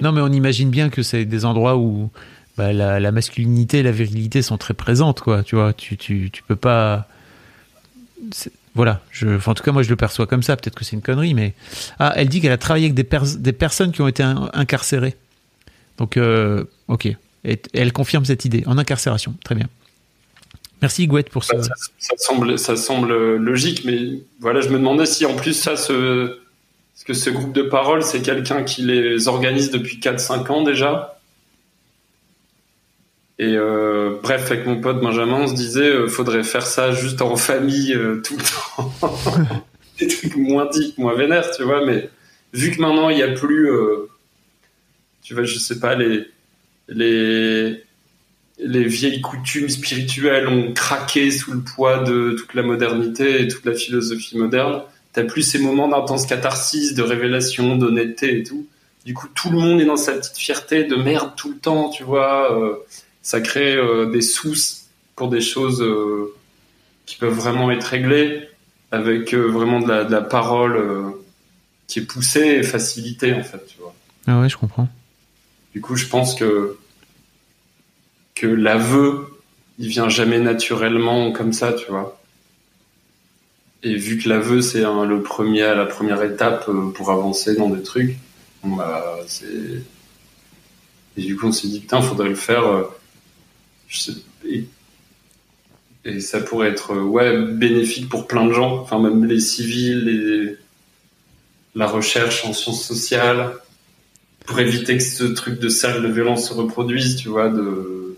Non, 0.00 0.12
mais 0.12 0.20
on 0.20 0.28
imagine 0.30 0.70
bien 0.70 0.90
que 0.90 1.02
c'est 1.02 1.24
des 1.24 1.44
endroits 1.44 1.76
où 1.76 2.08
bah, 2.56 2.72
la, 2.72 3.00
la 3.00 3.10
masculinité 3.10 3.78
et 3.80 3.82
la 3.82 3.90
virilité 3.90 4.42
sont 4.42 4.58
très 4.58 4.74
présentes, 4.74 5.20
quoi. 5.22 5.42
Tu 5.42 5.56
vois, 5.56 5.72
tu, 5.72 5.96
tu, 5.96 6.30
tu 6.32 6.42
peux 6.44 6.54
pas. 6.54 7.08
Voilà, 8.76 9.00
je, 9.10 9.28
enfin, 9.36 9.52
en 9.52 9.54
tout 9.54 9.62
cas, 9.64 9.72
moi 9.72 9.82
je 9.82 9.90
le 9.90 9.96
perçois 9.96 10.26
comme 10.26 10.42
ça. 10.42 10.56
Peut-être 10.56 10.74
que 10.76 10.84
c'est 10.84 10.94
une 10.96 11.02
connerie, 11.02 11.34
mais. 11.34 11.54
Ah, 11.98 12.12
elle 12.16 12.28
dit 12.28 12.40
qu'elle 12.40 12.52
a 12.52 12.58
travaillé 12.58 12.86
avec 12.86 12.94
des, 12.94 13.04
pers- 13.04 13.36
des 13.38 13.52
personnes 13.52 13.92
qui 13.92 14.02
ont 14.02 14.08
été 14.08 14.22
in- 14.22 14.50
incarcérées. 14.52 15.16
Donc, 15.98 16.16
euh, 16.16 16.64
ok. 16.88 17.06
Et 17.44 17.60
elle 17.72 17.92
confirme 17.92 18.24
cette 18.24 18.44
idée 18.44 18.62
en 18.66 18.78
incarcération. 18.78 19.34
Très 19.44 19.54
bien. 19.54 19.66
Merci, 20.82 21.06
Gouette, 21.06 21.30
pour. 21.30 21.44
Ça, 21.44 21.54
ça 21.62 22.14
semble, 22.16 22.58
semble 22.58 23.36
logique, 23.36 23.84
mais 23.84 24.20
voilà, 24.40 24.60
je 24.60 24.68
me 24.68 24.78
demandais 24.78 25.06
si 25.06 25.24
en 25.24 25.34
plus 25.34 25.54
ça, 25.54 25.76
ce, 25.76 26.38
groupe 27.30 27.52
de 27.52 27.62
parole, 27.62 28.02
c'est 28.02 28.20
quelqu'un 28.22 28.62
qui 28.62 28.82
les 28.82 29.28
organise 29.28 29.70
depuis 29.70 29.98
4-5 29.98 30.52
ans 30.52 30.62
déjà. 30.62 31.18
Et 33.38 33.56
euh, 33.56 34.18
bref, 34.22 34.50
avec 34.50 34.64
mon 34.66 34.80
pote 34.80 35.00
Benjamin, 35.00 35.40
on 35.42 35.46
se 35.48 35.54
disait, 35.54 35.88
euh, 35.88 36.06
faudrait 36.06 36.44
faire 36.44 36.66
ça 36.66 36.92
juste 36.92 37.20
en 37.20 37.34
famille 37.36 37.92
euh, 37.92 38.22
tout 38.24 38.36
le 38.36 38.42
temps. 38.42 38.92
Des 39.98 40.06
trucs 40.06 40.36
moins 40.36 40.66
dits, 40.66 40.94
moins 40.98 41.14
vénères, 41.14 41.50
tu 41.50 41.64
vois. 41.64 41.84
Mais 41.84 42.10
vu 42.52 42.70
que 42.70 42.80
maintenant 42.80 43.10
il 43.10 43.16
n'y 43.16 43.22
a 43.22 43.32
plus, 43.32 43.70
euh, 43.70 44.08
tu 45.22 45.34
vois, 45.34 45.44
je 45.44 45.58
sais 45.58 45.80
pas, 45.80 45.94
les 45.94 46.26
les 46.88 47.82
les 48.58 48.84
vieilles 48.86 49.20
coutumes 49.20 49.68
spirituelles 49.68 50.48
ont 50.48 50.72
craqué 50.72 51.30
sous 51.30 51.52
le 51.52 51.60
poids 51.60 52.04
de 52.04 52.36
toute 52.38 52.54
la 52.54 52.62
modernité 52.62 53.42
et 53.42 53.48
toute 53.48 53.64
la 53.64 53.74
philosophie 53.74 54.38
moderne. 54.38 54.82
T'as 55.12 55.24
plus 55.24 55.42
ces 55.42 55.58
moments 55.58 55.88
d'intense 55.88 56.26
catharsis, 56.26 56.94
de 56.94 57.02
révélation, 57.02 57.76
d'honnêteté 57.76 58.38
et 58.38 58.42
tout. 58.42 58.66
Du 59.04 59.14
coup, 59.14 59.28
tout 59.34 59.50
le 59.50 59.58
monde 59.58 59.80
est 59.80 59.84
dans 59.84 59.96
sa 59.96 60.12
petite 60.12 60.36
fierté 60.36 60.84
de 60.84 60.96
merde 60.96 61.32
tout 61.36 61.50
le 61.50 61.58
temps, 61.58 61.90
tu 61.90 62.04
vois. 62.04 62.58
euh, 62.58 62.76
ça 63.22 63.40
crée 63.40 63.74
euh, 63.74 64.10
des 64.10 64.22
sources 64.22 64.86
pour 65.16 65.28
des 65.28 65.40
choses 65.40 65.82
euh, 65.82 66.34
qui 67.06 67.16
peuvent 67.16 67.34
vraiment 67.34 67.70
être 67.70 67.84
réglées 67.84 68.48
avec 68.90 69.34
vraiment 69.34 69.80
de 69.80 69.88
la, 69.88 70.04
de 70.04 70.12
la 70.12 70.20
parole 70.20 71.14
qui 71.88 71.98
est 71.98 72.02
poussée 72.02 72.58
et 72.58 72.62
facilitée, 72.62 73.34
en 73.34 73.42
fait, 73.42 73.60
tu 73.66 73.78
vois. 73.80 73.94
Ah 74.26 74.40
ouais, 74.40 74.48
je 74.48 74.56
comprends. 74.56 74.88
Du 75.72 75.80
coup, 75.80 75.96
je 75.96 76.06
pense 76.06 76.36
que 76.36 76.78
que 78.34 78.46
l'aveu, 78.46 79.40
il 79.78 79.88
vient 79.88 80.08
jamais 80.08 80.38
naturellement 80.38 81.32
comme 81.32 81.52
ça, 81.52 81.72
tu 81.72 81.86
vois. 81.90 82.20
Et 83.84 83.94
vu 83.96 84.18
que 84.18 84.28
l'aveu, 84.28 84.60
c'est 84.62 84.80
le 84.82 85.22
premier, 85.22 85.60
la 85.60 85.86
première 85.86 86.22
étape 86.22 86.68
euh, 86.68 86.90
pour 86.90 87.10
avancer 87.12 87.54
dans 87.54 87.68
des 87.68 87.82
trucs, 87.82 88.16
bah, 88.64 89.18
c'est. 89.26 89.82
Et 91.16 91.22
du 91.22 91.36
coup, 91.36 91.46
on 91.46 91.52
s'est 91.52 91.68
dit, 91.68 91.80
putain, 91.80 92.00
faudrait 92.02 92.28
le 92.28 92.34
faire. 92.34 92.64
euh, 92.66 92.82
je 93.88 93.98
sais- 94.00 94.12
et... 94.46 94.66
et 96.04 96.20
ça 96.20 96.40
pourrait 96.40 96.68
être 96.68 96.92
euh, 96.92 97.02
ouais, 97.02 97.42
bénéfique 97.42 98.08
pour 98.08 98.26
plein 98.26 98.46
de 98.46 98.52
gens, 98.52 98.78
enfin, 98.80 98.98
même 98.98 99.24
les 99.24 99.40
civils, 99.40 100.58
la 101.74 101.86
recherche 101.86 102.44
en 102.46 102.52
sciences 102.52 102.84
sociales, 102.86 103.56
pour 104.46 104.60
éviter 104.60 104.96
que 104.98 105.02
ce 105.04 105.24
truc 105.24 105.58
de 105.60 105.68
cercle 105.68 106.02
de 106.02 106.08
violence 106.12 106.48
se 106.48 106.54
reproduise, 106.54 107.16
tu 107.16 107.28
vois, 107.28 107.48
de. 107.50 108.16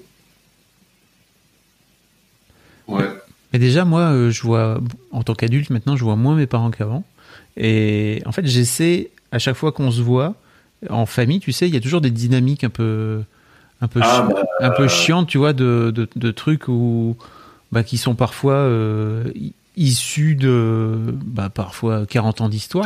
Ouais. 2.87 3.09
Mais 3.57 3.61
déjà, 3.61 3.87
moi, 3.87 4.01
euh, 4.03 4.31
je 4.31 4.43
vois, 4.43 4.79
en 5.13 5.23
tant 5.23 5.35
qu'adulte, 5.35 5.71
maintenant, 5.71 5.97
je 5.97 6.05
vois 6.05 6.15
moins 6.15 6.35
mes 6.35 6.47
parents 6.47 6.71
qu'avant. 6.71 7.05
Et 7.57 8.21
en 8.27 8.33
fait, 8.33 8.47
j'essaie, 8.47 9.09
à 9.33 9.39
chaque 9.39 9.57
fois 9.57 9.73
qu'on 9.73 9.91
se 9.91 10.03
voit, 10.03 10.35
en 10.91 11.07
famille, 11.07 11.41
tu 11.41 11.53
sais, 11.53 11.67
il 11.67 11.73
y 11.73 11.77
a 11.79 11.81
toujours 11.81 12.03
des 12.03 12.11
dynamiques 12.11 12.65
un 12.65 12.69
peu, 12.69 13.23
un 13.81 13.89
peu, 13.89 14.01
Ah, 14.03 14.27
chi- 14.29 14.35
bah, 14.35 14.43
un 14.61 14.71
peu 14.73 14.83
euh, 14.83 14.89
chiantes, 14.89 15.27
tu 15.27 15.39
vois, 15.39 15.55
de, 15.55 15.91
de, 15.91 16.07
de 16.17 16.31
trucs 16.33 16.69
où, 16.69 17.17
bah, 17.73 17.83
qui 17.83 17.97
sont 17.97 18.15
parfois 18.15 18.53
euh, 18.53 19.25
issus 19.79 20.35
de, 20.35 21.15
bah, 21.25 21.49
parfois 21.49 22.05
40 22.05 22.43
ans 22.43 22.51
d'histoire. 22.51 22.85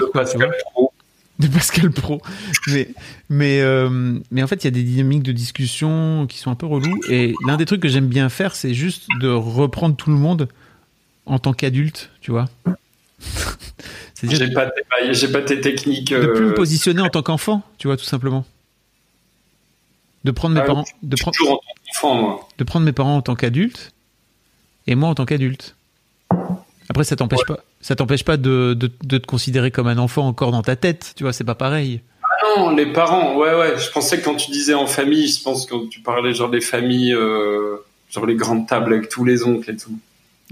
De 1.40 1.48
Pascal 1.48 1.90
Pro. 1.90 2.22
mais, 2.68 2.88
mais, 3.28 3.60
euh, 3.60 4.18
mais 4.30 4.42
en 4.44 4.46
fait, 4.46 4.62
il 4.62 4.66
y 4.66 4.68
a 4.68 4.70
des 4.70 4.84
dynamiques 4.84 5.24
de 5.24 5.32
discussion 5.32 6.26
qui 6.28 6.38
sont 6.38 6.52
un 6.52 6.54
peu 6.54 6.66
reloues. 6.66 7.00
Et 7.10 7.34
l'un 7.44 7.56
des 7.56 7.64
trucs 7.64 7.80
que 7.80 7.88
j'aime 7.88 8.06
bien 8.06 8.28
faire, 8.28 8.54
c'est 8.54 8.72
juste 8.72 9.08
de 9.20 9.28
reprendre 9.30 9.96
tout 9.96 10.10
le 10.10 10.16
monde 10.16 10.46
en 11.26 11.38
tant 11.38 11.52
qu'adulte, 11.52 12.10
tu 12.20 12.30
vois. 12.30 12.48
J'ai 14.22 14.50
pas, 14.52 14.66
tes- 14.66 15.14
j'ai 15.14 15.28
pas 15.32 15.40
tes 15.40 15.60
techniques. 15.62 16.10
de 16.12 16.26
plus 16.26 16.44
euh, 16.44 16.48
me 16.50 16.54
positionner 16.54 17.00
en 17.00 17.08
tant 17.08 17.22
qu'enfant, 17.22 17.62
tu 17.78 17.86
vois, 17.86 17.96
tout 17.96 18.04
simplement. 18.04 18.44
De 20.24 20.30
prendre 20.30 20.54
mes 20.54 20.60
Ah, 20.60 20.64
parents, 20.64 20.84
de 21.02 21.16
en 21.16 21.30
tant 21.30 21.30
qu'enfant, 21.30 22.14
moi. 22.14 22.48
de 22.58 22.64
prendre 22.64 22.84
mes 22.84 22.92
parents 22.92 23.16
en 23.16 23.22
tant 23.22 23.34
qu'adultes 23.34 23.92
et 24.86 24.94
moi 24.94 25.08
en 25.08 25.14
tant 25.14 25.24
qu'adulte. 25.24 25.74
Après, 26.90 27.04
ça 27.04 27.16
t'empêche 27.16 27.46
pas, 27.46 27.60
ça 27.80 27.96
t'empêche 27.96 28.24
pas 28.24 28.36
de, 28.36 28.74
de, 28.78 28.90
de 29.02 29.16
te 29.18 29.26
considérer 29.26 29.70
comme 29.70 29.86
un 29.86 29.96
enfant 29.96 30.26
encore 30.26 30.50
dans 30.52 30.60
ta 30.62 30.76
tête, 30.76 31.14
tu 31.16 31.22
vois, 31.24 31.32
c'est 31.32 31.44
pas 31.44 31.54
pareil. 31.54 32.02
Ah 32.22 32.58
non, 32.58 32.70
les 32.76 32.92
parents, 32.92 33.36
ouais, 33.36 33.54
ouais. 33.54 33.78
Je 33.78 33.90
pensais 33.90 34.18
que 34.20 34.24
quand 34.26 34.34
tu 34.34 34.50
disais 34.50 34.74
en 34.74 34.86
famille, 34.86 35.28
je 35.28 35.42
pense 35.42 35.64
que 35.64 35.70
quand 35.70 35.88
tu 35.88 36.00
parlais 36.00 36.34
genre 36.34 36.50
des 36.50 36.60
familles, 36.60 37.14
euh, 37.14 37.76
genre 38.10 38.26
les 38.26 38.34
grandes 38.36 38.66
tables 38.68 38.92
avec 38.92 39.08
tous 39.08 39.24
les 39.24 39.44
oncles 39.44 39.70
et 39.70 39.76
tout. 39.76 39.98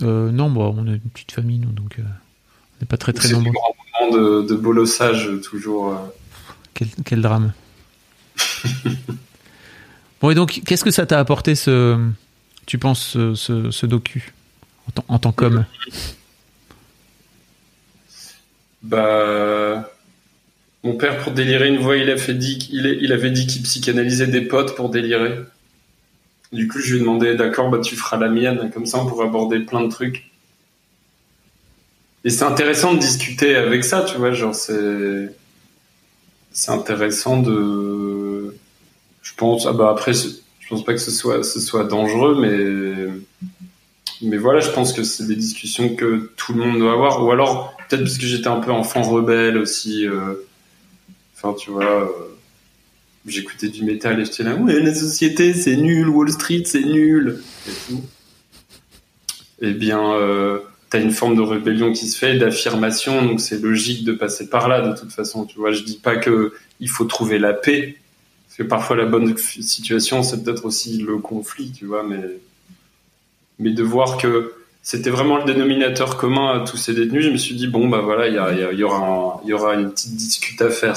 Euh, 0.02 0.30
non, 0.30 0.48
bon, 0.50 0.74
on 0.76 0.86
a 0.86 0.90
une 0.92 1.00
petite 1.00 1.32
famille, 1.32 1.58
nous, 1.58 1.72
donc 1.72 1.96
euh, 1.98 2.02
on 2.02 2.76
n'est 2.80 2.86
pas 2.86 2.96
très 2.96 3.12
très 3.12 3.28
C'est 3.28 3.34
nombreux. 3.34 3.52
grands 3.52 3.74
moments 4.10 4.16
de, 4.42 4.46
de 4.48 4.54
bolossage 4.54 5.28
toujours. 5.42 5.90
euh. 5.92 5.96
Quel, 6.74 6.88
quel 7.04 7.20
drame. 7.22 7.52
bon, 10.20 10.30
et 10.30 10.34
donc, 10.36 10.62
qu'est-ce 10.64 10.84
que 10.84 10.90
ça 10.92 11.04
t'a 11.06 11.18
apporté, 11.18 11.54
ce, 11.56 11.98
tu 12.66 12.78
penses, 12.78 13.04
ce, 13.08 13.34
ce, 13.34 13.70
ce 13.72 13.86
docu, 13.86 14.32
en, 14.86 14.90
tant- 14.92 15.04
en 15.08 15.18
tant 15.18 15.32
qu'homme? 15.32 15.64
Bah, 18.82 19.90
mon 20.84 20.96
père 20.96 21.18
pour 21.18 21.32
délirer 21.32 21.68
une 21.68 21.78
voix, 21.78 21.96
il 21.96 22.08
a 22.10 22.16
fait 22.16 22.34
dit 22.34 22.58
qu'il 22.58 22.86
est- 22.86 22.98
il 23.00 23.12
avait 23.12 23.30
dit 23.30 23.46
qu'il 23.46 23.62
psychanalysait 23.62 24.28
des 24.28 24.42
potes 24.42 24.76
pour 24.76 24.88
délirer. 24.90 25.40
Du 26.52 26.66
coup, 26.66 26.78
je 26.78 26.92
lui 26.92 26.96
ai 26.96 27.00
demandé, 27.00 27.34
d'accord, 27.34 27.70
bah 27.70 27.78
tu 27.78 27.94
feras 27.94 28.16
la 28.16 28.28
mienne, 28.28 28.70
comme 28.72 28.86
ça 28.86 28.98
on 28.98 29.20
aborder 29.20 29.60
plein 29.60 29.82
de 29.82 29.90
trucs. 29.90 30.30
Et 32.24 32.30
c'est 32.30 32.44
intéressant 32.44 32.94
de 32.94 32.98
discuter 32.98 33.54
avec 33.54 33.84
ça, 33.84 34.02
tu 34.02 34.16
vois, 34.16 34.32
genre 34.32 34.54
c'est 34.54 35.30
c'est 36.50 36.72
intéressant 36.72 37.40
de 37.40 38.56
je 39.22 39.32
pense 39.36 39.66
ah 39.66 39.72
bah 39.72 39.90
après 39.90 40.12
je 40.12 40.68
pense 40.68 40.84
pas 40.84 40.92
que 40.92 40.98
ce 40.98 41.10
soit 41.10 41.44
ce 41.44 41.60
soit 41.60 41.84
dangereux 41.84 42.40
mais 42.40 43.12
mais 44.20 44.36
voilà, 44.36 44.58
je 44.58 44.70
pense 44.70 44.92
que 44.92 45.04
c'est 45.04 45.26
des 45.26 45.36
discussions 45.36 45.94
que 45.94 46.32
tout 46.36 46.52
le 46.52 46.64
monde 46.64 46.78
doit 46.80 46.92
avoir 46.92 47.24
ou 47.24 47.30
alors 47.30 47.76
peut-être 47.88 48.02
parce 48.02 48.18
que 48.18 48.26
j'étais 48.26 48.48
un 48.48 48.58
peu 48.60 48.72
enfant 48.72 49.02
rebelle 49.02 49.56
aussi 49.56 50.06
euh, 50.06 50.34
enfin 51.36 51.54
tu 51.54 51.70
vois 51.70 52.02
euh, 52.02 52.06
j'écoutais 53.30 53.68
du 53.68 53.84
métal 53.84 54.20
et 54.20 54.24
j'étais 54.24 54.42
là 54.42 54.54
ouais 54.54 54.80
la 54.80 54.94
société 54.94 55.52
c'est 55.54 55.76
nul 55.76 56.08
Wall 56.08 56.30
Street 56.30 56.62
c'est 56.64 56.82
nul. 56.82 57.42
Et 57.66 57.72
tout. 57.86 58.02
Eh 59.60 59.72
bien 59.72 60.12
euh, 60.12 60.58
t'as 60.90 61.00
une 61.00 61.10
forme 61.10 61.36
de 61.36 61.42
rébellion 61.42 61.92
qui 61.92 62.06
se 62.06 62.18
fait 62.18 62.38
d'affirmation 62.38 63.24
donc 63.24 63.40
c'est 63.40 63.60
logique 63.60 64.04
de 64.04 64.12
passer 64.12 64.48
par 64.48 64.68
là 64.68 64.80
de 64.80 64.98
toute 64.98 65.12
façon 65.12 65.44
tu 65.44 65.58
vois. 65.58 65.72
Je 65.72 65.82
dis 65.82 65.98
pas 65.98 66.16
que 66.16 66.52
il 66.80 66.88
faut 66.88 67.04
trouver 67.04 67.38
la 67.38 67.52
paix 67.52 67.96
parce 68.46 68.56
que 68.56 68.62
parfois 68.62 68.96
la 68.96 69.06
bonne 69.06 69.36
situation 69.36 70.22
c'est 70.22 70.42
peut-être 70.44 70.64
aussi 70.64 70.98
le 70.98 71.18
conflit 71.18 71.72
tu 71.72 71.86
vois 71.86 72.04
mais 73.58 73.70
de 73.70 73.82
voir 73.82 74.18
que 74.18 74.52
c'était 74.82 75.10
vraiment 75.10 75.36
le 75.36 75.44
dénominateur 75.44 76.16
commun 76.16 76.62
à 76.62 76.64
tous 76.64 76.78
ces 76.78 76.94
détenus, 76.94 77.22
je 77.22 77.30
me 77.30 77.36
suis 77.36 77.54
dit 77.54 77.66
bon 77.66 77.88
bah 77.88 78.00
voilà, 78.00 78.26
il 78.28 78.78
y 78.78 78.82
aura 78.82 79.74
une 79.74 79.90
petite 79.90 80.16
discute 80.16 80.62
à 80.62 80.70
faire. 80.70 80.94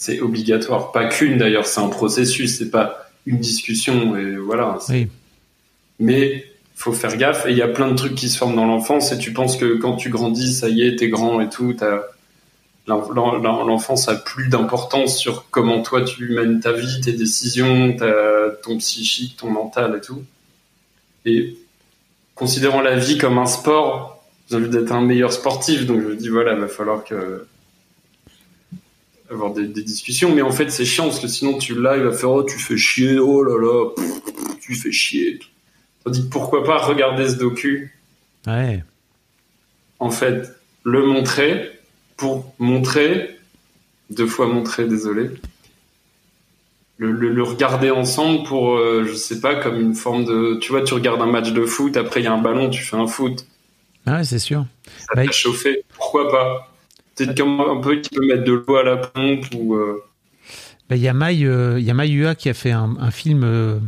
C'est 0.00 0.20
obligatoire, 0.20 0.92
pas 0.92 1.06
qu'une 1.06 1.38
d'ailleurs, 1.38 1.66
c'est 1.66 1.80
un 1.80 1.88
processus, 1.88 2.56
c'est 2.56 2.70
pas 2.70 3.10
une 3.26 3.38
discussion 3.38 4.16
et 4.16 4.36
voilà. 4.36 4.78
Oui. 4.90 5.08
Mais 5.98 6.46
faut 6.76 6.92
faire 6.92 7.16
gaffe 7.16 7.46
et 7.46 7.50
il 7.50 7.56
y 7.56 7.62
a 7.62 7.66
plein 7.66 7.90
de 7.90 7.96
trucs 7.96 8.14
qui 8.14 8.28
se 8.28 8.38
forment 8.38 8.54
dans 8.54 8.64
l'enfance 8.66 9.10
et 9.10 9.18
tu 9.18 9.32
penses 9.32 9.56
que 9.56 9.74
quand 9.74 9.96
tu 9.96 10.08
grandis, 10.08 10.54
ça 10.54 10.68
y 10.68 10.82
est, 10.82 10.94
t'es 10.94 11.08
grand 11.08 11.40
et 11.40 11.48
tout, 11.48 11.74
l'enfance 12.86 14.08
a 14.08 14.14
plus 14.14 14.46
d'importance 14.48 15.18
sur 15.18 15.46
comment 15.50 15.82
toi 15.82 16.02
tu 16.02 16.28
mènes 16.30 16.60
ta 16.60 16.70
vie, 16.72 17.00
tes 17.00 17.12
décisions, 17.12 17.96
ta- 17.96 18.50
ton 18.62 18.78
psychique, 18.78 19.36
ton 19.36 19.50
mental 19.50 19.96
et 19.98 20.00
tout. 20.00 20.22
Et 21.24 21.56
considérant 22.36 22.80
la 22.82 22.94
vie 22.94 23.18
comme 23.18 23.38
un 23.38 23.46
sport, 23.46 24.24
j'ai 24.48 24.56
envie 24.56 24.68
d'être 24.68 24.92
un 24.92 25.00
meilleur 25.00 25.32
sportif, 25.32 25.86
donc 25.86 26.00
je 26.02 26.06
me 26.06 26.14
dis 26.16 26.28
voilà, 26.28 26.52
il 26.54 26.60
va 26.60 26.68
falloir 26.68 27.02
que 27.02 27.46
avoir 29.30 29.52
des, 29.52 29.66
des 29.66 29.82
discussions. 29.82 30.34
Mais 30.34 30.42
en 30.42 30.50
fait, 30.52 30.70
c'est 30.70 30.84
chiant 30.84 31.04
parce 31.04 31.20
que 31.20 31.28
sinon 31.28 31.58
tu 31.58 31.80
l'as, 31.80 31.96
il 31.96 32.02
va 32.04 32.12
faire 32.12 32.30
oh 32.30 32.42
tu 32.42 32.58
fais 32.58 32.76
chier, 32.76 33.18
oh 33.18 33.42
là 33.42 33.58
là, 33.60 33.90
pff, 33.94 34.58
tu 34.60 34.74
fais 34.74 34.92
chier. 34.92 35.38
Tandis 36.04 36.22
pourquoi 36.30 36.64
pas 36.64 36.78
regarder 36.78 37.28
ce 37.28 37.34
docu, 37.36 37.94
Ouais. 38.46 38.82
en 39.98 40.10
fait, 40.10 40.48
le 40.84 41.04
montrer 41.04 41.70
pour 42.16 42.54
montrer 42.58 43.36
deux 44.10 44.26
fois 44.26 44.46
montrer, 44.46 44.86
désolé. 44.86 45.30
Le, 46.96 47.12
le- 47.12 47.28
le 47.32 47.42
regarder 47.44 47.90
ensemble 47.90 48.42
pour, 48.44 48.76
euh, 48.76 49.04
je 49.06 49.14
sais 49.14 49.40
pas, 49.40 49.54
comme 49.56 49.80
une 49.80 49.94
forme 49.94 50.24
de. 50.24 50.58
Tu 50.60 50.70
vois, 50.72 50.82
tu 50.82 50.94
regardes 50.94 51.20
un 51.20 51.26
match 51.26 51.52
de 51.52 51.64
foot, 51.64 51.96
après 51.96 52.20
il 52.20 52.24
y 52.24 52.26
a 52.26 52.32
un 52.32 52.40
ballon, 52.42 52.70
tu 52.70 52.82
fais 52.82 52.96
un 52.96 53.06
foot. 53.06 53.46
Ah 54.06 54.16
ouais, 54.16 54.24
c'est 54.24 54.38
sûr. 54.40 54.66
Ça 55.00 55.14
t'a 55.14 55.30
chauffé. 55.30 55.84
Pourquoi 55.94 56.28
pas? 56.30 56.72
Peut-être 57.24 57.38
comme 57.40 57.60
un 57.60 57.80
peu 57.80 58.00
qui 58.00 58.10
peut 58.10 58.26
mettre 58.26 58.44
de 58.44 58.52
l'eau 58.52 58.76
à 58.76 58.82
la 58.84 58.96
pompe 58.96 59.46
ou. 59.54 59.74
euh, 59.74 60.02
Bah, 60.88 60.96
Il 60.96 61.02
y 61.02 61.08
a 61.08 61.12
Mai, 61.14 61.44
euh, 61.44 61.78
il 61.78 61.84
y 61.84 61.90
a 61.90 61.94
Mai 61.94 62.08
Ua 62.10 62.34
qui 62.34 62.48
a 62.48 62.54
fait 62.54 62.72
un, 62.72 62.96
un 62.98 63.10
film 63.10 63.42
euh, 63.44 63.78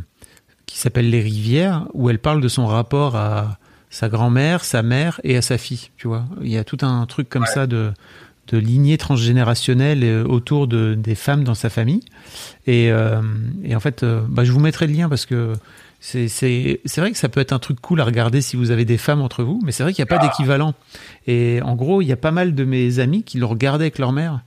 qui 0.66 0.78
s'appelle 0.78 1.08
Les 1.10 1.20
Rivières, 1.20 1.86
où 1.94 2.10
elle 2.10 2.18
parle 2.18 2.40
de 2.40 2.48
son 2.48 2.66
rapport 2.66 3.16
à 3.16 3.58
sa 3.90 4.08
grand-mère, 4.08 4.62
sa 4.64 4.82
mère 4.82 5.20
et 5.24 5.36
à 5.36 5.42
sa 5.42 5.58
fille. 5.58 5.90
Tu 5.96 6.06
vois, 6.08 6.24
il 6.42 6.48
y 6.50 6.58
a 6.58 6.64
tout 6.64 6.78
un 6.82 7.06
truc 7.06 7.28
comme 7.28 7.46
ça 7.46 7.66
de, 7.66 7.90
de 8.48 8.58
lignée 8.58 8.98
transgénérationnelle 8.98 10.04
euh, 10.04 10.24
autour 10.24 10.66
de, 10.68 10.94
des 10.94 11.14
femmes 11.16 11.44
dans 11.44 11.54
sa 11.54 11.70
famille. 11.70 12.02
Et, 12.66 12.90
euh, 12.92 13.20
et 13.64 13.74
en 13.74 13.80
fait, 13.80 14.02
euh, 14.02 14.20
bah, 14.28 14.44
je 14.44 14.52
vous 14.52 14.60
mettrai 14.60 14.86
le 14.86 14.92
lien 14.92 15.08
parce 15.08 15.26
que 15.26 15.54
c'est 16.00 16.96
vrai 16.96 17.12
que 17.12 17.18
ça 17.18 17.28
peut 17.28 17.40
être 17.40 17.52
un 17.52 17.58
truc 17.58 17.80
cool 17.80 18.00
à 18.00 18.04
regarder 18.04 18.40
si 18.40 18.56
vous 18.56 18.70
avez 18.70 18.84
des 18.84 18.96
femmes 18.96 19.20
entre 19.20 19.44
vous, 19.44 19.60
mais 19.64 19.70
c'est 19.70 19.82
vrai 19.82 19.92
qu'il 19.92 20.02
n'y 20.02 20.10
a 20.10 20.18
pas 20.18 20.24
d'équivalent. 20.24 20.74
Et 21.26 21.60
en 21.62 21.76
gros, 21.76 22.00
il 22.00 22.06
y 22.06 22.12
a 22.12 22.16
pas 22.16 22.30
mal 22.30 22.54
de 22.54 22.64
mes 22.64 22.98
amis 22.98 23.22
qui 23.22 23.38
le 23.38 23.44
regardaient 23.44 23.84
avec 23.84 23.98
leur 23.98 24.12
mère 24.12 24.40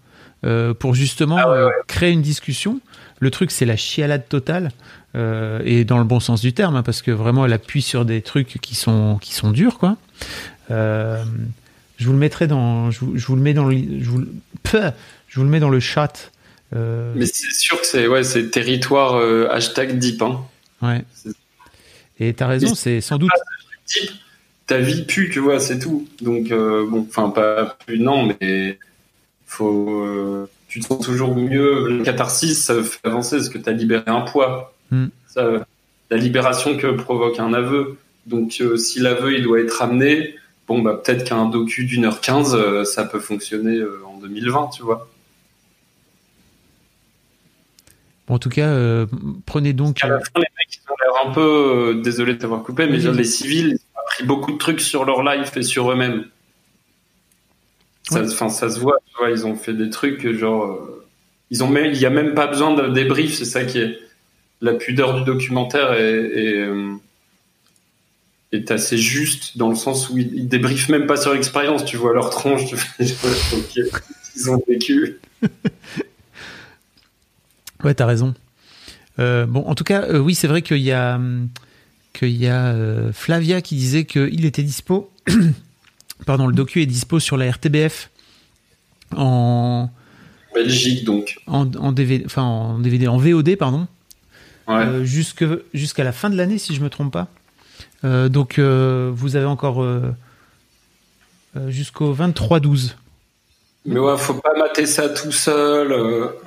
euh, 0.45 0.73
pour 0.73 0.95
justement 0.95 1.37
euh, 1.37 1.69
créer 1.87 2.11
une 2.11 2.21
discussion. 2.21 2.81
Le 3.19 3.31
truc, 3.31 3.51
c'est 3.51 3.65
la 3.65 3.77
chialade 3.77 4.27
totale, 4.27 4.71
euh, 5.15 5.61
et 5.63 5.85
dans 5.85 5.99
le 5.99 6.03
bon 6.03 6.19
sens 6.19 6.41
du 6.41 6.53
terme, 6.53 6.75
hein, 6.75 6.83
parce 6.83 7.01
que 7.01 7.11
vraiment, 7.11 7.45
elle 7.45 7.53
appuie 7.53 7.83
sur 7.83 8.03
des 8.03 8.21
trucs 8.21 8.59
qui 8.59 8.75
sont, 8.75 9.19
qui 9.21 9.33
sont 9.33 9.51
durs, 9.51 9.77
quoi. 9.77 9.97
Je 10.69 12.07
vous 12.07 12.13
le 12.13 12.19
mettrai 12.19 12.47
dans, 12.47 12.89
je 12.89 12.99
vous, 12.99 13.17
je 13.17 13.25
vous 13.27 13.35
le 13.35 13.41
mets 13.41 13.53
dans 13.53 13.65
le, 13.65 13.77
je 13.77 14.09
vous, 14.09 14.25
je 15.27 15.39
vous 15.39 15.43
le 15.43 15.49
mets 15.49 15.59
dans 15.59 15.69
le 15.69 15.79
chat. 15.79 16.31
Mais 16.73 17.27
c'est 17.27 17.51
sûr 17.51 17.79
que 17.79 17.85
c'est 17.85 18.07
ouais, 18.07 18.23
c'est 18.23 18.49
territoire 18.49 19.15
hashtag 19.51 19.99
deep. 19.99 20.23
Hein. 20.23 20.41
ouais. 20.81 21.05
Et 22.27 22.33
t'as 22.33 22.47
raison, 22.47 22.73
c'est 22.75 23.01
sans 23.01 23.17
doute. 23.17 23.31
Ta 24.65 24.77
vie 24.77 25.03
pue, 25.03 25.29
tu 25.29 25.39
vois, 25.39 25.59
c'est 25.59 25.79
tout. 25.79 26.07
Donc, 26.21 26.51
euh, 26.51 26.87
bon, 26.89 27.05
enfin, 27.09 27.29
pas 27.29 27.77
plus, 27.85 27.99
non, 27.99 28.33
mais 28.39 28.79
faut. 29.45 30.05
euh, 30.05 30.49
tu 30.69 30.79
te 30.79 30.87
sens 30.87 31.05
toujours 31.05 31.35
mieux. 31.35 31.89
Le 31.89 32.03
catharsis, 32.03 32.63
ça 32.63 32.81
fait 32.81 33.05
avancer 33.05 33.35
parce 33.37 33.49
que 33.49 33.57
tu 33.57 33.69
as 33.69 33.73
libéré 33.73 34.03
un 34.07 34.21
poids. 34.21 34.73
Hmm. 34.89 35.07
Ça, 35.27 35.65
la 36.09 36.17
libération 36.17 36.77
que 36.77 36.87
provoque 36.87 37.39
un 37.39 37.53
aveu. 37.53 37.97
Donc, 38.25 38.57
euh, 38.61 38.77
si 38.77 38.99
l'aveu, 38.99 39.35
il 39.37 39.43
doit 39.43 39.59
être 39.59 39.73
ramené, 39.73 40.35
bon, 40.67 40.81
bah, 40.81 40.99
peut-être 41.03 41.25
qu'un 41.25 41.45
docu 41.45 41.83
d'une 41.83 42.05
heure 42.05 42.21
quinze, 42.21 42.57
ça 42.85 43.03
peut 43.03 43.19
fonctionner 43.19 43.83
en 44.07 44.17
2020, 44.19 44.69
tu 44.69 44.83
vois. 44.83 45.09
Bon, 48.27 48.35
en 48.35 48.39
tout 48.39 48.49
cas, 48.49 49.05
prenez 49.45 49.73
donc. 49.73 50.01
À 50.03 50.07
la 50.07 50.19
fin, 50.19 50.31
les 50.37 50.41
mecs, 50.57 50.82
l'air 51.03 51.27
un 51.27 51.31
peu, 51.31 51.41
euh, 51.97 52.01
désolé 52.01 52.33
de 52.33 52.39
t'avoir 52.39 52.63
coupé, 52.63 52.87
mais 52.87 53.05
Oui. 53.05 53.17
les 53.17 53.23
civils, 53.23 53.67
ils 53.69 53.75
ont 53.95 53.99
appris 54.01 54.23
beaucoup 54.23 54.51
de 54.51 54.57
trucs 54.57 54.81
sur 54.81 55.05
leur 55.05 55.23
life 55.23 55.55
et 55.57 55.63
sur 55.63 55.91
eux-mêmes. 55.91 56.25
Ça, 58.09 58.49
ça 58.49 58.69
se 58.69 58.79
voit, 58.79 58.97
tu 59.09 59.17
vois, 59.17 59.29
ils 59.31 59.45
ont 59.45 59.55
fait 59.55 59.73
des 59.73 59.89
trucs, 59.89 60.27
genre, 60.37 60.65
euh, 60.65 61.05
ils 61.49 61.63
ont 61.63 61.69
même, 61.69 61.91
il 61.91 61.97
y 61.99 62.05
a 62.05 62.09
même 62.09 62.33
pas 62.33 62.47
besoin 62.47 62.73
de 62.73 62.89
débrief, 62.93 63.33
c'est 63.33 63.45
ça 63.45 63.63
qui 63.63 63.79
est 63.79 63.97
la 64.61 64.73
pudeur 64.73 65.15
du 65.15 65.23
documentaire 65.23 65.93
est, 65.93 66.13
est, 66.13 66.57
euh, 66.57 66.93
est 68.51 68.71
assez 68.71 68.97
juste 68.97 69.57
dans 69.57 69.69
le 69.69 69.75
sens 69.75 70.09
où 70.09 70.17
ils, 70.17 70.33
ils 70.35 70.47
débriefent 70.47 70.89
même 70.89 71.05
pas 71.07 71.17
sur 71.17 71.33
l'expérience, 71.33 71.85
tu 71.85 71.97
vois 71.97 72.13
leur 72.13 72.29
tronche, 72.29 72.65
tu 72.67 72.77
fais, 72.77 73.05
ok, 73.55 73.79
ils 74.35 74.49
ont 74.51 74.61
vécu. 74.67 75.19
Ouais, 77.83 77.93
t'as 77.93 78.05
raison. 78.05 78.33
Euh, 79.19 79.45
bon, 79.45 79.63
en 79.67 79.75
tout 79.75 79.83
cas, 79.83 80.03
euh, 80.03 80.17
oui, 80.19 80.35
c'est 80.35 80.47
vrai 80.47 80.61
qu'il 80.61 80.77
y 80.79 80.91
a, 80.91 81.15
hum, 81.15 81.49
qu'il 82.13 82.29
y 82.35 82.47
a 82.47 82.67
euh, 82.67 83.11
Flavia 83.13 83.61
qui 83.61 83.75
disait 83.75 84.05
qu'il 84.05 84.45
était 84.45 84.63
dispo. 84.63 85.11
Pardon, 86.25 86.47
le 86.47 86.53
docu 86.53 86.81
est 86.81 86.85
dispo 86.85 87.19
sur 87.19 87.37
la 87.37 87.49
RTBF 87.51 88.09
en, 89.15 89.89
Belgique, 90.55 91.03
donc. 91.03 91.37
en, 91.47 91.69
en 91.75 91.91
DVD, 91.91 92.23
enfin 92.25 92.43
en 92.43 92.79
DVD, 92.79 93.07
en 93.07 93.17
VOD, 93.17 93.55
pardon, 93.57 93.87
Ouais. 94.67 94.75
euh, 94.75 95.03
jusque, 95.03 95.43
jusqu'à 95.73 96.03
la 96.05 96.13
fin 96.13 96.29
de 96.29 96.37
l'année, 96.37 96.57
si 96.57 96.73
je 96.73 96.81
me 96.81 96.89
trompe 96.89 97.11
pas. 97.11 97.27
Euh, 98.05 98.29
donc, 98.29 98.57
euh, 98.59 99.11
vous 99.13 99.35
avez 99.35 99.45
encore 99.45 99.85
jusqu'au 101.67 102.13
23-12. 102.15 102.95
Mais 103.85 103.99
ouais, 103.99 104.17
faut 104.17 104.35
pas 104.35 104.53
mater 104.57 104.85
ça 104.85 105.09
tout 105.09 105.31
seul. 105.31 105.93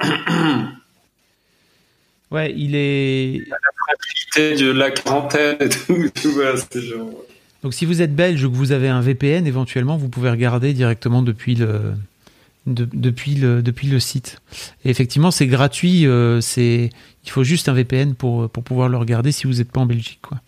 Ouais, 2.30 2.52
il 2.56 2.74
est. 2.74 3.42
fragilité 4.34 4.64
de 4.64 4.70
la 4.72 4.90
quarantaine 4.90 5.56
et 5.60 5.68
tout, 5.68 6.10
tu 6.14 6.28
vois, 6.28 6.56
c'est 6.56 6.82
genre. 6.82 7.10
Donc 7.62 7.72
si 7.74 7.84
vous 7.84 8.02
êtes 8.02 8.14
belge 8.14 8.44
ou 8.44 8.50
que 8.50 8.56
vous 8.56 8.72
avez 8.72 8.88
un 8.88 9.00
VPN, 9.00 9.46
éventuellement, 9.46 9.96
vous 9.96 10.08
pouvez 10.08 10.30
regarder 10.30 10.72
directement 10.72 11.22
depuis 11.22 11.54
le, 11.54 11.94
de- 12.66 12.88
depuis 12.92 13.34
le, 13.34 13.62
depuis 13.62 13.86
le 13.88 13.98
site. 14.00 14.40
Et 14.84 14.90
effectivement, 14.90 15.30
c'est 15.30 15.46
gratuit. 15.46 16.06
euh, 16.06 16.40
c'est, 16.40 16.90
il 17.24 17.30
faut 17.30 17.44
juste 17.44 17.68
un 17.68 17.72
VPN 17.72 18.14
pour, 18.14 18.48
pour 18.50 18.62
pouvoir 18.62 18.88
le 18.88 18.96
regarder 18.96 19.32
si 19.32 19.46
vous 19.46 19.54
n'êtes 19.54 19.72
pas 19.72 19.80
en 19.80 19.86
Belgique. 19.86 20.20
Quoi. 20.22 20.38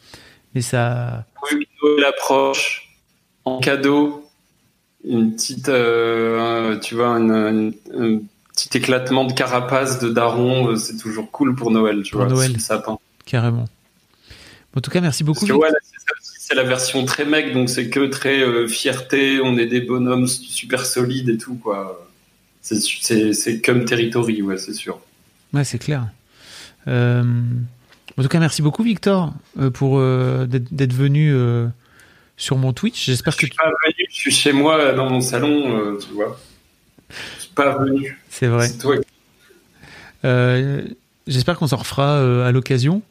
Mais 0.55 0.61
ça... 0.61 1.27
Vu 1.51 1.61
que 1.61 1.87
Noël 1.87 2.05
approche, 2.05 2.89
en 3.45 3.59
cadeau, 3.61 4.25
une 5.05 5.33
petite, 5.35 5.69
euh, 5.71 6.79
tu 6.79 6.95
vois, 6.95 7.09
une, 7.19 7.31
une- 7.33 7.75
un 8.01 8.21
petit 8.59 8.79
éclatement 8.79 9.25
de 9.25 9.33
carapace 9.33 9.99
de 10.01 10.09
daron, 10.09 10.71
euh, 10.73 10.77
c'est 10.77 10.97
toujours 10.97 11.31
cool 11.31 11.55
pour 11.55 11.71
Noël, 11.71 12.03
tu 12.03 12.13
Pour 12.13 12.23
vois, 12.25 12.31
Noël. 12.33 12.61
sapin. 12.61 12.99
Carrément. 13.25 13.67
En 14.77 14.81
tout 14.81 14.91
cas, 14.91 15.01
merci 15.01 15.25
beaucoup. 15.25 15.47
Parce 15.47 15.51
que 15.53 15.57
ouais, 15.57 15.71
là, 15.71 15.79
c'est 16.23 16.55
la 16.55 16.63
version 16.65 17.05
très 17.05 17.25
mec, 17.25 17.53
donc 17.53 17.69
c'est 17.71 17.89
que 17.91 18.07
très 18.07 18.41
euh, 18.41 18.67
fierté, 18.69 19.41
on 19.43 19.57
est 19.59 19.67
des 19.67 19.81
bonhommes 19.81 20.27
super 20.27 20.87
solides 20.87 21.29
et 21.29 21.39
tout, 21.39 21.55
quoi. 21.57 22.07
C'est- 22.61 23.63
comme 23.65 23.85
Territory, 23.85 24.43
ouais, 24.43 24.59
c'est 24.59 24.75
sûr. 24.75 25.01
Ouais, 25.55 25.65
c'est 25.65 25.79
clair. 25.79 26.09
Euh, 26.87 27.23
en 28.17 28.23
tout 28.23 28.29
cas, 28.29 28.41
merci 28.41 28.61
beaucoup, 28.63 28.83
Victor, 28.83 29.33
pour 29.75 29.99
euh, 29.99 30.47
d'être 30.47 30.93
venu 30.93 31.35
sur 32.37 32.57
mon 32.59 32.73
Twitch. 32.73 33.07
J'espère 33.07 33.37
que 33.37 33.47
suis 33.47 33.55
pas 33.57 33.65
venu, 33.87 34.07
je 34.11 34.15
suis 34.15 34.31
chez 34.33 34.53
moi 34.53 34.93
dans 34.93 35.09
mon 35.09 35.21
salon, 35.21 35.97
tu 35.99 36.13
vois. 36.15 36.39
Pas 37.59 37.77
venu. 37.77 38.17
c'est 38.31 38.47
vrai. 38.47 38.71
Euh, 40.25 40.83
J'espère 41.27 41.59
qu'on 41.59 41.67
s'en 41.67 41.79
refera 41.79 42.19
euh, 42.19 42.47
à 42.47 42.53
l'occasion. 42.53 43.03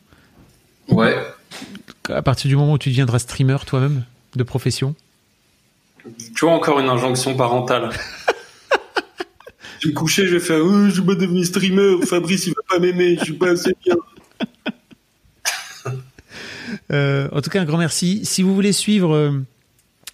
Ouais. 0.87 1.17
À 2.07 2.21
partir 2.21 2.47
du 2.47 2.55
moment 2.55 2.71
où 2.71 2.77
tu 2.77 2.87
deviendras 2.87 3.19
streamer 3.19 3.57
toi-même, 3.65 4.05
de 4.37 4.43
profession. 4.43 4.95
Tu 6.33 6.45
vois 6.45 6.53
encore 6.53 6.79
une 6.79 6.87
injonction 6.87 7.35
parentale. 7.35 7.89
je 9.81 9.89
me 9.89 9.93
couchais, 9.93 10.25
je 10.25 10.35
vais 10.35 10.39
faire 10.39 10.61
oh, 10.63 10.87
je 10.87 11.01
vais 11.01 11.15
devenir 11.17 11.45
streamer, 11.45 11.97
Fabrice 12.05 12.47
il 12.47 12.53
va 12.53 12.61
pas 12.69 12.79
m'aimer, 12.79 13.17
je 13.19 13.25
suis 13.25 13.33
pas 13.33 13.49
assez 13.49 13.75
bien. 13.83 13.95
Euh, 16.91 17.27
en 17.31 17.41
tout 17.41 17.49
cas, 17.49 17.61
un 17.61 17.65
grand 17.65 17.77
merci. 17.77 18.25
Si 18.25 18.41
vous 18.41 18.53
voulez 18.53 18.73
suivre, 18.73 19.13
euh, 19.13 19.31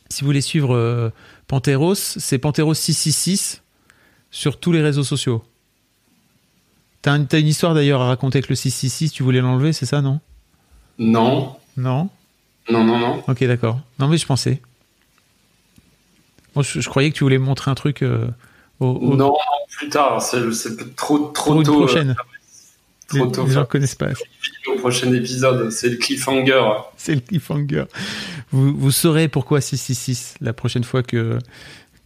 si 0.09 0.21
vous 0.21 0.27
voulez 0.27 0.41
suivre 0.41 0.75
euh, 0.75 1.09
Panteros, 1.47 1.95
c'est 1.95 2.37
Panteros666 2.37 3.62
sur 4.33 4.59
tous 4.59 4.71
les 4.71 4.81
réseaux 4.81 5.03
sociaux. 5.03 5.43
T'as 7.03 7.11
un- 7.13 7.23
t'as 7.25 7.39
une 7.39 7.47
histoire 7.47 7.73
d'ailleurs 7.73 8.01
à 8.01 8.07
raconter 8.07 8.39
avec 8.39 8.49
le 8.49 8.55
666, 8.55 9.11
tu 9.11 9.21
voulais 9.23 9.41
l'enlever, 9.41 9.71
c'est 9.73 9.85
ça, 9.85 10.01
non? 10.01 10.19
Non, 10.97 11.55
Non? 11.77 12.09
Non, 12.69 12.83
non, 12.83 12.97
non. 12.97 13.23
Ok, 13.27 13.43
d'accord. 13.43 13.79
Non, 13.99 14.07
mais 14.07 14.17
je 14.17 14.25
pensais. 14.25 14.61
Moi, 16.55 16.63
je, 16.63 16.79
je 16.79 16.89
croyais 16.89 17.11
que 17.11 17.15
tu 17.17 17.23
voulais 17.23 17.37
me 17.39 17.43
montrer 17.45 17.69
un 17.71 17.75
truc 17.75 18.01
euh, 18.03 18.27
au, 18.79 18.87
au- 18.87 19.15
Non, 19.15 19.33
plus 19.77 19.89
tard, 19.89 20.21
c'est 20.21 20.39
trop, 20.95 21.29
trop 21.33 21.55
une 21.55 21.63
tôt. 21.63 21.77
prochaine. 21.85 22.11
euh, 22.11 22.13
Trop 23.09 23.25
Les- 23.25 23.31
tôt. 23.31 23.45
les 23.45 23.51
gens 23.53 23.65
connaissent 23.65 23.95
pas. 23.95 24.09
Au 24.67 24.77
prochain 24.79 25.11
épisode, 25.13 25.69
c'est 25.71 25.89
le 25.89 25.97
cliffhanger. 25.97 26.63
C'est 26.95 27.15
le 27.15 27.21
cliffhanger. 27.21 27.83
Vous, 28.51 28.75
vous 28.77 28.91
saurez 28.91 29.27
pourquoi 29.27 29.59
666 29.61 30.35
la 30.41 30.53
prochaine 30.53 30.83
fois 30.85 31.03
que, 31.03 31.37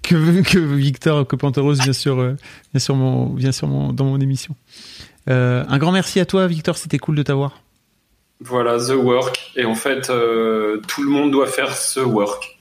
que, 0.07 0.41
que 0.41 0.59
Victor, 0.59 1.27
que 1.27 1.35
Panteros 1.35 1.73
vient 1.73 1.93
sur, 1.93 2.19
euh, 2.19 2.35
vient 2.73 2.79
sur, 2.79 2.95
mon, 2.95 3.33
vient 3.33 3.51
sur 3.51 3.67
mon, 3.67 3.93
dans 3.93 4.05
mon 4.05 4.19
émission. 4.19 4.55
Euh, 5.29 5.63
un 5.67 5.77
grand 5.77 5.91
merci 5.91 6.19
à 6.19 6.25
toi, 6.25 6.47
Victor. 6.47 6.77
C'était 6.77 6.97
cool 6.99 7.15
de 7.15 7.23
t'avoir. 7.23 7.61
Voilà, 8.39 8.77
The 8.77 8.91
Work. 8.95 9.51
Et 9.55 9.65
en 9.65 9.75
fait, 9.75 10.09
euh, 10.09 10.79
tout 10.87 11.03
le 11.03 11.09
monde 11.09 11.31
doit 11.31 11.47
faire 11.47 11.75
ce 11.75 11.99
work. 11.99 12.57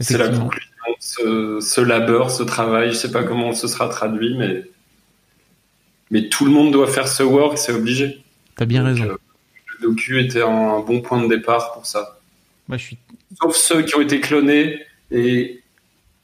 C'est 0.00 0.18
la 0.18 0.28
conclusion 0.28 0.70
de 0.88 0.94
ce, 1.00 1.58
ce 1.60 1.80
labeur, 1.80 2.30
ce 2.30 2.42
travail. 2.42 2.90
Je 2.90 2.94
sais 2.96 3.10
pas 3.10 3.22
comment 3.24 3.52
ce 3.52 3.68
sera 3.68 3.88
traduit, 3.88 4.36
mais 4.36 4.64
mais 6.10 6.28
tout 6.28 6.44
le 6.44 6.50
monde 6.50 6.72
doit 6.72 6.86
faire 6.86 7.08
ce 7.08 7.22
work, 7.22 7.58
c'est 7.58 7.72
obligé. 7.72 8.22
T'as 8.56 8.66
bien 8.66 8.84
Donc, 8.84 8.98
raison. 8.98 9.10
euh, 9.12 9.16
le 9.80 9.88
docu 9.88 10.20
était 10.20 10.42
un 10.42 10.80
bon 10.80 11.00
point 11.00 11.22
de 11.22 11.28
départ 11.28 11.72
pour 11.72 11.86
ça. 11.86 12.18
Moi, 12.68 12.76
je 12.78 12.84
suis. 12.84 12.98
Sauf 13.40 13.56
ceux 13.56 13.82
qui 13.82 13.96
ont 13.96 14.00
été 14.00 14.20
clonés 14.20 14.78
et 15.10 15.60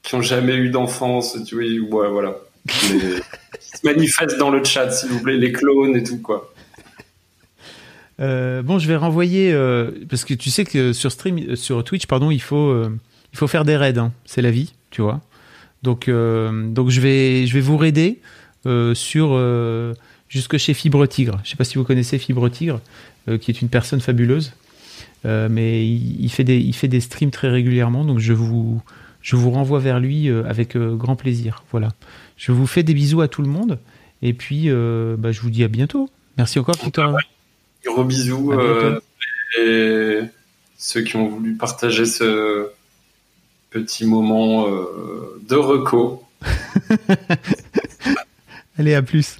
qui 0.03 0.15
ont 0.15 0.21
jamais 0.21 0.55
eu 0.55 0.69
d'enfance. 0.69 1.37
Tu 1.45 1.55
vois, 1.55 2.03
ouais, 2.03 2.09
voilà. 2.11 2.35
Les- 2.65 3.21
qui 3.59 3.77
se 3.77 3.85
manifestent 3.85 4.37
dans 4.37 4.49
le 4.49 4.63
chat, 4.63 4.91
s'il 4.91 5.09
vous 5.09 5.21
plaît, 5.21 5.37
les 5.37 5.51
clones 5.51 5.95
et 5.95 6.03
tout 6.03 6.19
quoi. 6.21 6.53
Euh, 8.19 8.61
bon, 8.61 8.77
je 8.77 8.87
vais 8.87 8.95
renvoyer 8.95 9.51
euh, 9.51 9.91
parce 10.09 10.25
que 10.25 10.33
tu 10.33 10.49
sais 10.51 10.63
que 10.63 10.93
sur 10.93 11.11
stream, 11.11 11.39
euh, 11.39 11.55
sur 11.55 11.83
Twitch, 11.83 12.05
pardon, 12.05 12.29
il 12.29 12.41
faut 12.41 12.69
euh, 12.69 12.95
il 13.33 13.37
faut 13.37 13.47
faire 13.47 13.65
des 13.65 13.75
raids. 13.75 13.97
hein. 13.97 14.11
C'est 14.25 14.41
la 14.43 14.51
vie, 14.51 14.73
tu 14.91 15.01
vois. 15.01 15.21
Donc 15.81 16.07
euh, 16.07 16.67
donc 16.69 16.89
je 16.89 17.01
vais 17.01 17.47
je 17.47 17.53
vais 17.53 17.61
vous 17.61 17.77
raider 17.77 18.19
euh, 18.67 18.93
sur 18.93 19.29
euh, 19.31 19.93
jusque 20.29 20.57
chez 20.57 20.73
Fibre 20.75 21.07
Tigre. 21.07 21.39
Je 21.43 21.49
sais 21.49 21.55
pas 21.55 21.63
si 21.63 21.77
vous 21.79 21.83
connaissez 21.83 22.19
Fibre 22.19 22.47
Tigre, 22.49 22.79
euh, 23.27 23.39
qui 23.39 23.49
est 23.49 23.61
une 23.61 23.69
personne 23.69 24.01
fabuleuse, 24.01 24.53
Euh, 25.25 25.47
mais 25.49 25.85
il 25.87 26.29
fait 26.29 26.43
des 26.43 26.57
il 26.57 26.73
fait 26.75 26.87
des 26.87 26.99
streams 27.01 27.31
très 27.31 27.49
régulièrement. 27.49 28.05
Donc 28.05 28.19
je 28.19 28.33
vous 28.33 28.81
je 29.21 29.35
vous 29.35 29.51
renvoie 29.51 29.79
vers 29.79 29.99
lui 29.99 30.29
euh, 30.29 30.43
avec 30.45 30.75
euh, 30.75 30.95
grand 30.95 31.15
plaisir. 31.15 31.63
Voilà. 31.71 31.89
Je 32.37 32.51
vous 32.51 32.67
fais 32.67 32.83
des 32.83 32.93
bisous 32.93 33.21
à 33.21 33.27
tout 33.27 33.41
le 33.41 33.49
monde 33.49 33.79
et 34.21 34.33
puis 34.33 34.65
euh, 34.67 35.15
bah, 35.17 35.31
je 35.31 35.41
vous 35.41 35.49
dis 35.49 35.63
à 35.63 35.67
bientôt. 35.67 36.09
Merci 36.37 36.59
encore 36.59 36.75
Victor. 36.75 37.15
Gros 37.85 38.03
bisous 38.03 38.53
euh, 38.53 38.99
et 39.59 40.21
ceux 40.77 41.01
qui 41.01 41.15
ont 41.15 41.27
voulu 41.27 41.55
partager 41.55 42.05
ce 42.05 42.69
petit 43.69 44.05
moment 44.05 44.67
euh, 44.67 45.41
de 45.47 45.55
reco. 45.55 46.23
Allez, 48.77 48.93
à 48.93 49.01
plus. 49.01 49.37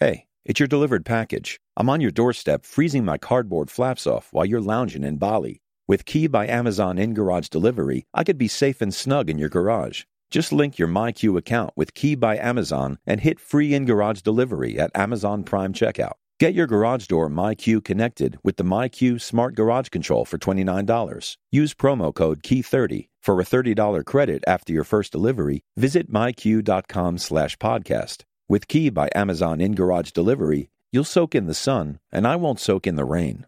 Hey, 0.00 0.26
it's 0.44 0.58
your 0.58 0.68
delivered 0.68 1.04
package. 1.04 1.58
I'm 1.76 1.88
on 1.88 2.00
your 2.00 2.12
doorstep 2.12 2.64
freezing 2.64 3.04
my 3.04 3.18
cardboard 3.18 3.70
flaps 3.70 4.06
off 4.06 4.28
while 4.32 4.46
you're 4.46 4.60
lounging 4.60 5.04
in 5.04 5.16
Bali. 5.16 5.60
With 5.86 6.06
Key 6.06 6.28
by 6.28 6.46
Amazon 6.46 6.96
in 6.96 7.12
garage 7.12 7.48
delivery, 7.48 8.06
I 8.14 8.24
could 8.24 8.38
be 8.38 8.48
safe 8.48 8.80
and 8.80 8.94
snug 8.94 9.28
in 9.28 9.36
your 9.36 9.50
garage. 9.50 10.04
Just 10.30 10.50
link 10.50 10.78
your 10.78 10.88
MyQ 10.88 11.36
account 11.36 11.74
with 11.76 11.92
Key 11.92 12.14
by 12.14 12.38
Amazon 12.38 12.96
and 13.06 13.20
hit 13.20 13.38
free 13.38 13.74
in 13.74 13.84
garage 13.84 14.22
delivery 14.22 14.78
at 14.78 14.90
Amazon 14.94 15.44
Prime 15.44 15.74
checkout. 15.74 16.14
Get 16.40 16.54
your 16.54 16.66
garage 16.66 17.06
door 17.06 17.28
MyQ 17.28 17.84
connected 17.84 18.38
with 18.42 18.56
the 18.56 18.64
MyQ 18.64 19.20
Smart 19.20 19.54
Garage 19.54 19.90
Control 19.90 20.24
for 20.24 20.38
$29. 20.38 21.36
Use 21.52 21.74
promo 21.74 22.14
code 22.14 22.42
KEY30 22.42 23.08
for 23.20 23.38
a 23.38 23.44
$30 23.44 24.06
credit 24.06 24.42
after 24.46 24.72
your 24.72 24.84
first 24.84 25.12
delivery. 25.12 25.60
Visit 25.76 26.10
myq.com 26.10 27.18
slash 27.18 27.58
podcast. 27.58 28.22
With 28.48 28.68
Key 28.68 28.88
by 28.88 29.10
Amazon 29.14 29.60
in 29.60 29.74
garage 29.74 30.12
delivery, 30.12 30.70
you'll 30.92 31.04
soak 31.04 31.34
in 31.34 31.44
the 31.44 31.52
sun, 31.52 32.00
and 32.10 32.26
I 32.26 32.36
won't 32.36 32.58
soak 32.58 32.86
in 32.86 32.96
the 32.96 33.04
rain. 33.04 33.44